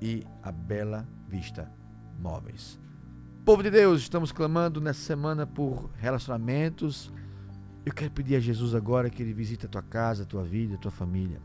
e 0.00 0.24
a 0.42 0.52
Bela 0.52 1.08
Vista 1.28 1.72
Móveis. 2.18 2.78
Povo 3.44 3.62
de 3.62 3.70
Deus, 3.70 4.02
estamos 4.02 4.30
clamando 4.30 4.80
nessa 4.80 5.00
semana 5.00 5.46
por 5.46 5.90
relacionamentos, 5.96 7.12
eu 7.84 7.92
quero 7.92 8.12
pedir 8.12 8.36
a 8.36 8.40
Jesus 8.40 8.74
agora 8.74 9.10
que 9.10 9.20
ele 9.20 9.32
visite 9.32 9.66
a 9.66 9.68
tua 9.68 9.82
casa, 9.82 10.22
a 10.22 10.26
tua 10.26 10.44
vida, 10.44 10.76
a 10.76 10.78
tua 10.78 10.92
família. 10.92 11.40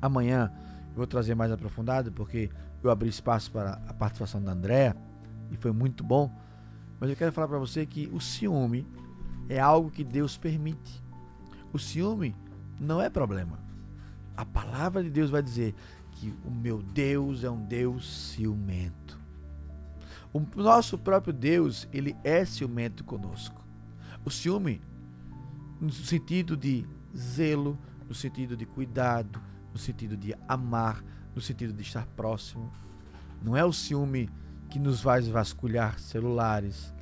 Amanhã 0.00 0.52
eu 0.90 0.96
vou 0.96 1.06
trazer 1.06 1.34
mais 1.34 1.50
aprofundado, 1.50 2.12
porque 2.12 2.50
eu 2.82 2.90
abri 2.90 3.08
espaço 3.08 3.50
para 3.50 3.80
a 3.86 3.92
participação 3.92 4.42
da 4.42 4.52
Andréa 4.52 4.96
e 5.50 5.56
foi 5.56 5.72
muito 5.72 6.04
bom. 6.04 6.30
Mas 7.00 7.10
eu 7.10 7.16
quero 7.16 7.32
falar 7.32 7.48
para 7.48 7.58
você 7.58 7.86
que 7.86 8.08
o 8.12 8.20
ciúme 8.20 8.86
é 9.48 9.58
algo 9.58 9.90
que 9.90 10.04
Deus 10.04 10.36
permite. 10.36 11.02
O 11.72 11.78
ciúme 11.78 12.34
não 12.80 13.00
é 13.00 13.08
problema. 13.08 13.58
A 14.36 14.44
palavra 14.44 15.02
de 15.02 15.10
Deus 15.10 15.30
vai 15.30 15.42
dizer 15.42 15.74
que 16.12 16.34
o 16.44 16.50
meu 16.50 16.82
Deus 16.82 17.44
é 17.44 17.50
um 17.50 17.64
Deus 17.64 18.32
ciumento. 18.32 19.18
O 20.32 20.40
nosso 20.56 20.98
próprio 20.98 21.32
Deus, 21.32 21.88
ele 21.92 22.16
é 22.22 22.44
ciumento 22.44 23.02
conosco. 23.04 23.64
O 24.24 24.30
ciúme 24.30 24.80
no 25.80 25.90
sentido 25.90 26.56
de 26.56 26.86
zelo, 27.16 27.78
no 28.08 28.14
sentido 28.14 28.56
de 28.56 28.66
cuidado, 28.66 29.40
no 29.78 29.84
sentido 29.84 30.16
de 30.16 30.34
amar, 30.48 31.04
no 31.34 31.40
sentido 31.40 31.72
de 31.72 31.82
estar 31.82 32.04
próximo. 32.16 32.70
Não 33.40 33.56
é 33.56 33.64
o 33.64 33.72
ciúme 33.72 34.28
que 34.68 34.78
nos 34.78 35.00
faz 35.00 35.28
vasculhar 35.28 36.00
celulares, 36.00 36.92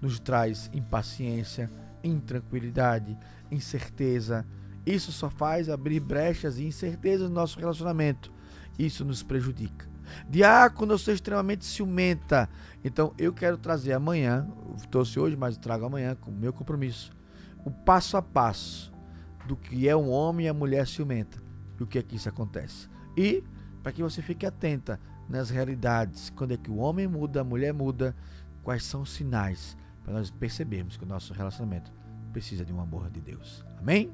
nos 0.00 0.18
traz 0.18 0.70
impaciência, 0.72 1.70
intranquilidade, 2.02 3.16
incerteza. 3.50 4.46
Isso 4.86 5.12
só 5.12 5.28
faz 5.28 5.68
abrir 5.68 6.00
brechas 6.00 6.56
e 6.56 6.64
incertezas 6.64 7.28
no 7.28 7.34
nosso 7.34 7.60
relacionamento. 7.60 8.32
Isso 8.78 9.04
nos 9.04 9.22
prejudica. 9.22 9.86
Diácono, 10.28 10.94
eu 10.94 10.98
sou 10.98 11.12
extremamente 11.12 11.66
ciumenta. 11.66 12.48
Então 12.82 13.12
eu 13.18 13.34
quero 13.34 13.58
trazer 13.58 13.92
amanhã, 13.92 14.48
trouxe 14.90 15.20
hoje, 15.20 15.36
mas 15.36 15.58
trago 15.58 15.84
amanhã 15.84 16.14
com 16.14 16.30
meu 16.30 16.52
compromisso, 16.52 17.12
o 17.62 17.70
passo 17.70 18.16
a 18.16 18.22
passo 18.22 18.90
do 19.46 19.54
que 19.54 19.86
é 19.86 19.94
um 19.94 20.08
homem 20.10 20.46
e 20.46 20.48
a 20.48 20.54
mulher 20.54 20.86
ciumenta 20.86 21.41
o 21.82 21.86
que 21.86 21.98
é 21.98 22.02
que 22.02 22.16
isso 22.16 22.28
acontece. 22.28 22.88
E 23.16 23.42
para 23.82 23.92
que 23.92 24.02
você 24.02 24.22
fique 24.22 24.46
atenta 24.46 24.98
nas 25.28 25.50
realidades, 25.50 26.30
quando 26.30 26.52
é 26.52 26.56
que 26.56 26.70
o 26.70 26.76
homem 26.76 27.06
muda, 27.06 27.40
a 27.40 27.44
mulher 27.44 27.72
muda, 27.72 28.14
quais 28.62 28.84
são 28.84 29.02
os 29.02 29.10
sinais 29.10 29.76
para 30.04 30.14
nós 30.14 30.30
percebermos 30.30 30.96
que 30.96 31.04
o 31.04 31.08
nosso 31.08 31.32
relacionamento 31.32 31.92
precisa 32.32 32.64
de 32.64 32.72
um 32.72 32.80
amor 32.80 33.10
de 33.10 33.20
Deus. 33.20 33.64
Amém? 33.78 34.10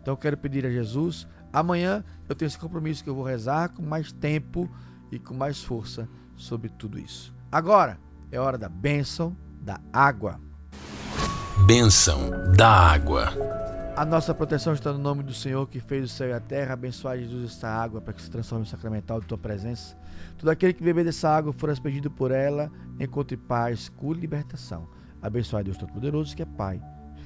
Então 0.00 0.12
eu 0.12 0.18
quero 0.18 0.36
pedir 0.36 0.66
a 0.66 0.70
Jesus, 0.70 1.28
amanhã 1.52 2.04
eu 2.28 2.34
tenho 2.34 2.48
esse 2.48 2.58
compromisso 2.58 3.04
que 3.04 3.10
eu 3.10 3.14
vou 3.14 3.24
rezar 3.24 3.68
com 3.70 3.82
mais 3.82 4.12
tempo 4.12 4.68
e 5.10 5.18
com 5.18 5.34
mais 5.34 5.62
força 5.62 6.08
sobre 6.36 6.68
tudo 6.68 6.98
isso. 6.98 7.34
Agora 7.50 7.98
é 8.30 8.40
hora 8.40 8.58
da 8.58 8.68
bênção 8.68 9.36
da 9.60 9.80
água. 9.92 10.40
Bênção 11.66 12.30
da 12.56 12.68
água. 12.68 13.61
A 13.94 14.06
nossa 14.06 14.34
proteção 14.34 14.72
está 14.72 14.90
no 14.90 14.98
nome 14.98 15.22
do 15.22 15.34
Senhor 15.34 15.68
que 15.68 15.78
fez 15.78 16.06
o 16.06 16.08
céu 16.08 16.28
e 16.28 16.32
a 16.32 16.40
terra. 16.40 16.72
Abençoar 16.72 17.18
Jesus 17.18 17.52
esta 17.52 17.68
água 17.68 18.00
para 18.00 18.14
que 18.14 18.22
se 18.22 18.30
transforme 18.30 18.64
em 18.64 18.68
sacramental 18.68 19.20
de 19.20 19.26
tua 19.26 19.36
presença. 19.36 19.94
Todo 20.38 20.48
aquele 20.48 20.72
que 20.72 20.82
beber 20.82 21.04
dessa 21.04 21.28
água 21.28 21.52
for 21.52 21.68
aspergido 21.68 22.10
por 22.10 22.30
ela, 22.30 22.72
encontre 22.98 23.36
paz, 23.36 23.90
cura 23.90 24.16
e 24.16 24.22
libertação. 24.22 24.88
Abençoar 25.20 25.62
Deus 25.62 25.76
Todo-Poderoso, 25.76 26.34
que 26.34 26.42
é 26.42 26.46
Pai, 26.46 26.80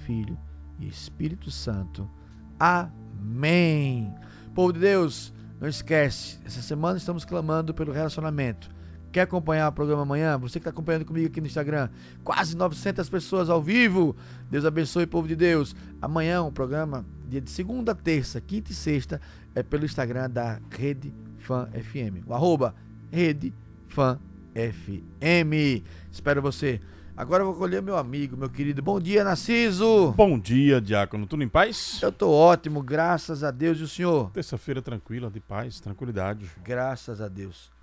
Filho 0.04 0.36
e 0.80 0.88
Espírito 0.88 1.52
Santo. 1.52 2.10
Amém. 2.58 4.12
Povo 4.52 4.72
de 4.72 4.80
Deus, 4.80 5.32
não 5.60 5.68
esquece, 5.68 6.40
essa 6.44 6.60
semana 6.60 6.98
estamos 6.98 7.24
clamando 7.24 7.72
pelo 7.72 7.92
relacionamento. 7.92 8.68
Quer 9.16 9.22
acompanhar 9.22 9.70
o 9.70 9.72
programa 9.72 10.02
amanhã? 10.02 10.36
Você 10.36 10.58
que 10.58 10.58
está 10.58 10.68
acompanhando 10.68 11.06
comigo 11.06 11.26
aqui 11.26 11.40
no 11.40 11.46
Instagram, 11.46 11.88
quase 12.22 12.54
900 12.54 13.08
pessoas 13.08 13.48
ao 13.48 13.62
vivo. 13.62 14.14
Deus 14.50 14.66
abençoe, 14.66 15.06
povo 15.06 15.26
de 15.26 15.34
Deus. 15.34 15.74
Amanhã 16.02 16.42
o 16.42 16.52
programa, 16.52 17.02
dia 17.26 17.40
de 17.40 17.48
segunda, 17.48 17.94
terça, 17.94 18.42
quinta 18.42 18.72
e 18.72 18.74
sexta, 18.74 19.18
é 19.54 19.62
pelo 19.62 19.86
Instagram 19.86 20.28
da 20.28 20.60
Rede 20.68 21.14
Fan 21.38 21.66
FM. 21.68 22.28
O 22.28 22.34
arroba 22.34 22.74
Rede 23.10 23.54
Fan 23.88 24.20
FM. 24.54 25.82
Espero 26.12 26.42
você. 26.42 26.78
Agora 27.16 27.42
eu 27.42 27.46
vou 27.46 27.54
colher 27.54 27.80
meu 27.80 27.96
amigo, 27.96 28.36
meu 28.36 28.50
querido. 28.50 28.82
Bom 28.82 29.00
dia, 29.00 29.24
Narciso. 29.24 30.12
Bom 30.14 30.38
dia, 30.38 30.78
Diácono. 30.78 31.26
Tudo 31.26 31.42
em 31.42 31.48
paz? 31.48 32.00
Eu 32.02 32.12
tô 32.12 32.30
ótimo, 32.30 32.82
graças 32.82 33.42
a 33.42 33.50
Deus. 33.50 33.78
E 33.78 33.82
o 33.82 33.88
senhor? 33.88 34.30
Terça-feira 34.32 34.82
tranquila, 34.82 35.30
de 35.30 35.40
paz, 35.40 35.80
tranquilidade. 35.80 36.50
Graças 36.62 37.22
a 37.22 37.28
Deus. 37.28 37.74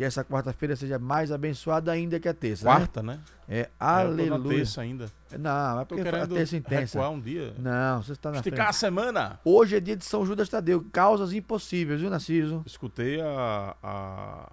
Que 0.00 0.04
essa 0.04 0.24
quarta-feira 0.24 0.74
seja 0.74 0.98
mais 0.98 1.30
abençoada 1.30 1.92
ainda 1.92 2.18
que 2.18 2.26
a 2.26 2.32
terça. 2.32 2.64
Quarta, 2.64 3.02
né? 3.02 3.16
né? 3.16 3.20
É, 3.46 3.60
É, 3.60 3.70
aleluia. 3.78 4.56
terça 4.56 4.80
ainda. 4.80 5.12
Não, 5.38 5.78
é 5.78 5.84
porque 5.84 6.08
a 6.08 6.26
terça 6.26 6.56
intensa. 6.56 6.98
recuar 6.98 7.10
um 7.10 7.20
dia. 7.20 7.54
Não, 7.58 8.02
você 8.02 8.12
está 8.12 8.30
na 8.30 8.36
Esticar 8.38 8.56
frente. 8.56 8.70
a 8.70 8.72
semana. 8.72 9.40
Hoje 9.44 9.76
é 9.76 9.80
dia 9.80 9.94
de 9.94 10.04
São 10.06 10.24
Judas 10.24 10.48
Tadeu. 10.48 10.82
Causas 10.90 11.34
impossíveis, 11.34 12.00
viu, 12.00 12.08
Narciso? 12.08 12.62
Escutei 12.64 13.20
a, 13.20 13.76
a, 13.82 14.50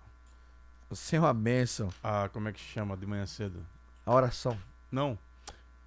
Sem 0.91 1.17
uma 1.17 1.33
bênção. 1.33 1.87
a. 2.03 2.27
Como 2.33 2.49
é 2.49 2.51
que 2.51 2.59
chama 2.59 2.97
de 2.97 3.05
manhã 3.05 3.25
cedo? 3.25 3.65
A 4.05 4.13
oração. 4.13 4.57
Não. 4.91 5.17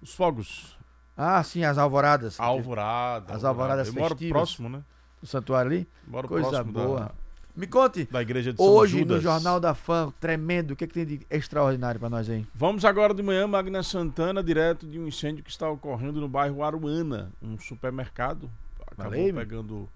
Os 0.01 0.15
fogos. 0.15 0.75
Ah, 1.15 1.43
sim, 1.43 1.63
as 1.63 1.77
alvoradas. 1.77 2.39
Alvorada. 2.39 3.31
As 3.35 3.43
alvoradas 3.43 3.89
Eu 3.89 3.93
moro 3.93 4.15
festivas. 4.15 4.31
próximo, 4.31 4.69
né? 4.69 4.83
Do 5.21 5.27
santuário 5.27 5.69
ali. 5.69 5.87
Moro 6.07 6.27
Coisa 6.27 6.49
próximo 6.49 6.73
boa. 6.73 6.99
Da, 7.01 7.11
Me 7.55 7.67
conte. 7.67 8.07
da 8.11 8.21
igreja 8.21 8.51
de 8.51 8.57
São 8.57 8.65
Hoje 8.65 8.99
Judas. 8.99 9.17
no 9.17 9.21
Jornal 9.21 9.59
da 9.59 9.73
Fã, 9.73 10.13
tremendo. 10.19 10.71
O 10.71 10.75
que, 10.75 10.83
é 10.83 10.87
que 10.87 10.93
tem 10.93 11.05
de 11.05 11.21
extraordinário 11.29 11.99
pra 11.99 12.09
nós 12.09 12.29
aí? 12.29 12.45
Vamos 12.53 12.85
agora 12.85 13.13
de 13.13 13.21
manhã, 13.21 13.47
Magna 13.47 13.83
Santana, 13.83 14.43
direto 14.43 14.87
de 14.87 14.99
um 14.99 15.07
incêndio 15.07 15.43
que 15.43 15.49
está 15.49 15.69
ocorrendo 15.69 16.21
no 16.21 16.27
bairro 16.27 16.63
Aruana, 16.63 17.31
um 17.41 17.59
supermercado. 17.59 18.49
Acabou 18.87 19.33
pegando 19.33 19.89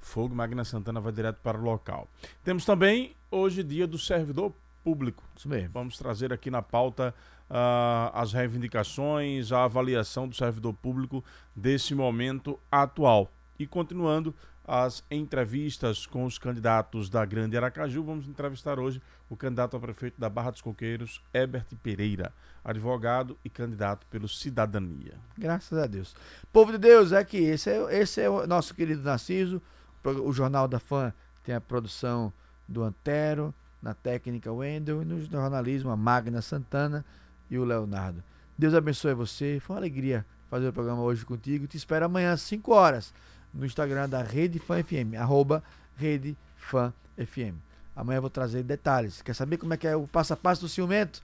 fogo, 0.00 0.34
Magna 0.34 0.64
Santana 0.64 1.00
vai 1.00 1.12
direto 1.12 1.38
para 1.42 1.58
o 1.58 1.62
local. 1.62 2.08
Temos 2.44 2.64
também 2.64 3.14
hoje 3.30 3.62
dia 3.62 3.86
do 3.86 3.98
servidor 3.98 4.52
público. 4.82 5.22
Isso 5.36 5.48
mesmo. 5.48 5.70
Vamos 5.72 5.98
trazer 5.98 6.32
aqui 6.32 6.50
na 6.50 6.62
pauta 6.62 7.14
ah, 7.50 8.10
as 8.14 8.32
reivindicações, 8.32 9.52
a 9.52 9.64
avaliação 9.64 10.28
do 10.28 10.34
servidor 10.34 10.72
público 10.74 11.24
desse 11.54 11.94
momento 11.94 12.58
atual. 12.70 13.30
E 13.58 13.66
continuando 13.66 14.34
as 14.68 15.02
entrevistas 15.10 16.04
com 16.04 16.26
os 16.26 16.36
candidatos 16.36 17.08
da 17.08 17.24
Grande 17.24 17.56
Aracaju, 17.56 18.04
vamos 18.04 18.28
entrevistar 18.28 18.78
hoje 18.78 19.00
o 19.30 19.34
candidato 19.34 19.74
a 19.74 19.80
prefeito 19.80 20.20
da 20.20 20.28
Barra 20.28 20.50
dos 20.50 20.60
Coqueiros, 20.60 21.22
Herbert 21.32 21.64
Pereira, 21.82 22.34
advogado 22.62 23.38
e 23.42 23.48
candidato 23.48 24.06
pelo 24.10 24.28
Cidadania. 24.28 25.14
Graças 25.38 25.78
a 25.78 25.86
Deus. 25.86 26.14
Povo 26.52 26.72
de 26.72 26.78
Deus, 26.78 27.12
é 27.12 27.24
que 27.24 27.38
esse 27.38 27.70
é, 27.70 27.98
esse 27.98 28.20
é 28.20 28.28
o 28.28 28.46
nosso 28.46 28.74
querido 28.74 29.02
Narciso. 29.02 29.62
O 30.04 30.32
Jornal 30.34 30.68
da 30.68 30.78
Fã 30.78 31.14
tem 31.42 31.54
a 31.54 31.60
produção 31.62 32.30
do 32.68 32.82
Antero, 32.82 33.54
na 33.80 33.94
técnica 33.94 34.52
Wendel 34.52 35.00
e 35.00 35.04
no 35.06 35.18
jornalismo 35.24 35.90
a 35.90 35.96
Magna 35.96 36.42
Santana 36.42 37.06
e 37.50 37.58
o 37.58 37.64
Leonardo. 37.64 38.22
Deus 38.56 38.74
abençoe 38.74 39.14
você. 39.14 39.58
Foi 39.60 39.76
uma 39.76 39.80
alegria 39.80 40.26
fazer 40.50 40.68
o 40.68 40.72
programa 40.72 41.00
hoje 41.00 41.24
contigo. 41.24 41.66
Te 41.66 41.78
espero 41.78 42.04
amanhã 42.04 42.32
às 42.32 42.42
5 42.42 42.70
horas 42.70 43.14
no 43.52 43.64
Instagram 43.66 44.08
da 44.08 44.22
Rede 44.22 44.58
Fã 44.58 44.82
FM, 44.82 45.14
arroba 45.18 45.62
Rede 45.96 46.36
Fã 46.56 46.92
FM. 47.16 47.56
Amanhã 47.94 48.18
eu 48.18 48.22
vou 48.22 48.30
trazer 48.30 48.62
detalhes. 48.62 49.22
Quer 49.22 49.34
saber 49.34 49.56
como 49.56 49.74
é 49.74 49.76
que 49.76 49.86
é 49.86 49.96
o 49.96 50.06
passo 50.06 50.32
a 50.32 50.36
passo 50.36 50.60
do 50.62 50.68
ciumento? 50.68 51.22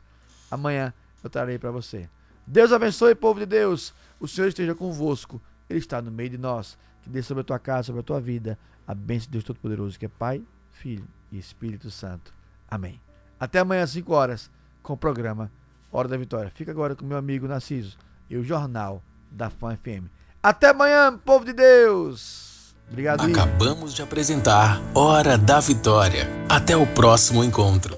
Amanhã 0.50 0.92
eu 1.22 1.30
trarei 1.30 1.58
para 1.58 1.70
você. 1.70 2.08
Deus 2.46 2.72
abençoe, 2.72 3.14
povo 3.14 3.40
de 3.40 3.46
Deus. 3.46 3.94
O 4.18 4.26
Senhor 4.26 4.48
esteja 4.48 4.74
convosco. 4.74 5.40
Ele 5.70 5.78
está 5.78 6.02
no 6.02 6.10
meio 6.10 6.30
de 6.30 6.38
nós. 6.38 6.76
Que 7.02 7.08
dê 7.08 7.22
sobre 7.22 7.42
a 7.42 7.44
tua 7.44 7.58
casa, 7.58 7.86
sobre 7.86 8.00
a 8.00 8.04
tua 8.04 8.20
vida, 8.20 8.58
a 8.86 8.94
bênção 8.94 9.26
de 9.26 9.32
Deus 9.32 9.44
Todo-Poderoso, 9.44 9.98
que 9.98 10.06
é 10.06 10.08
Pai, 10.08 10.42
Filho 10.72 11.06
e 11.30 11.38
Espírito 11.38 11.90
Santo. 11.90 12.34
Amém. 12.68 13.00
Até 13.38 13.60
amanhã 13.60 13.82
às 13.82 13.90
5 13.90 14.12
horas 14.12 14.50
com 14.82 14.94
o 14.94 14.96
programa 14.96 15.50
Hora 15.92 16.08
da 16.08 16.16
Vitória. 16.16 16.50
Fica 16.50 16.72
agora 16.72 16.96
com 16.96 17.04
meu 17.04 17.16
amigo 17.16 17.46
Narciso 17.46 17.96
e 18.28 18.36
o 18.36 18.42
Jornal 18.42 19.02
da 19.30 19.48
Fã 19.48 19.76
FM. 19.76 20.08
Até 20.44 20.68
amanhã, 20.68 21.18
povo 21.24 21.42
de 21.42 21.54
Deus. 21.54 22.74
Obrigado. 22.90 23.22
Acabamos 23.22 23.94
de 23.94 24.02
apresentar 24.02 24.78
Hora 24.94 25.38
da 25.38 25.58
Vitória. 25.58 26.28
Até 26.50 26.76
o 26.76 26.86
próximo 26.86 27.42
encontro. 27.42 27.96